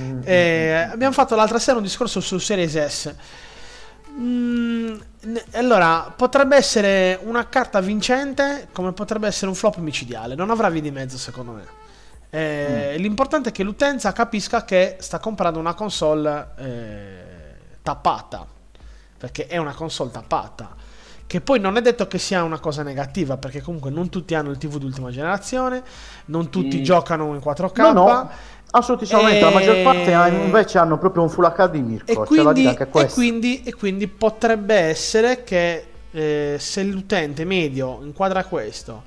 [0.00, 3.14] Mm, Eh, abbiamo fatto l'altra sera un discorso su Series S.
[4.18, 4.96] Mm,
[5.52, 10.34] allora, potrebbe essere una carta vincente, come potrebbe essere un flop micidiale.
[10.34, 11.64] Non avrà via di mezzo, secondo me.
[12.30, 17.24] Eh, L'importante è che l'utenza capisca che sta comprando una console eh,
[17.82, 18.46] tappata.
[19.18, 20.74] Perché è una console tappata.
[21.26, 24.50] Che poi non è detto che sia una cosa negativa, perché comunque non tutti hanno
[24.50, 25.82] il TV di ultima generazione,
[26.26, 26.82] non tutti Mm.
[26.82, 27.78] giocano in 4K.
[27.80, 28.30] No, no,
[28.70, 29.40] assolutamente.
[29.40, 30.12] La maggior E- parte
[30.44, 32.12] invece hanno proprio un full HD Mirko.
[32.12, 39.02] E quindi, e, quindi, e quindi potrebbe essere che eh, se l'utente medio inquadra questo,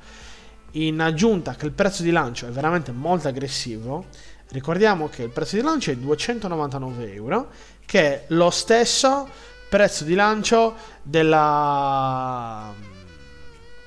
[0.72, 4.06] in aggiunta che il prezzo di lancio è veramente molto aggressivo,
[4.50, 7.48] ricordiamo che il prezzo di lancio è 299 euro,
[7.86, 9.28] che è lo stesso
[9.70, 12.74] prezzo di lancio della,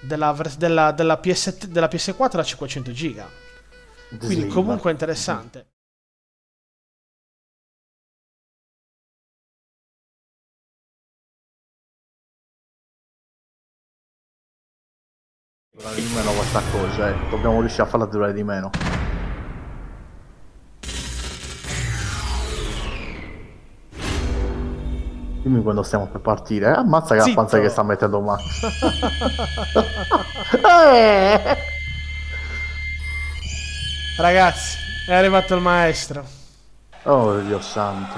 [0.00, 3.28] della, della, della, PS, della PS4 da 500 giga.
[4.18, 5.66] Quindi comunque interessante.
[15.94, 17.28] Di meno questa cosa, eh.
[17.30, 18.70] Dobbiamo riuscire a farla durare di meno.
[25.42, 26.68] Dimmi quando stiamo per partire.
[26.70, 26.76] eh.
[26.78, 27.30] Ammazza che Zitto.
[27.30, 28.42] la panza che sta mettendo Max.
[30.94, 31.56] Eh.
[34.18, 34.76] Ragazzi,
[35.08, 36.22] è arrivato il maestro.
[37.04, 38.14] Oh Dio santo.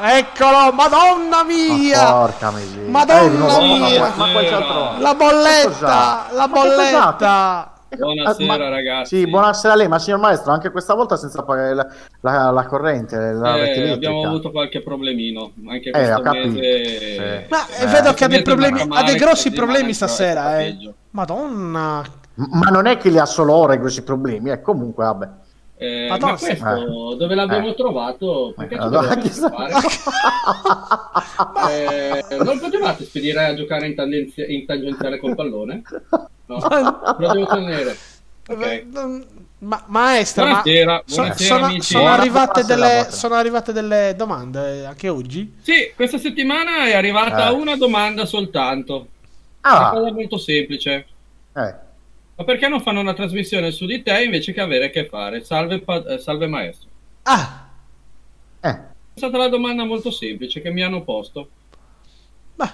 [0.00, 2.12] Eccolo, madonna Ma mia!
[2.12, 2.90] porca miseria.
[2.90, 4.00] Madonna Eh, ma- mia!
[4.00, 4.98] Ma, ma altro.
[5.00, 7.71] La bolletta, la Ma bolletta.
[7.96, 9.16] Buonasera, Eh, ma- ragazzi.
[9.18, 11.86] Sì, buonasera a lei, ma signor maestro, anche questa volta senza pagare la,
[12.20, 16.84] la- la corrente, la Eh, abbiamo avuto qualche problemino anche Eh, questo ho capito, mese.
[17.14, 17.18] sì.
[17.50, 20.76] Ma Eh, vedo che ha dei problemi, ha dei grossi problemi stasera, eh.
[21.10, 22.02] Madonna.
[22.34, 25.28] Ma non è che li ha solo ora i grossi problemi, eh, comunque, vabbè.
[25.84, 27.74] Eh, ma questo dove l'abbiamo Eh.
[27.74, 28.52] trovato?
[28.56, 29.72] Perché ci Allora, chissà- fare?
[31.70, 35.82] Eh, non potevate spedire a giocare in, tangenzi- in tangenziale col pallone?
[36.46, 36.56] No,
[37.18, 37.96] lo devo tenere.
[38.48, 38.84] Ok.
[39.58, 41.92] Ma, maestra, ma Buonasera, so- buonasera sono, amici.
[41.92, 45.54] sono arrivate delle, sono arrivate delle domande eh, anche oggi?
[45.62, 47.52] Sì, questa settimana è arrivata Eh.
[47.52, 49.06] una domanda soltanto.
[49.62, 51.06] Una Ah, cosa molto semplice.
[51.54, 51.74] eh,
[52.42, 55.44] Ma perché non fanno una trasmissione su di te invece che avere a che fare?
[55.44, 56.88] Salve, eh, salve maestro.
[57.22, 57.68] Ah,
[58.60, 58.68] eh.
[59.14, 61.48] È stata la domanda molto semplice che mi hanno posto.
[62.56, 62.70] beh,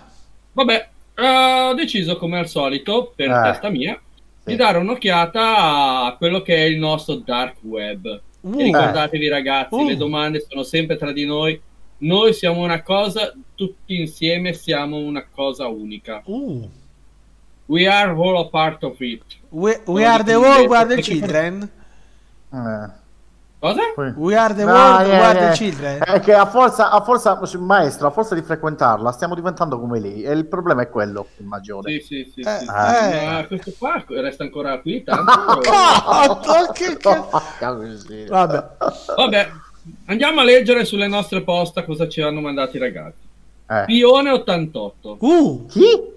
[0.53, 1.27] Vabbè, eh,
[1.69, 3.43] ho deciso come al solito, per Eh.
[3.43, 4.01] testa mia,
[4.43, 4.57] di Sì.
[4.57, 8.21] dare un'occhiata a quello che è il nostro dark web.
[8.41, 8.57] Uh.
[8.59, 9.87] Ricordatevi ragazzi, Uh.
[9.89, 11.61] le domande sono sempre tra di noi.
[11.99, 16.23] Noi siamo una cosa, tutti insieme siamo una cosa unica.
[16.25, 16.71] uh.
[17.67, 19.23] We are all a part of it.
[19.51, 21.71] We, we are the world, we are the perché- children.
[22.53, 22.97] eh.
[23.61, 23.81] Cosa?
[24.15, 26.01] We are the No, world, we are the eh, children.
[26.05, 30.23] È che a forza, a forza, maestro, a forza di frequentarla, stiamo diventando come lei.
[30.23, 31.91] E il problema è quello, il maggiore.
[31.99, 32.41] Sì, sì, sì.
[32.41, 32.67] Eh, sì.
[32.67, 33.27] eh.
[33.27, 35.59] Ma questo qua resta ancora qui tanto?
[35.59, 36.97] Cazzo, che
[37.83, 38.29] miseria.
[38.29, 38.69] Vabbè.
[39.17, 39.51] Vabbè,
[40.07, 43.27] andiamo a leggere sulle nostre posta cosa ci hanno mandato i ragazzi.
[43.71, 43.83] Eh.
[43.87, 45.17] Pione 88.
[45.19, 46.17] Uh, Chi?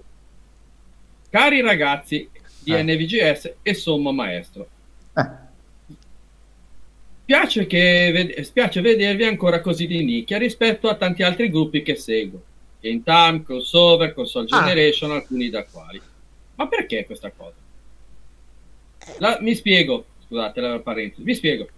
[1.28, 2.28] Cari ragazzi
[2.62, 2.82] di Eh.
[2.82, 4.68] NVGS e sommo maestro.
[5.16, 5.40] Eh.
[7.22, 11.94] spiace, che ved- spiace vedervi ancora così di nicchia rispetto a tanti altri gruppi che
[11.94, 12.42] seguo.
[12.80, 14.58] Game Time, Crossover, Console Ah.
[14.58, 16.00] Generation, alcuni da quali.
[16.56, 17.54] Ma perché questa cosa?
[19.18, 21.68] La- mi spiego, scusate la parentesi, vi spiego.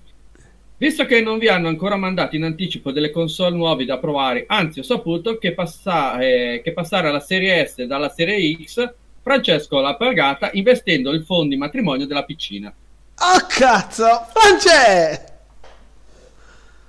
[0.76, 4.80] Visto che non vi hanno ancora mandato in anticipo delle console nuove da provare, anzi
[4.80, 8.92] ho saputo che, passa- eh, che passare alla serie S dalla serie X,
[9.24, 12.68] Francesco l'ha pagata investendo il fondo di matrimonio della piccina.
[12.68, 14.04] Oh cazzo!
[14.32, 15.32] France!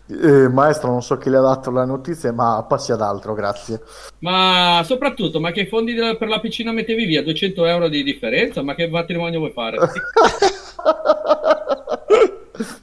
[0.07, 3.81] Eh, maestro, non so chi le ha dato la notizia, ma passi ad altro, grazie.
[4.19, 7.23] Ma soprattutto, ma che fondi de- per la piscina mettevi via?
[7.23, 8.61] 200 euro di differenza?
[8.61, 9.77] Ma che matrimonio vuoi fare?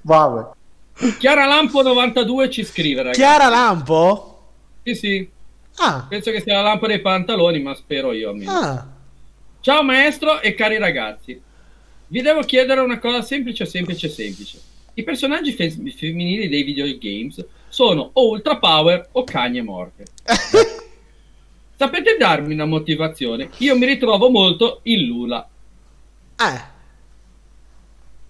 [0.02, 0.50] Vabbè.
[1.18, 3.20] Chiara Lampo 92 ci scrive, ragazzi.
[3.20, 4.28] Chiara Lampo?
[4.82, 5.30] Sì, sì.
[5.76, 8.50] Ah, Penso che sia la lampo dei pantaloni, ma spero io almeno.
[8.50, 8.86] ah.
[9.62, 11.40] Ciao maestro e cari ragazzi.
[12.08, 14.60] Vi devo chiedere una cosa semplice, semplice, semplice.
[14.94, 20.04] I personaggi fe- femminili dei videogames sono o Ultra Power o cagne morte.
[21.78, 23.50] Sapete darmi una motivazione?
[23.58, 25.48] Io mi ritrovo molto in Lula.
[26.40, 26.60] Eh.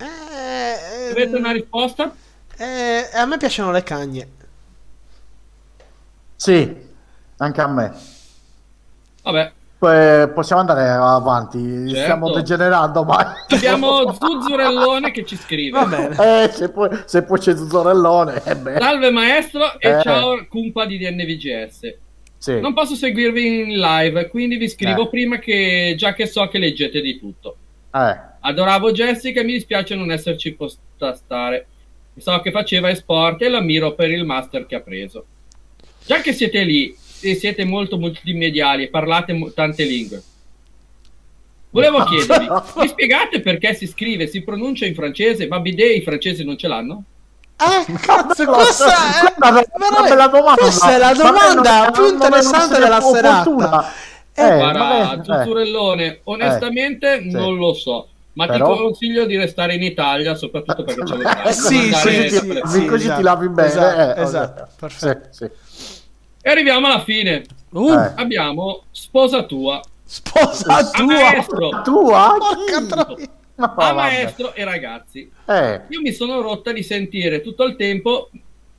[0.05, 2.15] Eh, Avete una ehm, risposta?
[2.59, 4.29] eh, a me piacciono le cagne.
[6.37, 6.77] Sì,
[7.39, 7.93] anche a me.
[9.23, 9.53] Vabbè,
[9.83, 12.03] Poi possiamo andare avanti, Certo.
[12.03, 13.35] stiamo degenerando, ma...
[13.49, 15.77] abbiamo Zuzzurellone che ci scrive.
[15.77, 16.15] Va bene.
[16.45, 18.79] Eh, se poi, se poi c'è Zuzzorellone, eh beh.
[18.79, 20.01] Salve maestro e Eh.
[20.03, 21.95] ciao cumpa di DNVGS.
[22.39, 22.61] Sì.
[22.61, 25.09] Non posso seguirvi in live, quindi vi scrivo Eh.
[25.09, 27.57] prima che già che so che leggete di tutto.
[27.93, 31.67] Eh, Adoravo Jessica e mi dispiace non esserci posta stare.
[32.19, 35.25] So che faceva esport e l'ammiro per il master che ha preso.
[36.07, 36.95] Già che siete lì
[37.37, 40.23] siete molto multimediali e parlate mo- tante lingue.
[41.71, 46.45] Volevo chiedervi, mi spiegate perché si scrive, si pronuncia in francese, ma bidet i francesi
[46.45, 47.03] non ce l'hanno?
[47.57, 48.87] Ah, cazzo, No, questa
[49.29, 50.55] è guarda, è bella domanda.
[50.61, 53.85] Questa è la domanda più interessante della serata.
[54.35, 55.25] Eh, Eh, Guarda, vabbè, eh.
[55.25, 57.31] Zuzzurellone, onestamente sì.
[57.31, 61.29] non lo so, ma Però- ti consiglio di restare in Italia, soprattutto perché c'è lo
[61.29, 63.69] Eh, sì, sì, sì, le- Così, esatto, ti lavi bene.
[63.69, 65.29] esatto, eh, esatto, perfetto.
[65.31, 66.01] Sì, sì.
[66.43, 67.45] E arriviamo alla fine.
[67.71, 68.13] Uh, Eh.
[68.17, 71.05] Abbiamo Sposa tua, sposa tua.
[71.07, 72.37] maestro, Tua?
[72.39, 72.81] Porca.
[73.55, 73.93] No, a vabbè.
[73.95, 75.31] maestro e ragazzi.
[75.47, 78.31] Eh, Io mi sono rotta di sentire tutto il tempo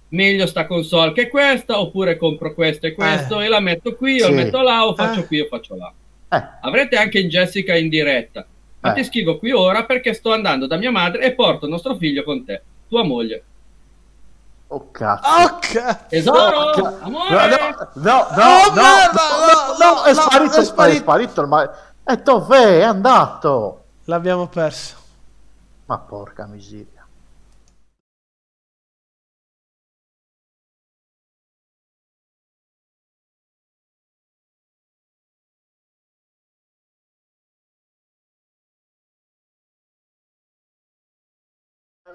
[0.10, 3.46] meglio sta console che questa, oppure compro questo e questo Eh.
[3.46, 4.30] e la metto qui, o Sì.
[4.32, 5.26] la metto là, o faccio Eh.
[5.28, 5.92] qui o faccio là.
[6.38, 6.44] eh.
[6.62, 8.46] Avrete anche in Jessica in diretta.
[8.82, 8.96] Ma Eh.
[8.96, 12.44] ti scrivo qui ora perché sto andando da mia madre e porto nostro figlio con
[12.44, 13.44] te, tua moglie.
[14.74, 15.30] Oh cazzo.
[15.30, 17.36] Oh, ca- Tesoro, Oh, ca- amore!
[17.96, 21.04] No, no, no, Oh, no, merda, no, no, no, è no, sparito, è è sparito.
[21.04, 21.72] sparito il ma...
[22.04, 22.80] E dov'è?
[22.80, 23.84] È andato.
[24.06, 24.96] L'abbiamo perso.
[25.86, 27.08] Ma porca miseria.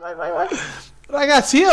[0.00, 0.48] Vai, vai, vai.
[1.10, 1.70] Ragazzi, io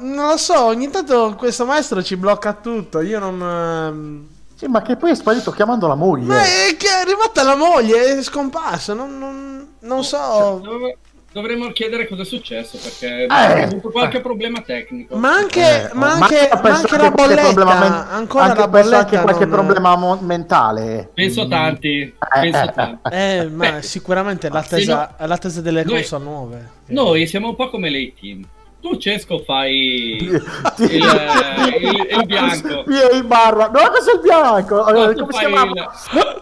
[0.00, 3.00] non lo so, ogni tanto questo maestro ci blocca tutto.
[3.02, 3.40] Io non.
[3.40, 4.26] ehm,
[4.56, 6.26] Sì, ma che poi è sparito chiamando la moglie.
[6.26, 8.92] Ma è che è arrivata la moglie, è scomparso.
[8.94, 10.60] Non, non- non so.
[10.62, 10.96] Dov-
[11.34, 13.26] Dovremmo chiedere cosa è successo perché Eh.
[13.28, 15.16] ha avuto qualche problema tecnico.
[15.16, 17.42] Ma anche, Eh, ma anche, ma penso anche la qualche bolletta.
[17.52, 18.98] problema men- ancora anche la penso bolletta.
[19.08, 21.10] anche qualche non- problema mo- mentale.
[21.12, 23.08] Penso tanti, penso tanti.
[23.10, 26.70] Eh, ma Beh, sicuramente è ma se l'attesa, è l'attesa delle Noi- console nuove.
[26.86, 28.44] Noi siamo un po' come lei team.
[28.84, 30.28] Tu Cesco fai il,
[30.78, 32.84] il- il bianco.
[32.90, 33.68] Io in barra.
[33.68, 34.74] No, cos'è il bianco?
[34.90, 35.60] No, Eh, come si chiama?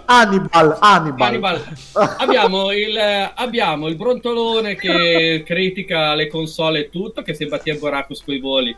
[0.07, 0.77] Hannibal.
[0.81, 1.27] Hannibal.
[1.29, 1.65] Hannibal.
[2.19, 2.99] abbiamo, il,
[3.33, 8.77] abbiamo il brontolone che critica le console e tutto, che sembra Tier Boracus coi voli.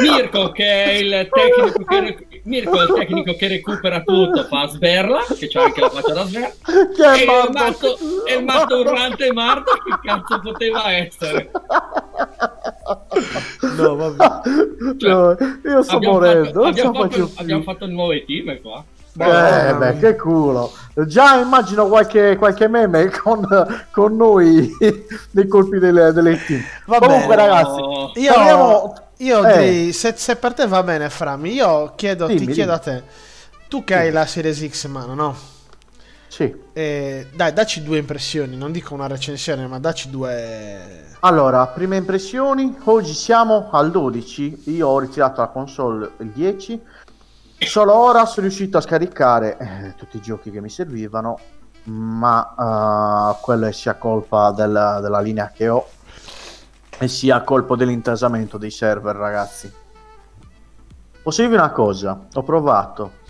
[0.00, 5.20] Mirko che è il tecnico che, Mirko è il tecnico che recupera tutto, fa sberla,
[5.38, 6.48] che c'ha anche la faccia da sberla.
[6.94, 7.52] Che è E il Marco?
[7.52, 7.96] matto,
[8.26, 11.50] e il matto urlante Marco che cazzo poteva essere?
[13.76, 14.40] No, vabbè.
[15.00, 16.62] No, io sto Abbiamo morendo.
[16.62, 17.28] fatto, abbiamo fatto- più.
[17.36, 18.84] abbiamo fatto il nuovo team qua.
[19.14, 20.72] Eh, beh, che culo.
[21.06, 23.46] Già immagino qualche, qualche meme con,
[23.90, 24.70] con noi
[25.32, 26.62] nei colpi delle, delle team.
[26.86, 27.80] Va Comunque, ragazzi.
[28.20, 29.52] Io, Però- io eh.
[29.52, 32.96] direi, se, se per te va bene, Frami, io chiedo, ti Dimmi, chiedo dimmi.
[32.96, 33.02] a te.
[33.68, 35.36] Tu che hai la Series X in mano, no?
[36.28, 36.54] Sì.
[36.72, 41.10] Eh, dai, dacci due impressioni, non dico una recensione, ma dacci due...
[41.20, 42.76] Allora, prime impressioni.
[42.84, 44.62] Oggi siamo al 12.
[44.66, 46.82] Io ho ritirato la console il 10.
[47.58, 51.38] Solo ora sono riuscito a scaricare eh, tutti i giochi che mi servivano.
[51.84, 52.54] ma
[53.36, 55.86] uh, quello è sia colpa della, della linea che ho
[56.98, 59.72] e sia colpo dell'intasamento dei server, ragazzi.
[61.22, 62.26] Posso dirvi una cosa?
[62.32, 63.20] Ho provato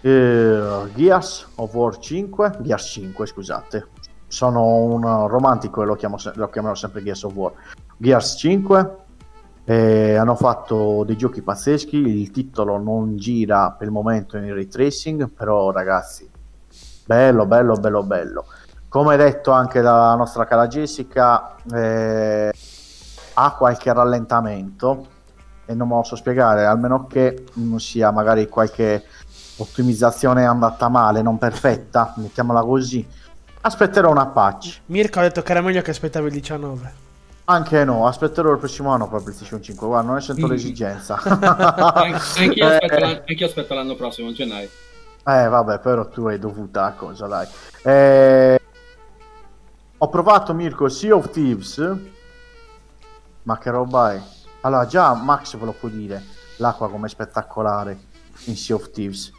[0.00, 3.88] eh, Gears of War 5, Gears 5, scusate.
[4.26, 7.52] Sono un romantico e lo, chiamo, lo chiamerò sempre Gears of War.
[7.96, 8.96] Gears 5
[9.64, 11.96] eh, hanno fatto dei giochi pazzeschi.
[11.96, 16.28] Il titolo non gira per il momento in ray tracing, però ragazzi,
[17.06, 18.44] bello, bello, bello, bello.
[18.88, 22.52] Come detto anche dalla nostra cara Jessica, eh,
[23.34, 25.06] ha qualche rallentamento
[25.66, 29.04] e non me lo so spiegare, almeno che non sia magari qualche
[29.56, 33.06] ottimizzazione andata male, non perfetta, mettiamola così.
[33.60, 34.80] Aspetterò una patch.
[34.86, 37.02] Mirko ha detto che era meglio che aspettavi il 19.
[37.46, 40.50] Anche no, aspetterò il prossimo anno per PlayStation 5, guarda, non ne sento mm.
[40.50, 41.20] l'esigenza.
[41.22, 44.68] anch'io, aspetto l'anno, anch'io aspetto l'anno prossimo, gennaio.
[45.26, 47.46] Eh vabbè, però tu hai dovuta a cosa, dai.
[47.82, 48.60] Eh,
[49.96, 51.96] ho provato Mirko Sea of Thieves,
[53.44, 54.22] ma che roba è?
[54.60, 56.22] Allora, già Max ve lo può dire,
[56.56, 57.98] l'acqua come spettacolare
[58.44, 59.32] in Sea of Thieves.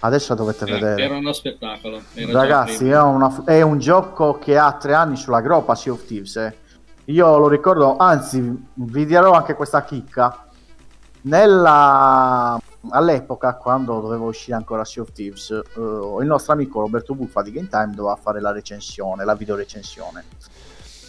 [0.00, 1.02] Adesso dovete eh, vedere.
[1.02, 2.00] Era uno spettacolo.
[2.14, 6.04] Era Ragazzi, è, una, è, un gioco che ha tre anni sulla groppa Sea of
[6.06, 6.36] Thieves.
[6.36, 6.56] Eh.
[7.06, 10.46] Io lo ricordo, anzi, vi dirò anche questa chicca.
[11.22, 12.58] Nella...
[12.88, 17.52] All'epoca, quando doveva uscire ancora Sea of Thieves, uh, il nostro amico Roberto Buffa di
[17.52, 19.54] Game Time doveva fare la recensione, la video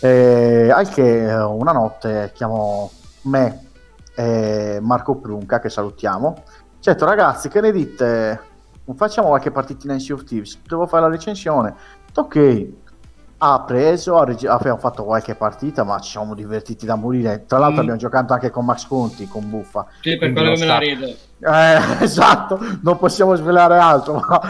[0.02, 0.68] recensione.
[0.68, 2.90] E, al che eh, una notte chiamò
[3.23, 3.68] me
[4.15, 6.44] e Marco Prunca, che salutiamo.
[6.80, 8.40] Certo, ragazzi, che ne dite?
[8.95, 10.60] Facciamo qualche partitina in Sea of Thieves.
[10.68, 11.73] Devo fare la recensione.
[12.15, 12.68] Ok,
[13.38, 17.45] ha preso, ha reg- abbiamo fatto qualche partita, ma ci siamo divertiti da morire.
[17.48, 17.82] Tra l'altro, mm.
[17.82, 19.88] abbiamo giocato anche con Max Conti, con Buffa.
[20.02, 21.18] Sì, per quello che me la ride.
[21.41, 24.23] Eh, esatto, non possiamo svelare altro.
[24.27, 24.41] Ma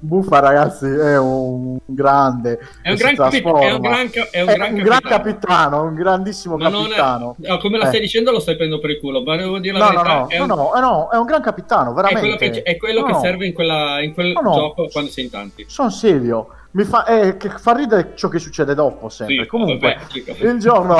[0.00, 2.58] Buffa, ragazzi, è un grande.
[2.80, 5.94] È un, gran, capi- è un, gran, è un, è gran, un gran capitano, un
[5.94, 7.36] grandissimo ma capitano.
[7.40, 8.02] È, come la stai eh.
[8.02, 9.22] dicendo, lo stai prendendo per il culo.
[9.22, 10.14] Ma devo dire la no, verità.
[10.14, 10.46] No, no, è, un...
[10.46, 12.28] no, no, no, è un gran capitano, veramente.
[12.28, 15.30] È quello che, è quello che serve in, quella, in quel gioco quando sei in
[15.30, 15.64] tanti.
[15.68, 19.42] Sono serio mi fa, eh, fa ridere ciò che succede dopo sempre.
[19.42, 20.96] Sì, Comunque, vabbè, il giorno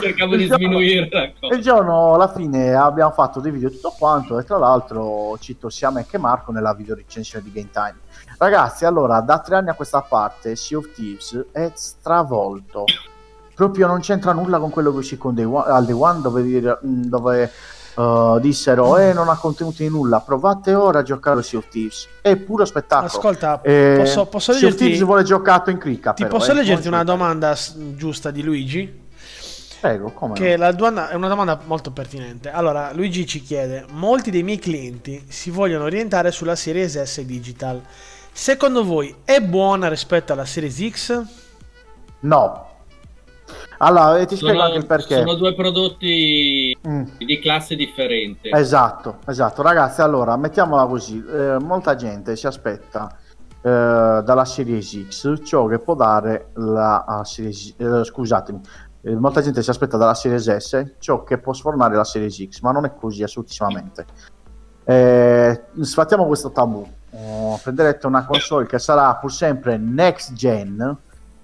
[0.00, 4.58] cercavo di sminuire il giorno alla fine abbiamo fatto dei video tutto quanto e tra
[4.58, 7.96] l'altro cito sia me che Marco nella video recensione di Game Time.
[8.38, 12.84] Ragazzi, allora, da tre anni a questa parte Sea of Thieves è stravolto.
[13.54, 16.78] Proprio non c'entra nulla con quello che uscì con Day One, al Day One dove,
[16.82, 17.52] dove
[17.94, 22.08] uh, dissero eh non ha contenuti di nulla provate ora a giocare Sea of Thieves
[22.22, 24.76] è puro spettacolo ascolta eh, posso, posso leggerti...
[24.76, 27.54] Sea of Thieves vuole giocato in cricca ti però, posso eh, leggerti una domanda
[27.94, 28.99] giusta di Luigi
[29.80, 30.64] Prego, come che no?
[30.64, 32.50] la domanda è una domanda molto pertinente.
[32.50, 37.82] Allora, Luigi ci chiede: molti dei miei clienti si vogliono orientare sulla Series S Digital.
[38.32, 41.22] Secondo voi è buona rispetto alla Series X?
[42.20, 42.70] No,
[43.82, 45.16] allora, ti spiego sono, anche il perché.
[45.16, 47.02] Sono due prodotti mm.
[47.18, 48.50] di classe differente.
[48.50, 49.62] Esatto, esatto.
[49.62, 51.24] Ragazzi, allora, mettiamola così.
[51.26, 53.16] Eh, molta gente si aspetta
[53.62, 58.60] eh, dalla Series X ciò che può dare la Series eh, scusatemi.
[59.02, 62.60] Eh, molta gente si aspetta dalla Series S ciò che può sfornare la Series X,
[62.60, 64.04] ma non è così assolutissimamente.
[64.84, 66.86] Eh, sfattiamo questo tabù.
[67.12, 70.96] Oh, prenderete una console che sarà pur sempre next gen,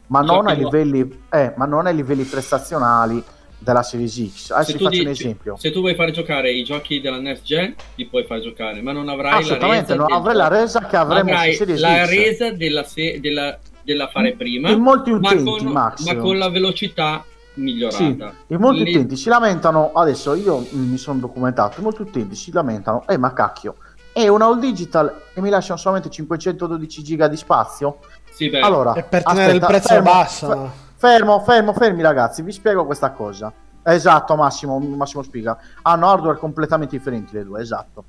[0.09, 3.23] ma non, ai livelli, eh, ma non ai livelli prestazionali
[3.59, 4.51] della Series X.
[4.51, 5.57] Adesso ti faccio dici, un esempio.
[5.57, 8.93] Se tu vuoi fare giocare i giochi della Next Gen, li puoi far giocare, ma
[8.93, 9.95] non avrai la resa.
[9.95, 12.09] non avrai la resa che avremo avrai su Series la X.
[12.11, 14.71] resa della, se- della, della fare prima.
[14.71, 16.05] In molti utenti, ma con, Max.
[16.05, 17.25] ma con la velocità
[17.57, 17.97] migliorata.
[17.97, 18.91] Sì, in molti Lì...
[18.91, 23.77] utenti si lamentano, adesso io mi sono documentato, molti utenti si lamentano, eh ma cacchio,
[24.13, 27.99] è una all digital e mi lasciano solamente 512 giga di spazio?
[28.31, 28.61] Sì, beh.
[28.61, 30.71] Allora, e per tenere aspetta, il prezzo fermo, basso.
[30.95, 33.53] Fermo, fermo, fermi ragazzi, vi spiego questa cosa.
[33.83, 35.57] Esatto, Massimo, Massimo spiega.
[35.83, 38.05] Hanno hardware completamente differenti le due, esatto.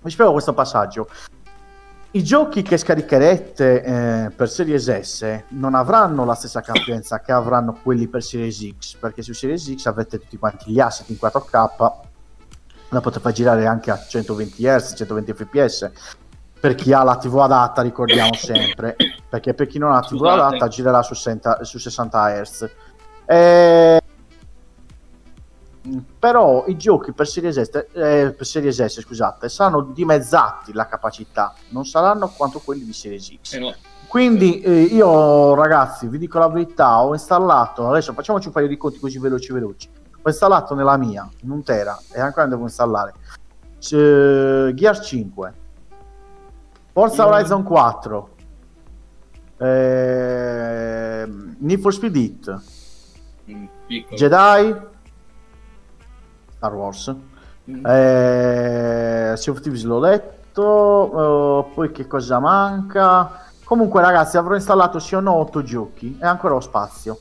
[0.00, 1.08] Vi spiego questo passaggio.
[2.12, 7.78] I giochi che scaricherete eh, per Series S non avranno la stessa capienza che avranno
[7.82, 11.92] quelli per Series X, perché su Series X avete tutti quanti gli asset in 4K,
[12.88, 15.90] la potete far girare anche a 120 Hz, 120 fps
[16.58, 18.96] per chi ha la TV adatta, ricordiamo sempre,
[19.28, 22.70] perché per chi non ha la TV adatta girerà su, 60, su 60 Hz.
[23.26, 24.00] Eh,
[26.18, 31.54] però i giochi per Series, S, eh, per Series S scusate, saranno dimezzati la capacità,
[31.70, 33.54] non saranno quanto quelli di Series X.
[33.54, 33.74] Eh no.
[34.06, 38.76] Quindi eh, io ragazzi vi dico la verità, ho installato, adesso facciamoci un paio di
[38.76, 39.88] conti così veloci veloci,
[40.22, 45.54] ho installato nella mia, in un tera, e ancora ne devo installare, uh, Gear 5,
[46.92, 48.28] Forza Horizon 4,
[49.58, 51.28] eh,
[51.58, 52.60] Need for Speed Hit,
[53.50, 54.16] Mm, piccolo.
[54.16, 54.76] Jedi,
[56.58, 57.14] Star Wars,
[57.70, 57.84] Mm.
[57.86, 63.44] eh, Sea of Thieves l'ho letto, eh, poi che cosa manca?
[63.62, 67.18] Comunque ragazzi avrò installato sì o no 8 giochi e ancora ho spazio.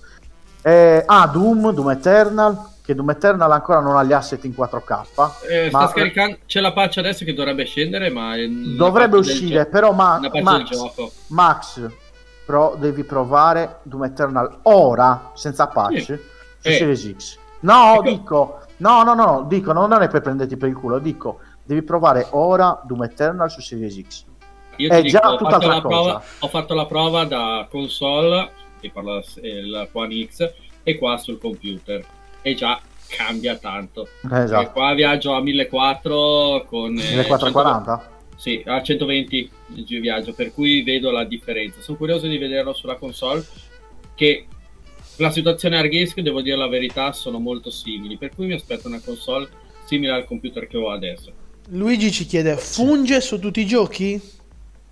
[0.63, 5.31] Eh, ah, Doom, Doom Eternal, che Doom Eternal ancora non ha gli asset in 4K.
[5.49, 8.33] Eh, ma- sta scaricando, c'è la patch adesso che dovrebbe scendere, ma
[8.77, 10.91] Dovrebbe del uscire, gio- però ma- del Max.
[11.27, 11.85] Max,
[12.45, 16.05] però devi provare Doom Eternal ora, senza patch, Sì.
[16.05, 16.71] su Eh.
[16.77, 17.37] Series X.
[17.59, 18.01] No, Ecco.
[18.03, 22.27] dico, no, no, no, dico, non è per prenderti per il culo, dico, devi provare
[22.31, 24.25] ora Doom Eternal su Series X.
[24.77, 26.03] Io È già dico, ho, tutt'altra fatto la cosa.
[26.03, 31.39] prova, ho fatto la prova da console, ti parlo il One X, e qua sul
[31.39, 32.05] computer.
[32.41, 34.07] E già cambia tanto.
[34.31, 34.71] Eh, Esatto.
[34.71, 36.91] qua viaggio a 1400 con...
[36.97, 37.97] eh, 1440?
[37.97, 41.81] 100 Sì, a 120 di viaggio, per cui vedo la differenza.
[41.81, 43.43] Sono curioso di vederlo sulla console,
[44.13, 44.45] che
[45.17, 48.87] la situazione hard disk, devo dire la verità, sono molto simili, per cui mi aspetto
[48.87, 49.49] una console
[49.85, 51.31] simile al computer che ho adesso.
[51.69, 54.21] Luigi ci chiede: funge su tutti i giochi?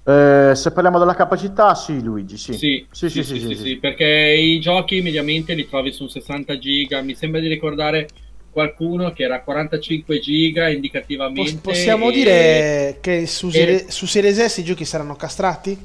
[0.08, 2.54] Eh, se parliamo della capacità, sì, Luigi, sì.
[2.54, 3.76] Sì, sì, sì, sì, sì, sì, sì, sì.
[3.78, 7.02] perché i giochi mediamente li trovi su 60 giga.
[7.02, 8.08] Mi sembra di ricordare
[8.52, 11.42] qualcuno che era 45 giga indicativamente.
[11.42, 15.78] Pos- possiamo e- dire che su, e- Series S i giochi saranno castrati?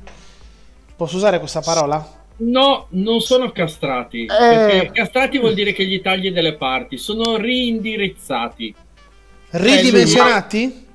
[0.96, 2.19] Posso usare questa parola?
[2.42, 4.22] No, non sono castrati.
[4.22, 4.26] Eh.
[4.26, 8.74] Perché castrati vuol dire che gli tagli delle parti sono riindirizzati.
[9.50, 10.86] Ridimensionati?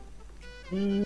[0.73, 1.01] Mm,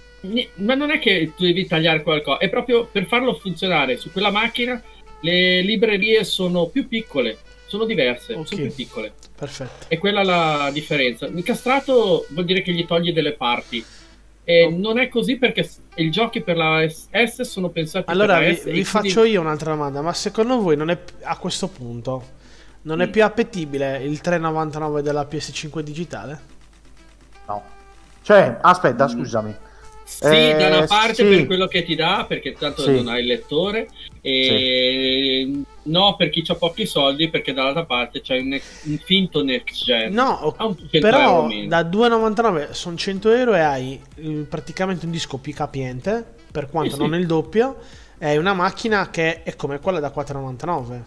[0.56, 4.32] Ma non è che tu devi tagliare qualcosa, è proprio per farlo funzionare su quella
[4.32, 4.82] macchina.
[5.22, 8.48] Le librerie sono più piccole, sono diverse, Ok.
[8.48, 9.14] sono più piccole.
[9.38, 9.86] Perfetto.
[9.90, 11.28] È quella la differenza.
[11.28, 13.84] Incastrato vuol dire che gli togli delle parti.
[14.50, 14.72] E Oh.
[14.76, 18.56] non è così perché i giochi per la S sono pensati Allora per la vi,
[18.56, 18.58] S.
[18.58, 22.38] vi e quindi- faccio io un'altra domanda, ma secondo voi non è a questo punto
[22.82, 23.12] non è Mm.
[23.12, 26.40] più appetibile il 3,99 della PS5 digitale?
[27.48, 27.62] No.
[28.24, 29.08] Cioè, aspetta, Mm.
[29.10, 29.56] scusami.
[30.04, 31.24] Sì, Eh, da una parte sì.
[31.26, 32.92] per quello che ti dà, perché tanto Sì.
[32.94, 33.88] non hai il lettore,
[34.22, 39.84] e no per chi ha pochi soldi, perché dall'altra parte c'è un, un finto next
[39.84, 40.14] gen.
[40.14, 44.46] No, ho- Ha un 100 euro però da 2,99 sono 100 euro e hai eh,
[44.50, 47.08] praticamente un disco più capiente, per quanto Sì, sì.
[47.08, 47.78] non il doppio,
[48.20, 51.04] hai una macchina che è come quella da 4,99.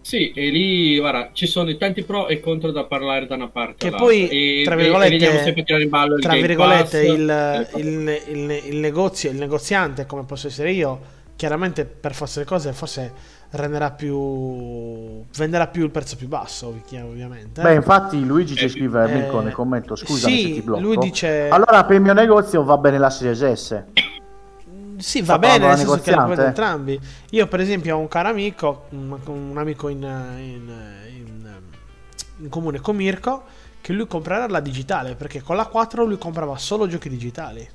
[0.00, 3.88] Sì, e lì guarda, ci sono tanti pro e contro da parlare da una parte
[3.88, 5.14] Che poi, e, tra virgolette,
[5.44, 10.24] e il Tra Game virgolette, Pass, il, le il, il- il negozio, il negoziante, come
[10.24, 11.00] posso essere io,
[11.36, 13.12] chiaramente per forza di cose, forse
[13.54, 15.24] renderà più.
[15.36, 17.62] venderà più il prezzo più basso, ovvi- ovviamente.
[17.62, 20.80] Beh, infatti Luigi ci Eh, scrive eh, Mirko nel commento, scusami sì, se ti blocco.
[20.82, 23.82] lui dice- Allora per il mio negozio va bene la Series S.
[24.96, 26.34] Sì, Sta va bene, nel senso che la negoziante?
[26.34, 27.00] prendo entrambi.
[27.30, 30.72] Io, per esempio, ho un caro amico, un, un amico in, in-
[31.16, 31.52] in-
[32.38, 33.42] in comune con Mirko,
[33.80, 37.68] che lui comprerà la digitale, perché con la 4 lui comprava solo giochi digitali.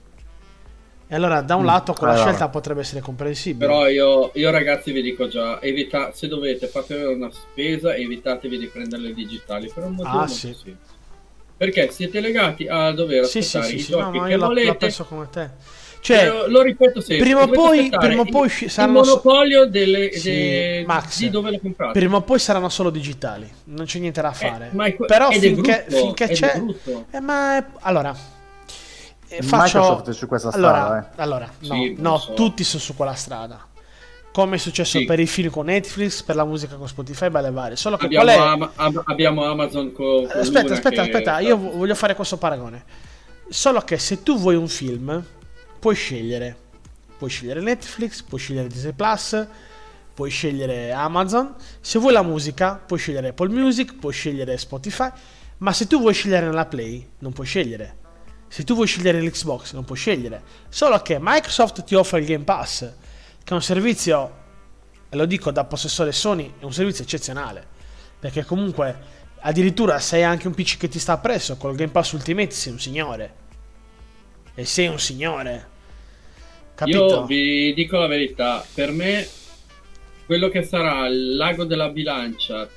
[1.12, 3.66] E allora, da un Mm, lato, quella eh, scelta potrebbe essere comprensibile.
[3.66, 8.68] Però io, io ragazzi vi dico già, evita, se dovete fate una spesa, evitatevi di
[8.68, 10.54] prendere le digitali per un motivo Ah, molto sì.
[10.54, 10.78] semplice.
[11.58, 14.38] Perché siete legati a dover sì, aspettare sì, i sì, no, giochi ma che io
[14.38, 14.78] la, la volete.
[14.78, 15.50] penso come te.
[16.02, 17.26] Cioè, Lo- lo ripeto sempre.
[17.26, 21.18] prima o poi- prima o il- poi il saranno so- monopolio delle, Sì, de- Max,
[21.18, 22.00] di dove lo comprate.
[22.00, 24.70] prima o poi saranno solo digitali, non c'è niente da Eh, fare.
[24.74, 26.62] ma è Però ed è finché, brutto, finché c'è...
[27.12, 28.16] Eh, ma è- allora,
[29.30, 29.78] eh, faccio...
[29.80, 31.22] Microsoft è su questa allora, strada, eh.
[31.22, 32.34] allora, no, Sì, no, so.
[32.34, 33.68] tutti sono su quella strada.
[34.32, 35.06] Come è successo Sì.
[35.06, 37.76] per i film con Netflix, per la musica con Spotify, belle varie.
[37.76, 38.40] Solo che Abbiamo, qual è...
[38.40, 42.16] Ama- Am- abbiamo Amazon con, con Aspetta, Luna aspetta, che- aspetta, io vo- voglio fare
[42.16, 42.84] questo paragone.
[43.50, 45.24] Solo che se tu vuoi un film,
[45.80, 46.56] puoi scegliere.
[47.18, 49.46] Puoi scegliere Netflix, puoi scegliere Disney Plus,
[50.14, 51.56] puoi scegliere Amazon.
[51.82, 55.10] Se vuoi la musica, puoi scegliere Apple Music, puoi scegliere Spotify.
[55.58, 57.96] Ma se tu vuoi scegliere nella Play, non puoi scegliere.
[58.50, 60.42] Se tu vuoi scegliere l'Xbox, non puoi scegliere.
[60.70, 62.80] Solo che Microsoft ti offre il Game Pass,
[63.44, 64.38] che è un servizio,
[65.08, 67.66] e lo dico da possessore Sony, è un servizio eccezionale.
[68.20, 68.98] Perché comunque,
[69.42, 72.74] addirittura se hai anche un PC che ti sta appresso, col Game Pass Ultimate sei
[72.74, 73.34] un signore.
[74.56, 75.68] E sei un signore.
[76.74, 77.06] Capito?
[77.06, 79.28] Io vi dico la verità, per me
[80.26, 82.68] quello che sarà il lago della bilancia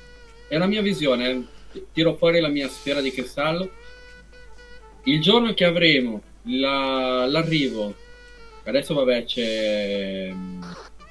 [0.47, 1.47] è una mia visione,
[1.91, 3.71] tiro fuori la mia sfera di cristallo.
[5.03, 7.93] Il giorno che avremo la- l'arrivo,
[8.63, 10.33] adesso vabbè c'è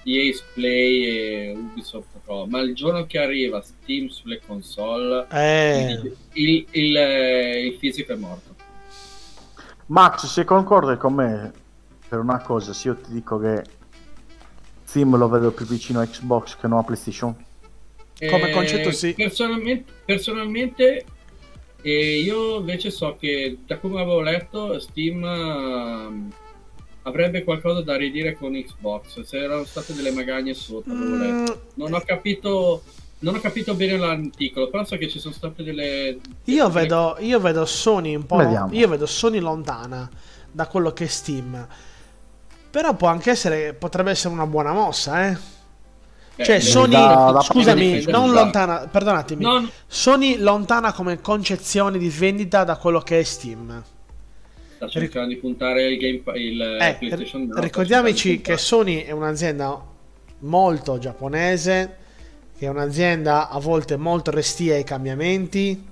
[0.05, 6.01] EA Play e Ubisoft Pro, ma il giorno che arriva Steam sulle console, Eh,
[6.33, 8.55] il, il, eh, il fisico è morto.
[9.87, 11.53] Max, se concordi con me
[12.09, 13.63] per una cosa, se io ti dico che
[14.85, 17.35] Steam lo vedo più vicino a Xbox che non a PlayStation.
[18.19, 19.15] Come Eh, concetto sì.
[19.15, 21.05] Personalmente, personalmente
[21.83, 26.33] eh, io invece so che da come avevo letto Steam ehm,
[27.03, 30.93] avrebbe qualcosa da ridire con Xbox, se erano state delle magagne sotto.
[30.93, 32.83] Mm, Non ho capito
[33.23, 37.39] non ho capito bene l'articolo, però so che ci sono state delle io, vedo, io
[37.39, 38.37] vedo Sony un po'.
[38.37, 38.73] Vediamo.
[38.73, 40.11] Io vedo Sony lontana
[40.51, 41.67] da quello che è Steam.
[42.71, 43.75] Però può anche essere.
[43.75, 45.39] Potrebbe essere una buona mossa, eh.
[46.37, 46.93] Cioè, Sony.
[46.93, 48.89] da- da- scusami, non lontana.
[48.91, 49.45] Perdonatemi.
[49.45, 53.83] No, no, Sony lontana come concezione di vendita da quello che è Steam.
[54.77, 58.57] sta cercando di puntare il, game, il Eh, PlayStation ri- Now, sta ricordiamoci cercando che
[58.59, 59.81] Sony è un'azienda
[60.41, 61.97] molto giapponese,
[62.59, 65.91] che è un'azienda a volte molto restia ai cambiamenti.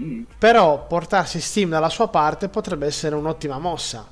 [0.00, 4.08] Mm, però portarsi Steam dalla sua parte potrebbe essere un'ottima mossa.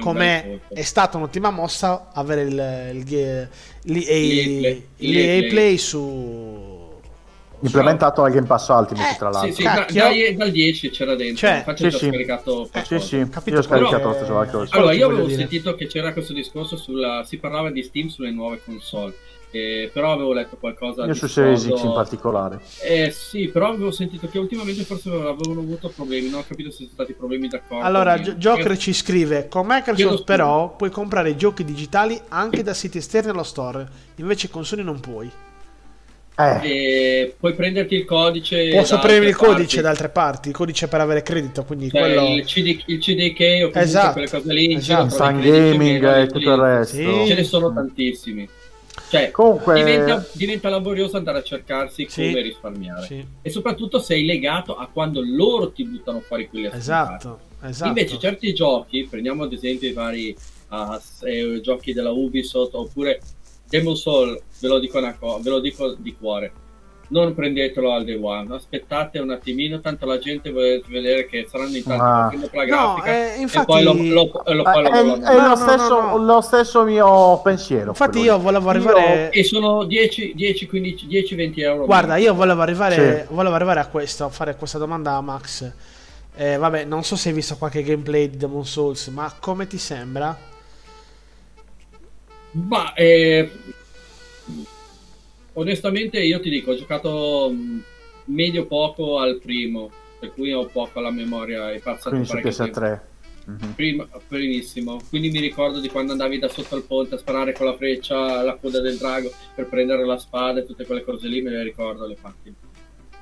[0.00, 3.48] Come è stata un'ottima mossa avere il, il,
[3.82, 5.78] l'EA, L'EA Play.
[5.78, 6.86] su...
[7.60, 9.88] Implementato al Game Pass Ultimate, Eh, tra Sì, l'altro.
[9.88, 12.06] sì, dai- dal 10 c'era dentro, Cioè, infatti sì, ho sì.
[12.08, 12.70] scaricato.
[12.84, 14.10] Sì, sì, Capito io ho scaricato.
[14.10, 15.38] Quello Allora, io avevo dire.
[15.38, 17.24] sentito che c'era questo discorso sulla...
[17.24, 19.12] si parlava di Steam sulle nuove console,
[19.50, 22.60] eh, però avevo letto qualcosa Io di su Series X in particolare.
[22.82, 26.76] Eh sì, però avevo sentito che ultimamente forse avevano avuto problemi, non ho capito se
[26.78, 27.84] sono stati problemi d'accordo.
[27.84, 28.20] Allora.
[28.20, 33.30] Gio- Joker ci scrive: Con Microsoft, però, puoi comprare giochi digitali anche da siti esterni
[33.30, 33.86] allo store.
[34.16, 35.30] Invece con Sony non puoi.
[36.40, 38.70] Eh, E puoi prenderti il codice.
[38.70, 39.80] Posso prendere il codice parti.
[39.80, 41.64] da altre parti, il codice per avere credito.
[41.64, 42.28] Quindi Cioè, quello.
[42.36, 44.72] il, CD, il CDK o comunque Esatto, quelle cose lì.
[44.74, 45.08] esatto.
[45.08, 46.94] crediti Gaming e tutto il resto.
[46.96, 47.24] Sì.
[47.26, 48.48] Ce ne sono tantissimi.
[49.08, 52.26] Cioè, Comunque, diventa, diventa laborioso andare a cercarsi Sì.
[52.26, 53.06] come risparmiare.
[53.06, 57.14] Sì, E soprattutto sei legato a quando loro ti buttano fuori quelli ascoltati.
[57.14, 57.88] esatto, esatto.
[57.88, 60.36] Invece certi giochi, prendiamo ad esempio i vari
[61.00, 63.20] s- eh, giochi della Ubisoft oppure
[63.68, 66.52] Demon Soul, ve lo dico, una co- ve lo dico di cuore,
[67.10, 71.76] non prendetelo al day one, aspettate un attimino, tanto la gente vuole vedere che saranno
[71.76, 72.30] in tanti Ah.
[72.32, 75.26] la No, grafica eh, e infatti, poi lo, lo, lo, eh, poi lo è, mollano.
[75.26, 76.24] è No, lo, no, stesso, no, no.
[76.24, 77.88] lo stesso mio pensiero.
[77.88, 79.30] infatti, io volevo arrivare.
[79.30, 81.84] E sono 10, 10, 15, 10, 20 euro.
[81.86, 83.34] Guarda, io volevo arrivare, Sì.
[83.34, 85.72] volevo arrivare a questo, a fare questa domanda a Max.
[86.36, 89.78] Eh, vabbè, non so se hai visto qualche gameplay di Demon Souls, ma come ti
[89.78, 90.36] sembra?
[92.50, 93.50] Ma eh,
[95.58, 97.82] onestamente io ti dico, ho giocato mh,
[98.26, 102.64] medio poco al primo, per cui ho poco la memoria, è passato Quindi su parecchio
[102.64, 102.80] tempo.
[102.80, 103.00] PS3.
[103.48, 103.72] Mhm.
[103.74, 107.64] Prima, primissimo, quindi mi ricordo di quando andavi da sotto al ponte a sparare con
[107.64, 111.40] la freccia alla coda del drago per prendere la spada e tutte quelle cose lì,
[111.40, 112.54] me le ricordo le parti.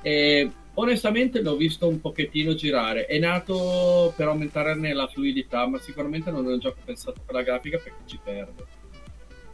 [0.01, 6.29] E onestamente l'ho visto un pochettino girare, è nato per aumentarne la fluidità, ma sicuramente
[6.29, 8.65] non è un gioco pensato per la grafica perché ci perde.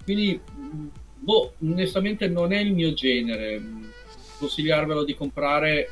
[0.04, 0.88] Quindi, mh,
[1.24, 3.60] boh, onestamente non è il mio genere.
[3.60, 3.92] mh,
[4.40, 5.90] Consigliarvelo di comprare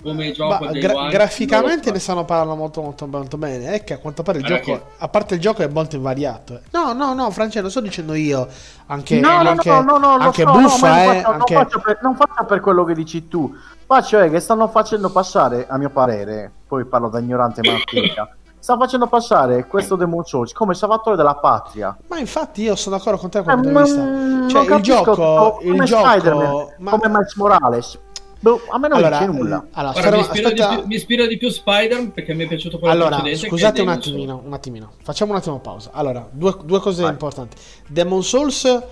[0.00, 3.72] come gioco Ma gra- one, graficamente ne stanno parlando molto, molto, molto bene.
[3.72, 6.54] È che a quanto pare il Guarda gioco, a parte il gioco, è molto invariato.
[6.56, 6.60] eh.
[6.70, 8.48] No, no, no, Francesco, lo sto dicendo io.
[8.86, 11.22] Anche, no, no, anche, no, no, no, anche so, no, buffa, ma non eh.
[11.22, 13.54] anche- non, faccio per, non faccio per quello che dici tu.
[13.84, 18.76] Faccio è che stanno facendo passare, a mio parere, poi parlo da ignorante matematica, sta
[18.76, 21.96] facendo passare questo Demon Souls come salvatore della patria.
[22.08, 25.86] Ma infatti io sono d'accordo con te da Eh, non Cioè, il gioco, come il
[25.86, 27.98] Spider-Man, gioco, ma- come Miles Morales.
[28.40, 29.64] Boh, a me non allora, dice nulla.
[29.64, 32.46] eh, allora, Guarda, mi, ispira di più, mi ispira di più Spider perché mi è
[32.46, 33.48] piaciuto quello Allora, precedente.
[33.48, 34.92] scusate un attimino, un attimino.
[35.02, 35.90] Facciamo un attimo pausa.
[35.92, 37.10] Allora, due, due cose Vai.
[37.10, 37.56] importanti.
[37.88, 38.82] Demon Souls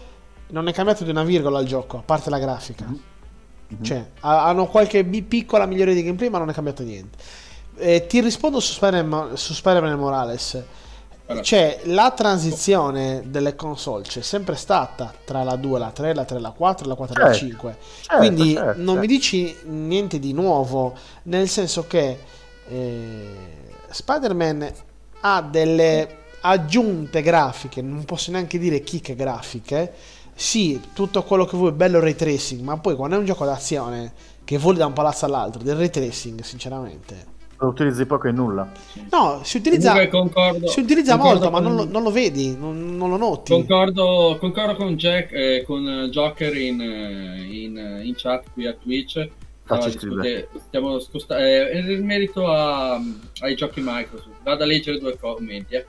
[0.49, 2.87] non è cambiato di una virgola al gioco, a parte la grafica.
[2.87, 3.83] Mhm.
[3.85, 7.17] Cioè, ha- hanno qualche piccola migliore di gameplay, ma non è cambiato niente.
[7.79, 10.65] Eh, ti rispondo su Spider-Man, su Spider-Man Morales.
[11.43, 16.39] Cioè, la transizione delle console c'è sempre stata tra la 2, la 3, la 3,
[16.39, 17.47] la 4, la 4 e la Certo.
[17.47, 17.77] 5.
[18.03, 19.15] Certo, Quindi certo, non mi certo.
[19.15, 20.95] dici niente di nuovo,
[21.25, 22.19] nel senso che
[22.69, 23.35] eh,
[23.91, 24.73] Spider-Man
[25.23, 29.93] ha delle aggiunte grafiche, non posso neanche dire chicche grafiche.
[30.33, 34.13] Sì, tutto quello che vuoi, bello ray tracing, ma poi quando è un gioco d'azione
[34.45, 37.35] che voli da un palazzo all'altro, del ray tracing, sinceramente.
[37.59, 38.71] Lo utilizzi poco e nulla.
[39.11, 42.97] No, si utilizza, concordo- si utilizza molto, ma con- non lo, non lo vedi, non,
[42.97, 43.53] non lo noti.
[43.53, 48.67] Concordo, concordo con Jack, eh, con eh, Joker in, eh, in, eh, in chat qui
[48.67, 49.29] a Twitch.
[49.65, 50.49] Facci scrivere.
[50.67, 53.01] stiamo scosta- eh, in merito a-
[53.41, 55.75] ai giochi Microsoft, vado a leggere due commenti.
[55.75, 55.85] eh.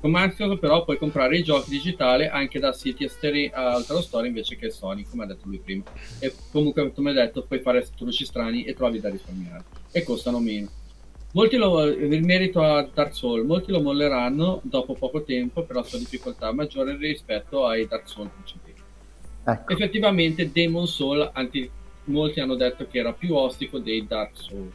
[0.00, 4.56] Con Microsoft però puoi comprare i giochi digitali anche da siti esteri allo store invece
[4.56, 5.82] che Sony, come ha detto lui prima.
[6.18, 9.62] E comunque, come hai detto, puoi fare trucci strani e trovi da risparmiare.
[9.92, 10.68] E costano meno.
[11.32, 15.82] Molti lo, il merito a Dark Souls, molti lo molleranno dopo poco tempo per la
[15.84, 18.82] sua difficoltà maggiore rispetto ai Dark Souls precedenti.
[19.44, 19.72] Ecco.
[19.72, 21.70] Effettivamente Demon Soul, anzi,
[22.04, 24.74] molti hanno detto che era più ostico dei Dark Souls,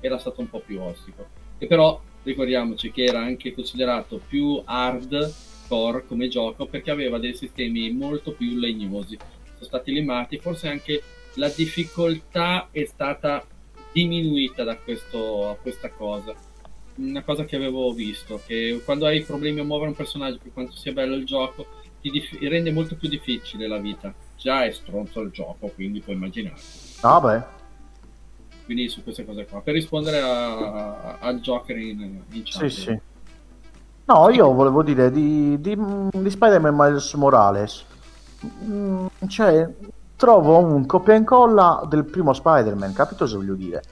[0.00, 1.26] era stato un po' più ostico.
[1.56, 7.90] E però ricordiamoci che era anche considerato più hardcore come gioco perché aveva dei sistemi
[7.90, 9.16] molto più legnosi,
[9.54, 11.02] sono stati limati, forse anche
[11.34, 13.46] la difficoltà è stata
[13.92, 16.34] diminuita da questo, questa cosa.
[16.96, 20.72] Una cosa che avevo visto, che quando hai problemi a muovere un personaggio, per quanto
[20.72, 21.66] sia bello il gioco,
[22.00, 24.12] ti dif- rende molto più difficile la vita.
[24.36, 26.60] Già è stronzo il gioco, quindi puoi immaginare.
[27.00, 27.46] Vabbè.
[28.64, 29.60] Quindi su queste cose qua.
[29.60, 32.66] Per rispondere a- al Joker in, in chat.
[32.66, 33.00] Sì, sì.
[34.04, 35.76] No, io volevo dire di, di,
[36.10, 37.84] di Spider-Man Miles Morales.
[38.64, 39.68] Mm, Cioè,
[40.20, 43.82] trovo un copia e incolla del primo Spider-Man, capito cosa voglio dire?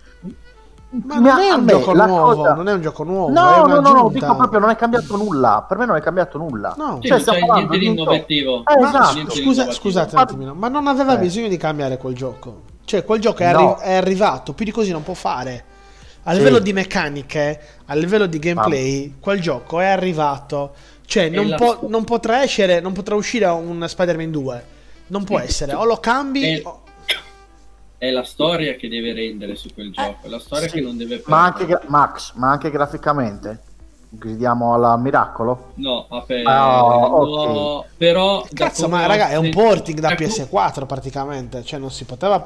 [0.91, 1.73] Ma Mi non ha- è me
[2.07, 4.71] nuovo, cosa- non è un gioco nuovo, è No, no, no, no, dico proprio non
[4.71, 5.65] è cambiato nulla.
[5.67, 6.75] Per me non è cambiato nulla.
[6.79, 6.99] No.
[7.03, 8.63] Sì, Cioè, stiamo c'è parlando niente di innovativo.
[8.67, 9.31] Eh, Ma esatto.
[9.35, 11.19] Scusa, scusate un attimino, ma non aveva Eh.
[11.19, 12.63] bisogno di cambiare quel gioco.
[12.85, 13.75] Cioè, quel gioco è, No.
[13.77, 15.65] arri- è arrivato, più di così non può fare.
[16.25, 16.39] A Sì.
[16.39, 20.73] livello di meccaniche, a livello di gameplay, quel gioco è arrivato.
[21.05, 24.65] Cioè, non, la- può- non potrà uscire, non potrà uscire un Spider-Man 2.
[25.09, 26.83] Non può essere, o lo cambi Eh, o-
[27.99, 30.81] È la storia che deve rendere su quel gioco, è la storia Eh, Sì, che
[30.83, 31.81] non deve Ma anche, perdere.
[31.81, 33.63] gra- Max, ma anche graficamente.
[34.11, 35.73] Gridiamo al miracolo.
[35.75, 37.49] No, vabbè, Ah, ok.
[37.53, 38.43] no, però...
[38.51, 41.63] da Cazzo, ma raga, è un porting da da co- PS4 praticamente.
[41.65, 42.39] Cioè, non si poteva.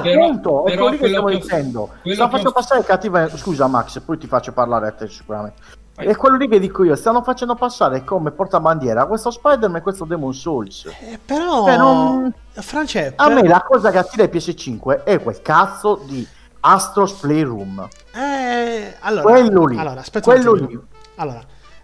[0.00, 1.90] Però- Appunto, è però quello che quello stiamo che ho- dicendo.
[2.04, 3.28] che ho- facendo passare cattiva.
[3.36, 5.60] Scusa, Max, poi ti faccio parlare a te sicuramente.
[6.06, 6.94] È quello lì che dico io.
[6.96, 10.86] Stanno facendo passare come portabandiera questo Spider-Man e questo Demon Souls.
[11.00, 11.64] Eh, però.
[11.64, 16.02] Cioè, non- France, A per- me la cosa che attira il PS5 è quel cazzo
[16.06, 16.26] di
[16.60, 17.88] Astros Playroom.
[18.14, 19.78] Eh, allora, Quello lì.
[19.78, 20.82] Allora, aspetta Quello attimino.
[21.16, 21.40] Allora,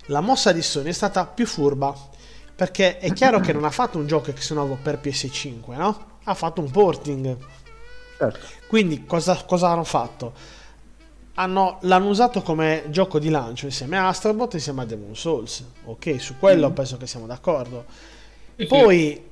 [0.06, 1.94] la mossa di Sony è stata più furba.
[2.56, 5.98] Perché è chiaro che non ha fatto un gioco ex novo per PS5, no?
[6.24, 7.36] Ha fatto un porting.
[8.16, 8.46] Certo.
[8.66, 10.32] Quindi cosa, cosa hanno fatto?
[11.38, 15.62] Hanno, l'hanno usato come gioco di lancio insieme a Astrobot e insieme a Demon Souls.
[15.84, 17.84] Ok, su quello penso che siamo d'accordo.
[18.56, 18.66] Sì, sì.
[18.66, 19.22] Poi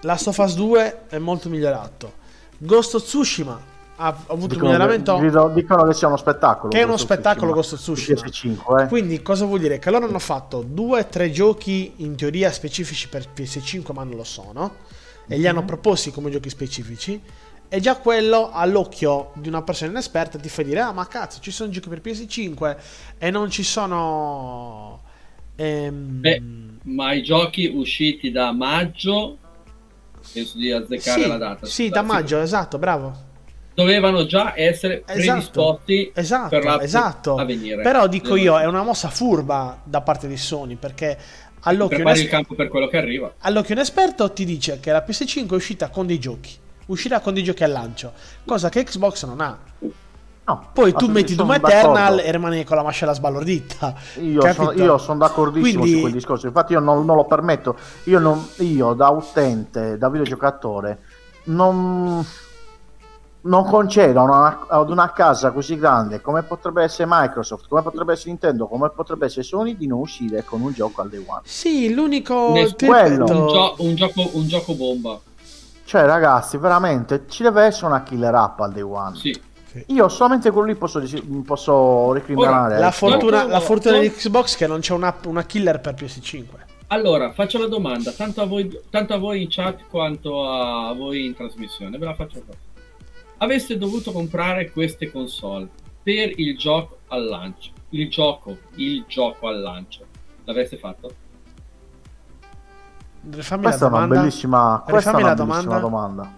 [0.00, 2.12] Last of Us 2 è molto migliorato.
[2.58, 3.58] Ghost of Tsushima
[3.96, 6.68] ha avuto un Dicono, miglioramento che, dicono- dicono che sia uno spettacolo.
[6.70, 7.52] che è uno spettacolo.
[7.54, 8.20] Ghost of Tsushima.
[8.20, 8.86] PS5, eh.
[8.88, 9.78] Quindi cosa vuol dire?
[9.78, 14.16] Che loro hanno fatto due o tre giochi in teoria specifici per PS5, ma non
[14.16, 14.74] lo sono,
[15.26, 15.48] e li Mhm.
[15.48, 17.22] hanno proposti come giochi specifici.
[17.72, 21.50] E già quello all'occhio di una persona inesperta ti fa dire: Ah, ma cazzo, ci
[21.52, 22.76] sono giochi per PS5
[23.18, 25.02] e non ci sono.
[25.56, 26.40] ehm, Beh,
[26.84, 29.42] ma i giochi usciti da maggio,
[30.32, 31.66] penso di azzeccare sì, la data.
[31.66, 33.28] sì, da maggio, esatto, bravo.
[33.74, 37.34] Dovevano già essere Esatto, predisposti esatto, per la esatto.
[37.34, 37.82] a venire.
[37.82, 41.18] Però dico io, è una mossa furba da parte di Sony perché
[41.60, 43.34] all'occhio, inesper- campo per quello che arriva.
[43.38, 46.56] all'occhio inesperto ti dice che la PS5 è uscita con dei giochi,
[46.90, 48.12] uscirà con dei giochi al lancio,
[48.44, 49.58] cosa che Xbox non ha.
[50.42, 52.22] No, Poi tu metti Doom Eternal d'accordo.
[52.22, 53.94] e rimani con la mascella sballordita.
[54.20, 57.76] Io sono, io sono d'accordissimo Quindi- su quel discorso, infatti io non, non lo permetto,
[58.04, 60.98] io, non- io da utente, da videogiocatore,
[61.44, 62.24] non,
[63.42, 68.30] non concedo una- ad una casa così grande come potrebbe essere Microsoft, come potrebbe essere
[68.30, 71.42] Nintendo, come potrebbe essere Sony di non uscire con un gioco al day one.
[71.44, 72.52] Sì, l'unico...
[72.76, 73.24] Quello.
[73.24, 75.20] Un, gio- un gioco, un gioco bomba.
[75.90, 79.16] Cioè ragazzi, veramente ci deve essere una killer app al day one.
[79.16, 79.36] Sì.
[79.86, 81.02] Io solamente quello lì posso,
[81.44, 82.78] posso recriminare.
[82.78, 86.44] La fortuna, la fortuna di Xbox è che non c'è una, una killer per PS5.
[86.86, 91.24] Allora, faccio la domanda, tanto a, voi, tanto a voi in chat quanto a voi
[91.24, 92.54] in trasmissione, ve la faccio qua.
[93.38, 95.68] Aveste dovuto comprare queste console
[96.04, 100.06] per il gioco al lancio, il gioco, il gioco al lancio,
[100.44, 101.29] l'avreste fatto?
[103.22, 105.78] Fammi Questa è una bellissima, questa è una domanda.
[105.78, 106.32] domanda.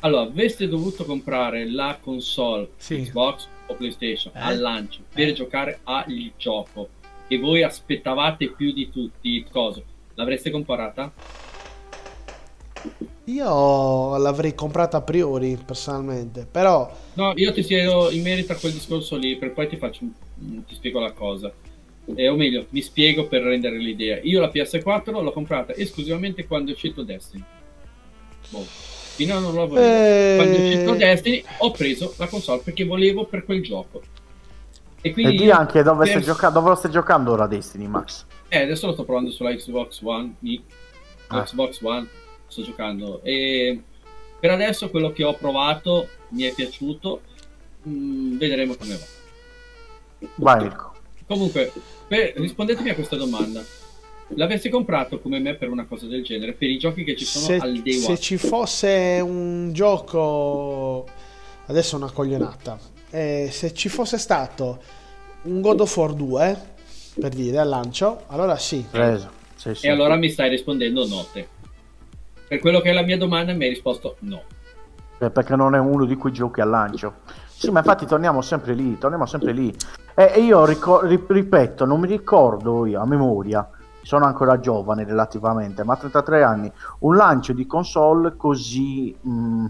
[0.00, 3.02] Allora, avreste dovuto comprare la console Sì.
[3.02, 4.40] Xbox o PlayStation Eh?
[4.40, 5.32] al lancio per Eh?
[5.32, 6.04] giocare al
[6.36, 6.88] gioco
[7.26, 9.82] e voi aspettavate più di tutti, cosa?
[10.14, 11.10] L'avreste comprata?
[13.24, 16.46] Io l'avrei comprata a priori, personalmente.
[16.50, 20.04] Però, No, io ti chiedo in merito a quel discorso lì, per poi ti faccio
[20.04, 21.52] un- ti spiego la cosa.
[22.14, 24.18] Eh, o meglio, mi spiego per rendere l'idea.
[24.22, 27.44] Io la PS4 l'ho comprata esclusivamente quando è uscito Destiny.
[28.50, 28.64] Boh.
[28.64, 29.86] Fino a non lo volevo.
[29.86, 30.34] Eh.
[30.36, 34.00] Quando è uscito Destiny ho preso la console perché volevo per quel gioco.
[35.00, 37.46] E E quindi di io anche dove, per- stai gioca- dove lo stai giocando ora
[37.46, 38.24] Destiny, Max?
[38.48, 40.34] Eh, adesso lo sto provando sulla Xbox One.
[40.40, 40.62] mi-
[41.28, 41.42] Ah.
[41.42, 42.08] Xbox One
[42.46, 43.20] sto giocando.
[43.22, 43.80] E
[44.40, 47.20] per adesso quello che ho provato mi è piaciuto.
[47.86, 50.26] Mm, vedremo come va.
[50.36, 50.94] Vai Mirko.
[51.28, 51.70] Comunque,
[52.08, 53.62] per- rispondetemi a questa domanda.
[54.34, 56.52] L'avresti comprato come me per una cosa del genere?
[56.52, 58.18] Per i giochi che ci sono Se, al day se one?
[58.18, 61.06] ci fosse un gioco,
[61.66, 62.78] adesso è una coglionata,
[63.10, 64.82] Eh, se ci fosse stato
[65.42, 66.58] un God of War 2,
[67.18, 68.84] per dire, al lancio, allora sì.
[68.90, 69.30] Preso.
[69.54, 69.86] Sì, sì.
[69.86, 71.48] E allora mi stai rispondendo no te.
[72.48, 74.42] Per quello che è la mia domanda mi hai risposto no.
[75.20, 77.14] Eh, perché non è uno di quei giochi al lancio.
[77.58, 79.74] Sì, ma infatti torniamo sempre lì, torniamo sempre lì.
[80.14, 83.68] E, e io ricor- ri- ripeto, non mi ricordo io a memoria,
[84.02, 89.64] sono ancora giovane relativamente, ma a 33 anni, un lancio di console così mh,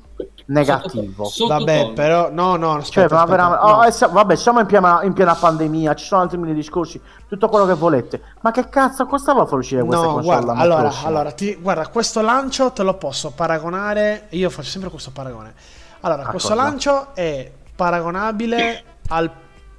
[0.47, 1.25] negativo.
[1.25, 1.95] Sotto- Vabbè, sottotono.
[1.95, 3.77] però, no, no, aspetta, Cioè, ma aspetta, no.
[3.79, 7.01] oh, eh, sa- vabbè, siamo in piena, in piena pandemia, ci sono altri mille discorsi,
[7.27, 8.23] tutto quello che volete.
[8.43, 12.21] Ma che cazzo costava far uscire queste No, console guarda, allora, allora ti- guarda, questo
[12.21, 14.27] lancio te lo posso paragonare.
[14.31, 15.55] Io faccio sempre questo paragone.
[16.03, 16.63] Allora, A questo cosa?
[16.63, 19.31] lancio è paragonabile al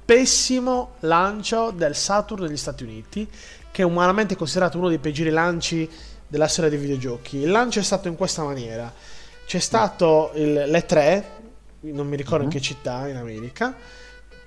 [0.06, 3.28] pessimo lancio del Saturn negli Stati Uniti,
[3.70, 5.86] che è umanamente considerato uno dei peggiori lanci
[6.26, 7.36] della storia dei videogiochi.
[7.36, 8.90] Il lancio è stato in questa maniera:
[9.44, 11.24] c'è stato il- l'E3,
[11.92, 12.54] non mi ricordo in Mhm.
[12.54, 13.74] che città, in America.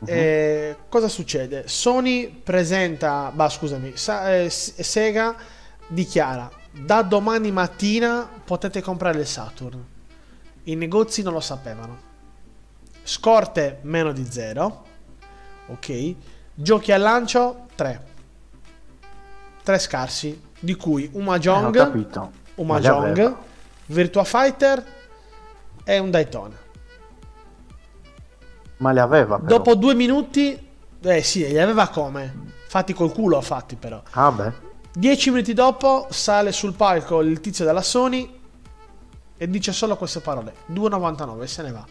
[0.06, 1.66] Eh, cosa succede?
[1.68, 5.36] Sony presenta, bah, scusami, Sa- eh, Sega
[5.88, 9.80] dichiara da domani mattina potete comprare il Saturn.
[10.64, 12.12] I negozi non lo sapevano.
[13.04, 14.84] Scorte meno di zero.
[15.68, 16.16] Ok.
[16.54, 18.06] Giochi al lancio 3.
[19.64, 22.32] 3 scarsi, di cui un Eh, Mahjong, capito.
[22.56, 23.36] un Mahjong.
[23.88, 24.86] Virtua Fighter
[25.84, 26.56] e un Daytona.
[28.78, 29.48] Ma li aveva però.
[29.58, 30.70] Dopo due minuti,
[31.02, 32.52] eh sì, li aveva come?
[32.68, 34.02] Fatti col culo, fatti però.
[34.12, 34.52] Ah beh.
[34.94, 38.40] Dieci minuti dopo sale sul palco il tizio della Sony
[39.38, 41.86] e dice solo queste parole: 2,99 e se ne va.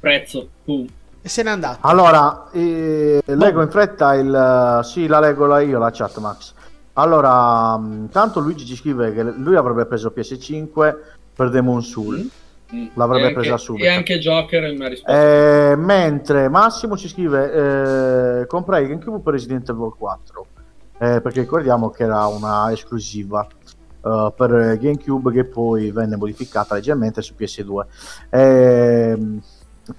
[0.00, 0.86] Prezzo, pum.
[1.22, 1.78] E se n'è andato.
[1.82, 4.80] Allora, eh, leggo in fretta il...
[4.84, 6.54] Sì, la leggo la io, la chat Max.
[6.94, 10.96] Allora, mh, tanto Luigi ci scrive che lui avrebbe preso PS5
[11.34, 12.28] per Demon Soul.
[12.74, 12.86] Mm.
[12.94, 13.84] L'avrebbe E anche- presa subito.
[13.84, 15.10] E anche Joker mi ha risposto.
[15.18, 20.46] Eh, mentre Massimo ci scrive: eh, Comprai GameCube per Resident Evil 4.
[20.98, 23.46] Eh, perché ricordiamo che era una esclusiva
[24.04, 27.86] eh, per GameCube che poi venne modificata leggermente su PS2.
[28.30, 29.40] Ehm,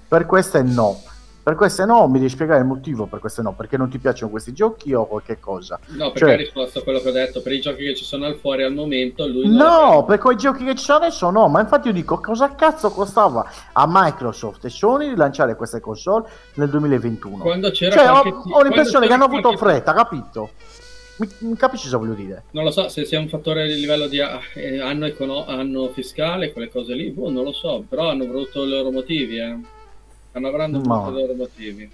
[0.08, 1.00] per queste no.
[1.44, 4.30] Per queste no, mi devi spiegare il motivo per queste no, perché non ti piacciono
[4.30, 5.76] questi giochi o qualche cosa.
[5.88, 7.42] No, perché cioè- ha risposto a quello che ho detto.
[7.42, 10.62] Per i giochi che ci sono al fuori al momento, lui No, per quei giochi
[10.64, 14.68] che ci sono adesso no, ma infatti io dico cosa cazzo costava a Microsoft e
[14.68, 17.38] Sony rilanciare queste console nel 2021?
[17.42, 20.50] Quando c'era Cioè, ho, qualche- ho l'impressione quando che hanno avuto qualche- fretta, capito?
[21.22, 22.44] Mi, mi capisci cosa voglio dire?
[22.50, 26.52] Non lo so se sia un fattore di livello di eh, anno, econo- anno fiscale,
[26.52, 29.56] quelle cose lì, boh, non lo so, però hanno avuto i loro motivi, eh.
[30.32, 30.94] Hanno avranno No.
[30.94, 31.88] avuto i loro motivi.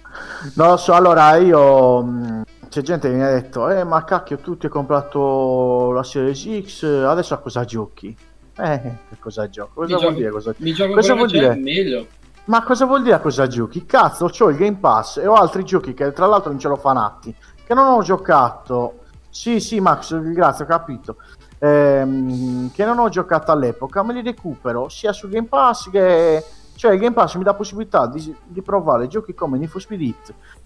[0.55, 2.43] Non lo so, allora io...
[2.69, 6.61] C'è gente che mi ha detto, eh ma cacchio tu ti hai comprato la Series
[6.65, 8.15] X, adesso a cosa giochi?
[8.57, 9.71] Eh, che cosa gioco?
[9.81, 11.55] Cosa Mi vuol gioco- dire cosa Mi gioco Cosa vuol dire?
[11.55, 12.07] meglio.
[12.45, 13.85] Ma cosa vuol dire a cosa giochi?
[13.85, 16.75] Cazzo, ho il Game Pass e ho altri giochi che tra l'altro non ce l'ho
[16.77, 17.33] fanati,
[17.65, 18.98] che non ho giocato.
[19.29, 21.15] Sì, sì, Max, grazie, ho capito.
[21.59, 26.43] Ehm, che non ho giocato all'epoca, me li recupero sia su Game Pass che...
[26.75, 30.15] Cioè, il Game Pass mi dà possibilità di, di provare giochi come Need for Speed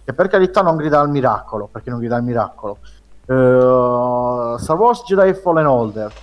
[0.06, 2.77] che per carità non grida al miracolo, perché non grida al miracolo.
[3.26, 6.14] Eh, Star Wars Jedi Fallen Order.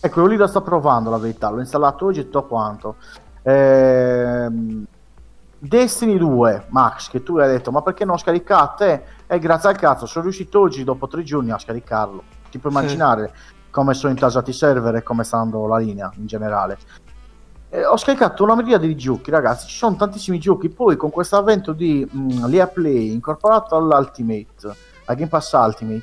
[0.00, 1.48] Ecco, io lì lo sto provando, la verità.
[1.48, 2.96] L'ho installato oggi e tutto quanto.
[3.42, 4.84] Ehm,
[5.64, 9.04] Destiny 2, Max, che tu hai detto, ma perché non scaricate?
[9.28, 12.24] E grazie al cazzo, sono riuscito oggi, dopo tre giorni, a scaricarlo.
[12.50, 13.32] Ti puoi immaginare
[13.70, 16.78] come sono intasati i server e come sta andando la linea in generale.
[17.68, 19.68] Eh, ho scaricato una miriade di giochi, ragazzi.
[19.68, 20.68] Ci sono tantissimi giochi.
[20.68, 24.74] Poi, con questo avvento di mm, Lea Play incorporato all'Ultimate,
[25.04, 26.02] al Game Pass Ultimate,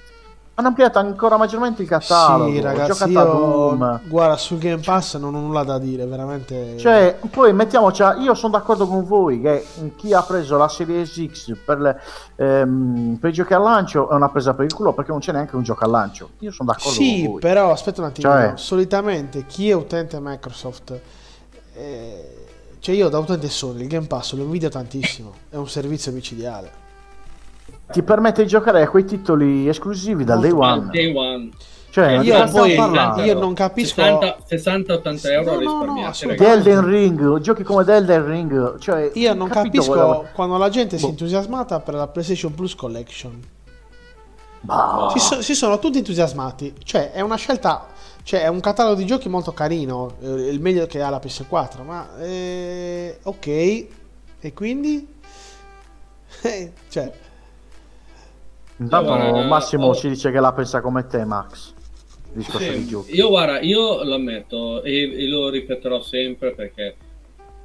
[0.60, 2.52] hanno ampliato ancora maggiormente il catalogo.
[2.52, 6.78] Sì, ragazzi, io guarda sul Game Pass non ho nulla da dire, veramente.
[6.78, 9.66] Cioè, poi mettiamoci, io sono d'accordo con voi che
[9.96, 12.00] chi ha preso la Series X per, le-
[12.36, 15.32] ehm, per i giochi al lancio è una presa per il culo perché non c'è
[15.32, 16.32] neanche un gioco al lancio.
[16.40, 17.40] Io sono d'accordo con Sì, voi.
[17.40, 18.30] però aspetta un attimo.
[18.30, 21.00] Cioè- Solitamente chi è utente Microsoft,
[21.74, 22.36] eh,
[22.80, 25.34] cioè io da utente Sony, il Game Pass lo invidio tantissimo.
[25.50, 26.88] È un servizio micidiale.
[27.92, 30.90] Ti permette di giocare a quei titoli esclusivi dal day one.
[30.92, 31.50] day one.
[31.92, 34.00] Cioè, di io poi io non capisco.
[34.02, 36.52] 60-80 euro No, no, no, risparmiati, ragazzi.
[36.52, 41.04] Elden Ring, giochi come Elden Ring, cioè, Io non capisco quello- quando la gente si
[41.04, 41.14] è Boh.
[41.14, 43.42] entusiasmata per la PlayStation Plus Collection.
[44.62, 45.10] Bah.
[45.14, 46.76] Si, so- si sono tutti entusiasmati.
[46.84, 47.88] Cioè, è una scelta.
[48.22, 50.14] Cioè, è un catalogo di giochi molto carino.
[50.22, 51.84] eh, il meglio che ha la PS4.
[51.84, 52.08] Ma.
[52.20, 53.48] eh, ok.
[53.48, 55.08] E quindi?
[56.44, 57.12] Eh, cioè.
[58.80, 59.96] Intanto Guarda, Massimo oh.
[59.96, 61.74] ci dice che la pensa come te, Max.
[62.34, 66.96] Il discorso Sì, io guarda, io lo ammetto e, e lo ripeterò sempre perché,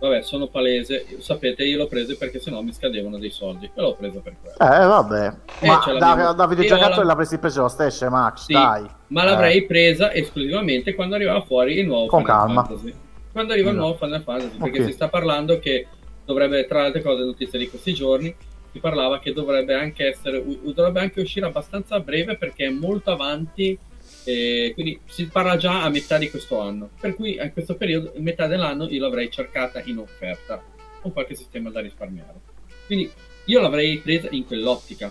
[0.00, 1.04] vabbè, sono palese.
[1.18, 3.66] Sapete, io l'ho preso perché sennò mi scadevano dei soldi.
[3.66, 4.56] E l'ho preso per quello.
[4.56, 5.34] Eh, vabbè.
[5.60, 8.52] Eh, Ma ce da, da Io videogiocatore la- l'avresti preso lo stesso, eh, Max, Sì,
[8.54, 8.84] dai.
[9.08, 9.66] ma l'avrei Eh.
[9.66, 12.64] presa esclusivamente quando arrivava fuori il nuovo Con Final calma.
[12.64, 12.94] Fantasy.
[13.32, 13.78] Quando arriva il Mm.
[13.78, 14.86] nuovo Final Fantasy, perché Ok.
[14.86, 15.86] si sta parlando che
[16.24, 18.34] dovrebbe, tra le altre cose, notizie di questi giorni,
[18.74, 23.12] si parlava che dovrebbe anche essere, dovrebbe anche uscire abbastanza a breve perché è molto
[23.12, 23.78] avanti,
[24.24, 26.90] eh, quindi si parla già a metà di questo anno.
[26.98, 30.60] Per cui a questo periodo, in metà dell'anno, io l'avrei cercata in offerta
[31.00, 32.40] con qualche sistema da risparmiare.
[32.86, 33.08] Quindi
[33.44, 35.08] io l'avrei presa in quell'ottica.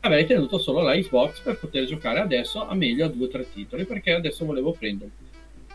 [0.00, 3.46] Avrei tenuto solo la Xbox per poter giocare adesso a meglio a due o tre
[3.52, 5.12] titoli perché adesso volevo prenderli.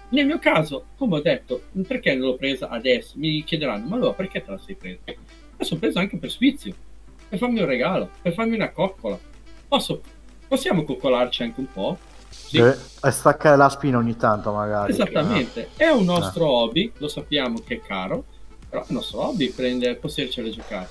[0.09, 3.13] Nel mio caso, come ho detto, perché non l'ho presa adesso?
[3.17, 5.01] Mi chiederanno, ma allora perché te la sei presa?
[5.57, 6.73] La sono presa anche per sfizio,
[7.35, 9.19] per farmi un regalo, per farmi una coccola.
[9.67, 10.01] Posso,
[10.47, 11.97] possiamo coccolarci anche un po'?
[12.29, 12.57] Sì.
[12.57, 14.91] Eh, E staccare la spina ogni tanto, magari.
[14.91, 18.25] Esattamente, è un nostro hobby, lo sappiamo che è caro,
[18.69, 20.87] però è il nostro hobby prendere, potercela giocare.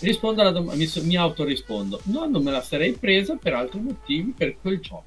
[0.00, 4.34] Rispondo alla domanda, mi, mi autorispondo, no, non me la sarei presa per altri motivi,
[4.36, 5.04] per quel gioco.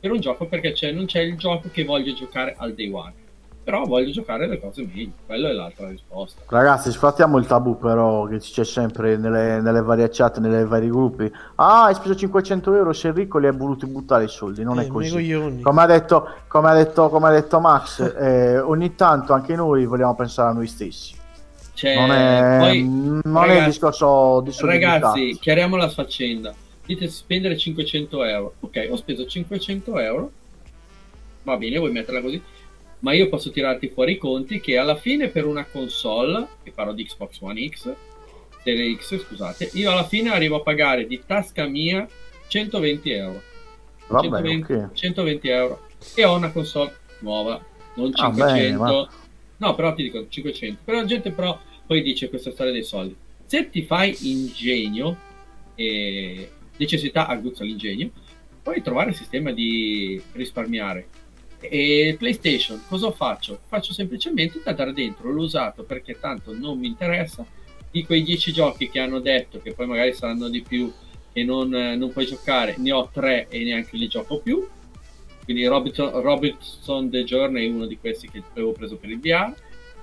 [0.00, 3.14] Per un gioco perché c'è, non c'è il gioco che voglio giocare al day one,
[3.64, 6.42] però voglio giocare le cose meglio, quella è l'altra risposta.
[6.46, 11.32] Ragazzi, sfrattiamo il tabù però che c'è sempre nelle, nelle varie chat, nei vari gruppi.
[11.56, 14.62] Ah, hai speso 500 euro, sei ricco, li hai voluti buttare i soldi.
[14.62, 15.60] Non Eh, è così.
[15.62, 19.86] Come ha detto, come ha detto, come ha detto Max, eh, ogni tanto anche noi
[19.86, 21.14] vogliamo pensare a noi stessi.
[21.74, 26.54] C'è, Non è, poi, non è il ragazzi- discorso di soldi Ragazzi, chiariamo la faccenda.
[26.86, 28.54] Dite spendere 500 euro.
[28.60, 30.30] Ok, ho speso 500 euro.
[31.42, 32.40] Va bene, vuoi metterla così?
[33.04, 36.94] Ma io posso tirarti fuori i conti che alla fine per una console, che parlo
[36.94, 37.92] di Xbox One X,
[38.62, 42.08] Serie X, scusate, io alla fine arrivo a pagare di tasca mia
[42.46, 43.42] 120 euro.
[44.06, 44.92] Va 120, bene, ok.
[44.94, 45.86] 120 euro.
[46.14, 47.62] E ho una console nuova,
[47.96, 48.44] non Ah, 500.
[48.54, 49.08] bene, ma-
[49.58, 50.80] No, però ti dico 500.
[50.82, 53.14] Però la gente però poi dice questa storia dei soldi.
[53.44, 55.14] Se ti fai ingegno
[55.74, 58.10] e necessità aguzza l'ingegno,
[58.62, 61.06] puoi trovare il sistema di risparmiare.
[61.70, 63.60] E PlayStation, cosa faccio?
[63.66, 67.44] Faccio semplicemente da dare dentro l'usato perché tanto non mi interessa.
[67.90, 70.92] Di quei 10 giochi che hanno detto che poi magari saranno di più
[71.32, 74.66] e non, non puoi giocare, ne ho 3 e neanche li gioco più.
[75.44, 79.54] Quindi Robinson, Robinson The Journey è uno di questi che avevo preso per il VR.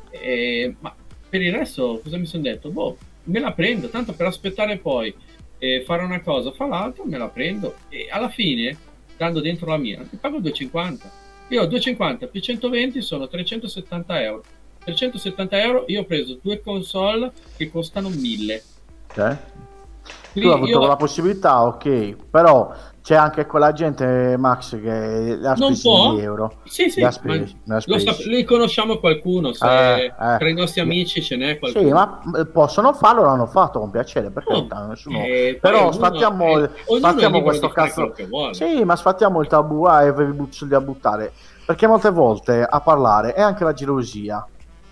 [0.10, 0.96] E- ma
[1.30, 2.70] per il resto, cosa mi sono detto?
[2.70, 5.14] Boh, me la prendo, tanto per aspettare poi
[5.58, 7.76] eh, fare una cosa o fa l'altra, me la prendo.
[7.90, 8.78] E alla fine,
[9.16, 11.30] dando dentro la mia, ti pago 2,50.
[11.52, 14.44] Io ho 2,50 più 120 sono 370 euro.
[14.86, 18.64] 370 euro io ho preso due console che costano 1000.
[19.10, 19.14] Ok.
[19.14, 25.40] Tu Quindi hai avuto io- la possibilità, ok, però c'è anche quella gente, Max, che
[25.44, 26.12] ha può?
[26.12, 26.54] 1000 euro.
[26.66, 30.38] Sì, sì, spesi, sap- li conosciamo qualcuno, se Eh, eh.
[30.38, 31.84] tra i nostri amici ce n'è qualcuno.
[31.84, 32.22] Sì, ma
[32.52, 35.18] possono farlo, l'hanno fatto con piacere, perché No, nessuno...
[35.18, 38.14] eh, Però sfattiamo, ognuno sfattiamo questo di cazzo...
[38.52, 41.32] Sì, ma sfattiamo il tabù ah, e avevi soldi a buttare.
[41.66, 44.46] Perché molte volte a parlare è anche la gelosia.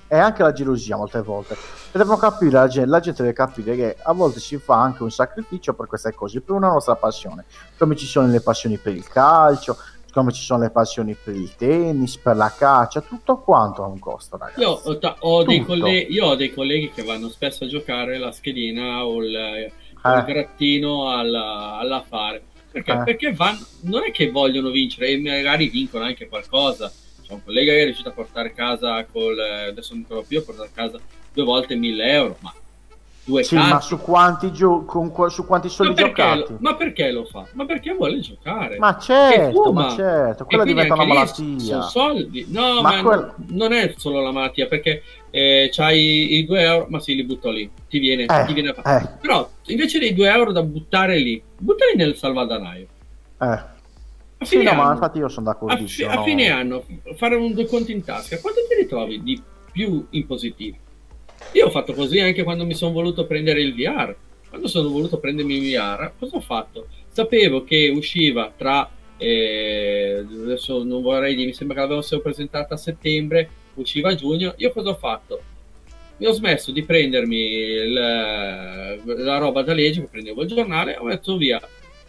[0.10, 1.54] È anche la gelosia molte volte.
[1.54, 5.04] E devono capire, la gente, la gente deve capire che a volte si fa anche
[5.04, 7.46] un sacrificio per queste cose, per una nostra passione.
[7.78, 9.78] Come ci sono le passioni per il calcio,
[10.12, 14.00] come ci sono le passioni per il tennis, per la caccia, tutto quanto ha un
[14.00, 14.62] costo, ragazzi.
[14.62, 18.18] Io ho, ta- ho dei colleghi, io ho dei colleghi che vanno spesso a giocare
[18.18, 20.24] la schedina o il, o il Eh.
[20.26, 22.42] grattino alla, all'affare.
[22.72, 22.92] Perché?
[22.94, 23.04] Eh.
[23.04, 26.92] Perché vanno, non è che vogliono vincere e magari vincono anche qualcosa.
[27.30, 30.40] C'è un collega che è riuscito a portare a casa col, adesso non ricordo più,
[30.40, 31.00] a portare a casa
[31.32, 32.52] due volte 1000 euro, ma
[33.24, 36.40] due Sì, ma su quanti, gio- con su quanti soldi Ma giocati?
[36.54, 37.46] lo, ma perché lo fa?
[37.52, 38.80] Ma perché vuole giocare?
[38.80, 41.60] Ma certo, ma certo, quella diventa una malattia.
[41.60, 42.48] Sono soldi.
[42.50, 46.88] No, Ma ma, quel- non è solo la malattia, perché eh, c'hai i 2 euro,
[46.90, 47.70] ma sì, li butto lì.
[47.88, 51.40] Ti viene, Eh, ti viene a eh, Però invece dei 2 euro da buttare lì,
[51.60, 52.88] buttali nel salvadanaio.
[53.40, 53.78] eh.
[54.42, 56.10] A Sì, fine, no, ma anno, infatti io sono a, fi- d'accordissimo.
[56.12, 56.86] a fine anno,
[57.16, 59.42] fare un due conti in tasca, quanto ti ritrovi di
[59.72, 60.78] più in positivo?
[61.54, 64.16] Io ho fatto così anche quando mi sono voluto prendere il VR.
[64.50, 66.88] Quando sono voluto prendermi il VR, cosa ho fatto?
[67.10, 72.78] Sapevo che usciva tra eh, adesso non vorrei dire, mi sembra che l'avessero presentata a
[72.78, 74.54] settembre, usciva a giugno.
[74.58, 75.42] Io cosa ho fatto?
[76.18, 81.36] Mi ho smesso di prendermi il- la roba da legge, prendevo il giornale, ho messo
[81.38, 81.60] via.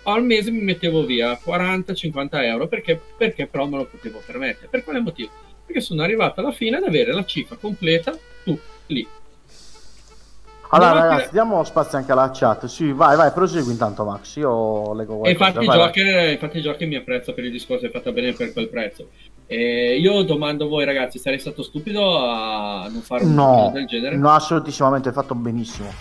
[0.05, 4.69] Al mese mi mettevo via 40-50 euro perché, perché però me lo potevo permettere.
[4.69, 5.31] Per quale motivo?
[5.67, 9.07] Perché sono arrivato alla fine ad avere la cifra completa tu lì.
[10.73, 12.67] Allora, No, ragazzi, diamo spazio anche alla chat.
[12.67, 14.37] Sì, vai, vai, prosegui intanto, Max.
[14.37, 15.49] Io leggo E qualcosa.
[15.61, 15.87] infatti, Vai, vai.
[15.87, 19.09] Joker, infatti Joker mi apprezza per il discorso è fatta bene per quel prezzo.
[19.47, 23.87] E io domando a voi ragazzi, sarei stato stupido a non fare un No, del
[23.87, 24.17] genere?
[24.17, 25.93] no, assolutissimamente, hai fatto benissimo.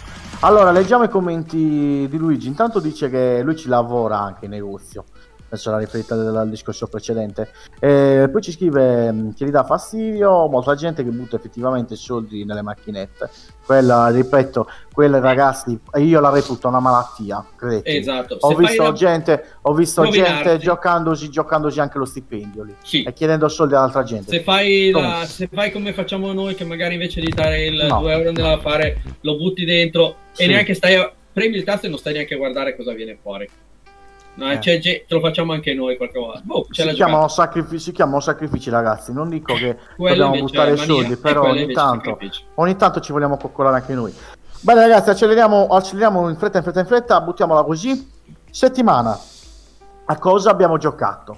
[0.41, 2.47] Allora, leggiamo i commenti di Luigi.
[2.47, 5.03] Intanto dice che lui ci lavora anche in negozio.
[5.49, 7.49] Penso la riferita del, al discorso precedente.
[7.79, 12.45] E poi ci scrive mh, che gli dà fastidio molta gente che butta effettivamente soldi
[12.45, 13.29] nelle macchinette.
[13.65, 17.97] Quella, ripeto, quelle ragazzi, io la reputo una malattia, credete.
[17.97, 18.37] Esatto.
[18.39, 23.03] Ho Se visto, la- gente, ho visto gente giocandosi, giocandosi anche lo stipendio lì Sì.
[23.03, 24.29] e chiedendo soldi ad altra gente.
[24.31, 27.99] Se fai, la- se fai come facciamo noi, che magari invece di dare il No.
[27.99, 30.43] 2 euro nell'affare lo butti dentro Sì.
[30.43, 33.17] e neanche stai a, premi il tasto e non stai neanche a guardare cosa viene
[33.21, 33.47] fuori.
[34.39, 34.57] No, Eh.
[34.59, 36.41] c'è ge- te lo facciamo anche noi qualche volta.
[36.43, 39.11] Boh, si chiamano, sacrifici, si chiamano sacrifici, ragazzi.
[39.13, 42.17] Non dico che Quello dobbiamo buttare soldi, però ogni tanto,
[42.55, 44.13] ogni tanto ci vogliamo coccolare anche noi.
[44.61, 47.21] Bene, ragazzi, acceleriamo, acceleriamo in fretta, in fretta, in fretta.
[47.21, 48.09] Buttiamola così.
[48.49, 49.17] Settimana.
[50.05, 51.37] A cosa abbiamo giocato?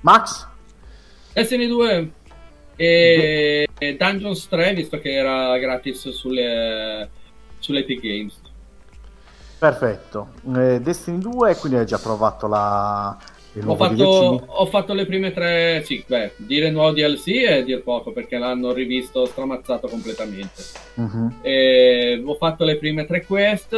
[0.00, 0.46] Max?
[1.32, 2.12] Destiny 2
[2.76, 7.10] e e Dungeons 3, visto che era gratis sulle,
[7.58, 8.40] sulle Epic Games.
[9.58, 10.28] Perfetto.
[10.54, 13.16] Eh, Destiny 2, quindi hai già provato la,
[13.64, 18.12] Ho fatto, ho fatto le prime tre, sì, beh, dire nuovo DLC è dir poco
[18.12, 20.62] perché l'hanno rivisto stramazzato completamente.
[21.40, 23.74] E ho fatto le prime tre quest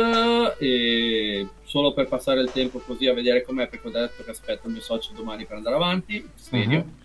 [1.63, 4.73] solo per passare il tempo così a vedere com'è perché ho detto che aspetto il
[4.73, 6.79] mio socio domani per andare avanti, sveglio.
[6.79, 6.98] Mhm.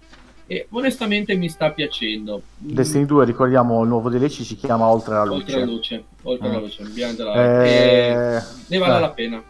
[0.53, 2.43] E onestamente mi sta piacendo.
[2.57, 5.95] Destiny 2, ricordiamo, il nuovo DLC si chiama Oltre la Oltre la luce.
[5.95, 7.37] luce, oltre la luce, Beyond the Light.
[7.37, 8.99] E Eh, ne vale eh.
[8.99, 9.43] la pena.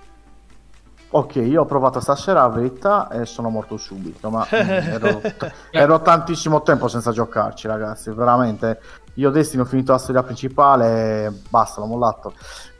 [1.10, 5.22] Ok, io ho provato stasera a Vetta e sono morto subito, ma mm, ero,
[5.72, 8.80] ero tantissimo tempo senza giocarci, ragazzi, veramente.
[9.16, 12.34] Io Destiny ho finito la storia principale e basta, l'ho mollato.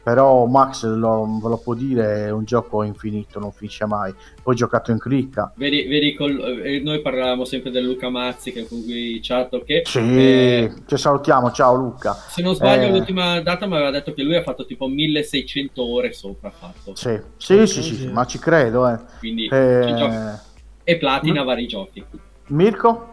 [0.04, 4.12] Però Max, lo- ve lo può dire, è un gioco infinito, non finisce mai.
[4.42, 5.50] Poi ho giocato in cricca.
[5.56, 9.80] Vedi, vedi col- eh, noi parlavamo sempre del Luca Mazzi che con cui chatto che
[9.86, 12.12] Sì, eh, ci salutiamo, ciao Luca.
[12.12, 12.90] se non sbaglio Eh.
[12.90, 16.94] l'ultima data mi aveva detto che lui ha fatto tipo 1600 ore sopra fatto.
[16.94, 18.98] Sì, sì, sì, sì, sì, ma ci credo, eh.
[19.20, 20.44] Quindi Eh, ci gioca-
[20.84, 22.04] e platina vari giochi.
[22.48, 23.12] Mirko?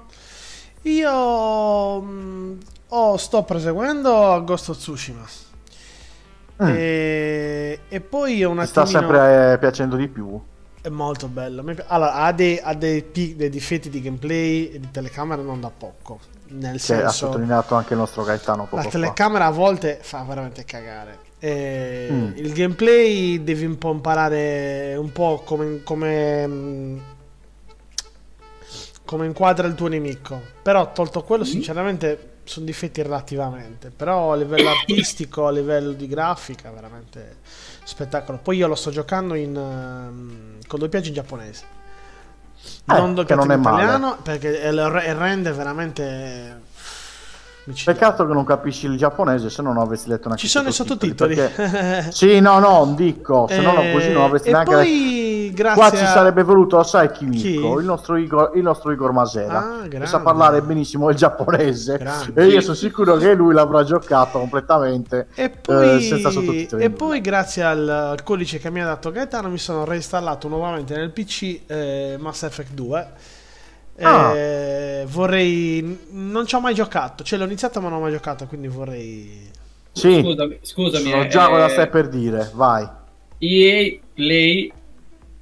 [0.82, 2.54] Io mm,
[2.90, 5.26] oh, sto proseguendo Ghost of Tsushima.
[6.64, 6.74] Mm.
[6.76, 9.02] E, e poi un Ti sta attimino...
[9.02, 10.40] sempre eh, piacendo di più?
[10.82, 11.64] È molto bello.
[11.88, 15.72] Allora, ha, dei, ha dei, pi- dei difetti di gameplay e di telecamera non da
[15.76, 16.20] poco.
[16.48, 18.90] Nel Che ha senso, sottolineato anche il nostro Gaetano poco la fa.
[18.90, 21.18] telecamera a volte fa veramente cagare.
[21.40, 22.32] E Mm.
[22.36, 26.98] Il gameplay devi un po' imparare un po' come, come, mm,
[29.06, 30.40] come inquadra il tuo nemico.
[30.62, 33.90] Però, tolto quello, sinceramente sono difetti relativamente.
[33.90, 37.38] Però a livello artistico, a livello di grafica, veramente
[37.84, 38.40] spettacolo.
[38.40, 41.80] Poi io lo sto giocando in, ehm, con doppiaggio in giapponese.
[42.64, 43.84] Eh, non doppiato non in è male.
[43.84, 46.62] italiano perché il rende veramente
[47.66, 47.98] micidiale.
[48.00, 50.72] Peccato che non capisci il giapponese, se no non avresti letto neanche Ci sono i
[50.72, 51.36] sottotitoli.
[51.36, 55.82] perché- Sì, no, no, dico, se no, Eh, così non avresti e neanche poi grazie
[55.82, 57.26] Qua ci sarebbe voluto, lo sai chi?
[57.26, 57.80] Mirko?
[57.80, 59.82] Il nostro Igor, il nostro Igor Masera.
[59.84, 61.98] Ah, che sa parlare benissimo il giapponese.
[61.98, 62.42] Grande.
[62.42, 66.84] E io sono sicuro che lui l'avrà giocato completamente E poi, eh, senza sottotitoli.
[66.84, 70.96] e poi grazie al, al codice che mi ha dato Gaetano mi sono reinstallato nuovamente
[70.96, 73.08] nel PC eh, Mass Effect 2.
[74.06, 74.36] Ah.
[74.36, 76.08] Eh, vorrei...
[76.12, 79.50] Non ci ho mai giocato, cioè l'ho iniziato ma non ho mai giocato, quindi vorrei...
[79.94, 82.88] Sì, Scusami, scusami sono eh, già cosa eh, stai per dire, vai.
[83.40, 84.72] EA Play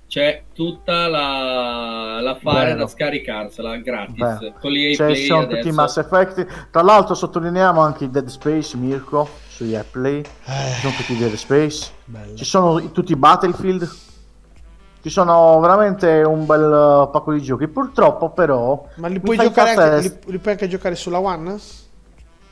[0.08, 2.80] c'è tutta la, la fare Vero.
[2.80, 5.74] da scaricarsela gratis Beh, con l'EA Cioè, Play sono tutti adesso.
[5.76, 6.70] Mass Effect.
[6.72, 10.24] Tra l'altro sottolineiamo anche i Dead Space, Mirko, su EA Play.
[10.24, 11.92] Ci sono tutti i Dead Space.
[12.06, 12.36] Bello.
[12.36, 13.88] Ci sono tutti i Battlefield.
[15.02, 17.68] Ci sono veramente un bel pacco di giochi.
[17.68, 18.86] Purtroppo, però.
[18.96, 21.58] Ma li puoi, giocare anche, li, li puoi anche giocare sulla One?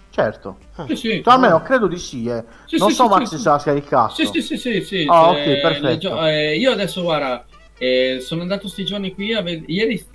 [0.09, 0.57] Certo.
[0.87, 1.21] Sì, sì.
[1.23, 2.25] Cioè, almeno credo di sì.
[2.25, 2.43] Eh.
[2.65, 3.47] Sì, non sì, so, sì, Max, sì, se sì.
[3.47, 4.13] l'ha scaricato.
[4.15, 5.05] Sì, sì, sì, sì, sì.
[5.09, 5.87] Ah, cioè, ok, perfetto.
[5.87, 7.45] le gio- eh, io adesso, guarda,
[7.77, 9.71] eh, sono andato sti giorni qui a vedere...
[9.71, 10.05] Ieri...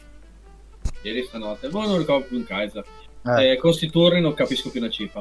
[1.03, 2.83] Ieri stanotte, boh, non ricordo più in casa.
[3.25, 5.21] Eh, Eh, con sti turni non capisco più una cifra.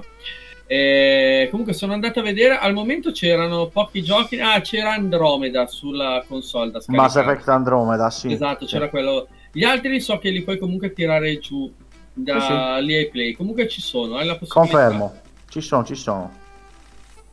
[0.73, 4.39] Eh, comunque sono andato a vedere, al momento c'erano pochi giochi.
[4.39, 7.07] Ah, c'era Andromeda sulla console da scaricare.
[7.09, 8.31] Mass Effect Andromeda, sì.
[8.31, 8.73] Esatto, Sì.
[8.75, 9.27] c'era quello.
[9.51, 11.69] Gli altri so che li puoi comunque tirare giù
[12.13, 13.33] dall'EA Play.
[13.33, 14.59] Comunque ci sono, hai la possibilità.
[14.79, 15.13] Confermo.
[15.49, 16.31] Ci sono, ci sono.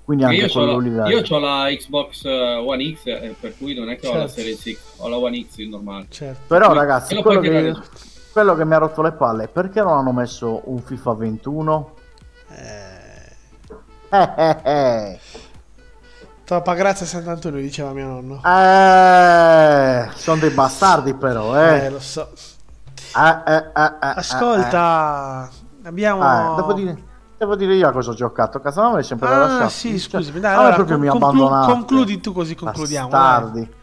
[0.05, 0.95] Quindi Che anche Io ho quello la, lì.
[0.97, 1.11] dai.
[1.13, 4.27] io c'ho la Xbox eh, One X, eh, per cui non è che ho la
[4.27, 4.33] Certo.
[4.35, 6.07] Series X, ho la One X normale.
[6.09, 6.41] Certo.
[6.49, 7.73] Però, Sì, ragazzi, lo quello che,
[8.33, 11.95] quello che mi ha rotto le palle perché non hanno messo un FIFA 21?
[12.51, 12.88] Eh, Eh, eh, eh.
[16.45, 18.41] Troppa grazia Sant'Antonio, diceva mio nonno.
[18.43, 21.91] Eh, sono dei bastardi però, Eh, eh.
[21.91, 22.31] lo so.
[23.15, 25.51] Eh, eh, eh, eh, Ascolta,
[25.85, 26.23] abbiamo...
[26.23, 26.55] eh, eh.
[26.57, 27.03] devo, dire,
[27.37, 28.61] devo dire io a cosa ho giocato.
[28.61, 29.69] Casanova è sempre da Ah, lasciare.
[29.71, 30.41] sì, scusami.
[30.41, 33.09] Dai, Ah, allora, proprio mi con- conclu- concludi tu così concludiamo.
[33.09, 33.75] Bastardi.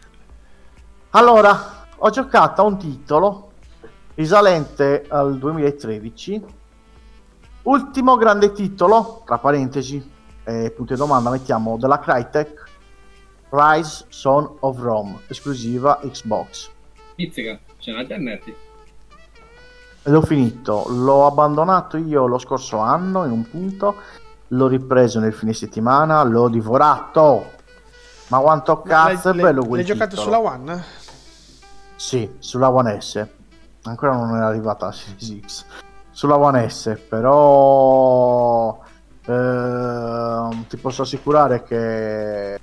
[1.10, 3.50] Allora, ho giocato a un titolo
[4.16, 6.44] risalente al 2013.
[7.62, 10.14] Ultimo grande titolo, tra parentesi,
[10.46, 12.64] eh, punto di domanda, mettiamo della Crytek,
[13.50, 16.70] Rise Son of Rome, esclusiva Xbox.
[17.16, 18.54] Pizzica, ce n'ha internet.
[20.04, 23.96] L'ho finito, l'ho abbandonato io lo scorso anno in un punto,
[24.48, 27.54] l'ho ripreso nel fine settimana, l'ho divorato.
[28.28, 30.84] Ma quanto cazzo è bello quel L'hai giocato sulla One?
[31.96, 33.26] Sì, sulla One S.
[33.82, 35.64] Ancora non è arrivata la Series X.
[36.10, 38.78] Sulla One S, però
[39.26, 42.60] ehm, ti posso assicurare che eh,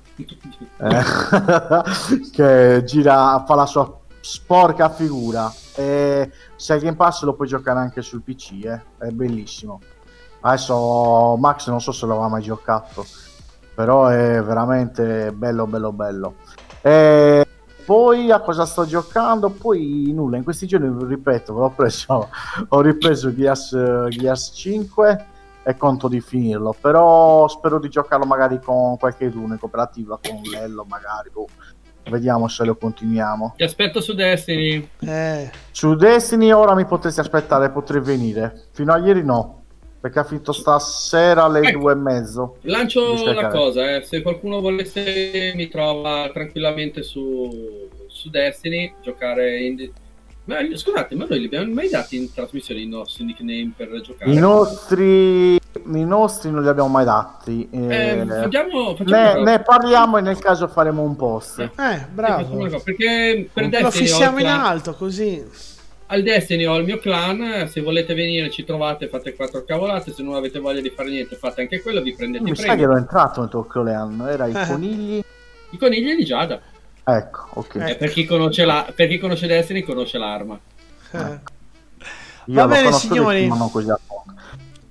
[2.32, 7.78] che gira fa la sua sporca figura e se il Game Pass lo puoi giocare
[7.78, 8.80] anche sul PC, eh.
[8.98, 9.80] è bellissimo.
[10.40, 13.04] Adesso Max non so se l'aveva mai giocato,
[13.74, 16.34] però è veramente bello bello bello.
[16.80, 17.46] E
[17.84, 19.50] poi a cosa sto giocando?
[19.50, 22.28] Poi nulla, in questi giorni ripeto, ho preso
[22.68, 25.26] ho ripreso Gears, Gears 5
[25.64, 30.84] e conto di finirlo, però spero di giocarlo magari con qualche in cooperativa con Lello
[30.86, 31.46] magari, boh.
[32.10, 33.54] vediamo se lo continuiamo.
[33.56, 34.86] Ti aspetto su Destiny.
[35.00, 38.66] Eh, Su Destiny ora mi potresti aspettare, potrei venire.
[38.72, 39.62] Fino a ieri no,
[40.00, 41.78] perché ha finito stasera alle Ecco.
[41.78, 42.56] due e mezzo.
[42.62, 44.02] Lancio la cosa, eh.
[44.02, 49.90] se qualcuno volesse mi trova tranquillamente su, su Destiny, giocare in...
[50.46, 54.30] Ma, scusate, ma noi li abbiamo mai dati in trasmissione i nostri nickname per giocare?
[54.30, 57.66] I nostri, i nostri non li abbiamo mai dati.
[57.70, 57.86] Eh,
[58.20, 61.60] eh, facciamo, facciamo ne, ne parliamo e nel caso faremo un post.
[61.60, 62.56] eh, Facciamo bravo.
[62.58, 65.42] cosa, perché per Lo Destiny ho il fissiamo in clan- alto così.
[66.08, 70.22] al Destiny ho il mio clan, se volete venire ci trovate, fate quattro cavolate, se
[70.22, 72.66] non avete voglia di fare niente fate anche quello, vi prendete Mi i sa che
[72.68, 72.82] premi.
[72.82, 74.66] ero entrato nel tuo clan, era i Eh.
[74.66, 75.24] conigli.
[75.70, 76.60] I conigli di Giada.
[77.04, 77.74] Ecco, ok.
[77.76, 77.90] Eh.
[77.90, 80.58] Eh, per, chi conosce la, per chi conosce Destiny conosce l'arma.
[81.10, 81.38] Eh.
[82.46, 83.38] Io Va bene, signori.
[83.40, 84.32] tutti, ma non così a fondo.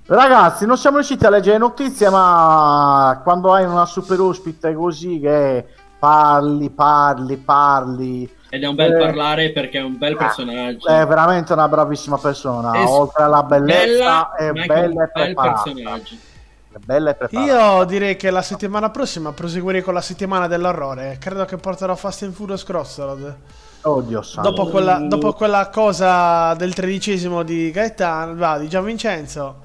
[0.06, 5.64] Ragazzi, non siamo riusciti a leggere notizie, ma quando hai una super ospite così che
[5.98, 8.98] parli, parli, parli, Ed è un bel Eh.
[8.98, 10.86] parlare perché è un bel personaggio.
[10.86, 12.74] è veramente una bravissima persona.
[12.82, 15.62] Es- Oltre alla bellezza, bella, è bella un e bel preparata.
[15.62, 16.14] personaggio.
[16.84, 17.52] Bella e preparata.
[17.78, 21.16] Io direi che la settimana prossima proseguirei con la settimana dell'orrore.
[21.20, 23.36] Credo che porterò Fast and Furious Crossroad.
[23.82, 24.50] Oddio santo.
[24.50, 29.56] Dopo quella, dopo quella cosa del tredicesimo di Gaetano, va, di Gianvincenzo,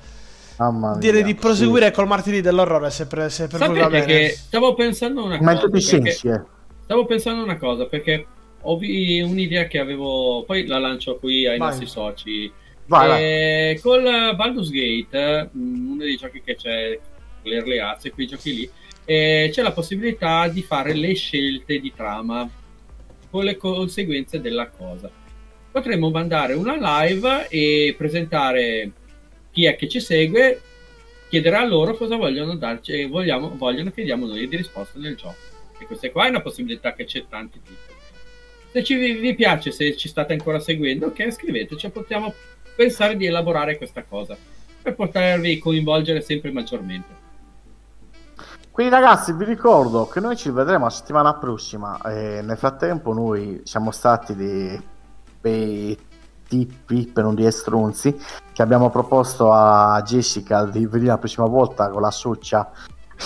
[0.58, 1.36] Mamma mia, direi di sì.
[1.36, 4.20] proseguire col martedì dell'orrore se per, se per voi va Sapete bene.
[4.28, 5.78] che stavo pensando una Aumento cosa.
[5.78, 6.42] di perché- sensi, eh.
[6.84, 8.26] Stavo pensando una cosa perché
[8.62, 11.68] ho vi- un'idea che avevo, poi la lancio qui ai Vai.
[11.70, 12.52] nostri soci.
[12.90, 13.24] Vai, vai.
[13.24, 17.00] Eh, Col Baldur's Gate, mh, uno dei giochi che c'è,
[17.44, 18.70] l'Early Access, quei giochi lì,
[19.06, 22.50] eh, c'è la possibilità di fare le scelte di trama
[23.30, 25.10] con le conseguenze della cosa.
[25.72, 28.92] Potremmo mandare una live e presentare
[29.52, 30.60] chi è che ci segue,
[31.30, 35.16] chiedere a loro cosa vogliono darci e vogliamo, vogliono che diamo noi di risposta nel
[35.16, 35.38] gioco.
[35.78, 37.98] E questa qua è una possibilità che c'è tanti titoli.
[38.72, 42.34] Se ci, vi, vi piace, se ci state ancora seguendo, ok, scriveteci, possiamo
[42.80, 44.38] pensare di elaborare questa cosa
[44.82, 47.28] per potervi coinvolgere sempre maggiormente.
[48.72, 53.60] Quindi ragazzi vi ricordo che noi ci vedremo la settimana prossima e nel frattempo noi
[53.66, 54.82] siamo stati dei
[55.42, 55.98] bei
[56.48, 58.18] tipi per non dire stronzi
[58.54, 62.72] che abbiamo proposto a Jessica di venire la prossima volta con la socia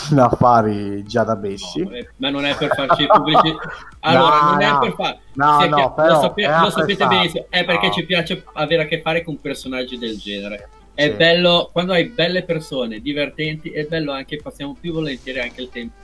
[0.10, 1.82] in affari già da Bessi.
[1.82, 3.60] No, ma non è per farci pubblicità.
[4.06, 4.80] Allora, No, non è no.
[4.80, 5.20] per fare.
[5.34, 7.94] No, Sì, no, però lo, sape- lo sapete benissimo, è perché No.
[7.94, 10.70] ci piace avere a che fare con personaggi del genere.
[10.94, 11.12] È Sì.
[11.12, 15.96] bello quando hai belle persone divertenti, è bello anche, passiamo più volentieri anche il tempo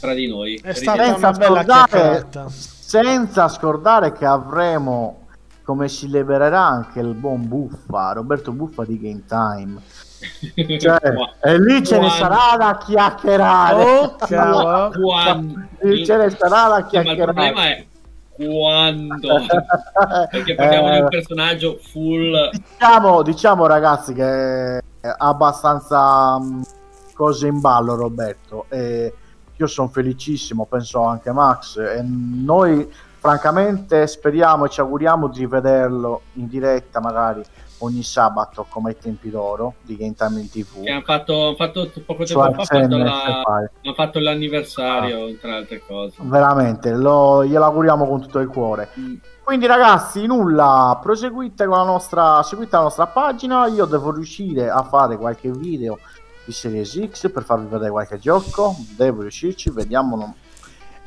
[0.00, 0.56] tra di noi.
[0.62, 5.26] È stata Senza una scordare, senza scordare che avremo
[5.62, 9.80] come si libererà anche il buon Buffa, Roberto Buffa di Game Time.
[10.78, 10.98] Cioè,
[11.42, 13.82] e lì ce ne sarà da chiacchierare.
[13.84, 14.90] Oh, cavolo.
[15.00, 17.24] Quando- Lì ce ne sarà da Sì, ma il chiacchierare.
[17.32, 17.86] problema è
[18.34, 19.28] quando
[20.30, 26.62] perché parliamo di Eh, un personaggio full diciamo, diciamo ragazzi che è abbastanza mh,
[27.14, 29.12] cose in ballo Roberto e
[29.54, 36.22] io sono felicissimo penso anche Max e noi francamente speriamo e ci auguriamo di vederlo
[36.34, 37.42] in diretta magari
[37.84, 40.82] ogni sabato come ai tempi d'oro di Game Time in TV.
[40.82, 45.24] Che hanno fatto, hanno fatto poco Cioè, tempo fa, hanno fatto, la- hanno fatto l'anniversario,
[45.26, 45.32] Ah.
[45.40, 46.16] tra altre cose.
[46.20, 48.88] Veramente, lo, glielo auguriamo con tutto il cuore.
[48.98, 49.14] Mm.
[49.42, 54.82] Quindi ragazzi, nulla, proseguite con la nostra, seguite la nostra pagina, io devo riuscire a
[54.84, 55.98] fare qualche video
[56.44, 60.16] di Series X per farvi vedere qualche gioco, devo riuscirci, vediamo.
[60.16, 60.34] non-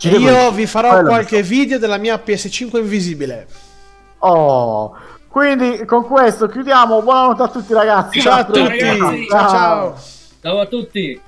[0.01, 3.47] E io vi farò Quello qualche video della mia PS5 invisibile.
[4.19, 4.93] Oh,
[5.35, 8.21] quindi con questo chiudiamo, buonanotte a tutti ragazzi.
[8.21, 8.79] Ciao a Ciao, tutti.
[8.79, 9.27] ragazzi.
[9.27, 9.95] Ciao ciao.
[10.41, 11.21] Ciao a tutti!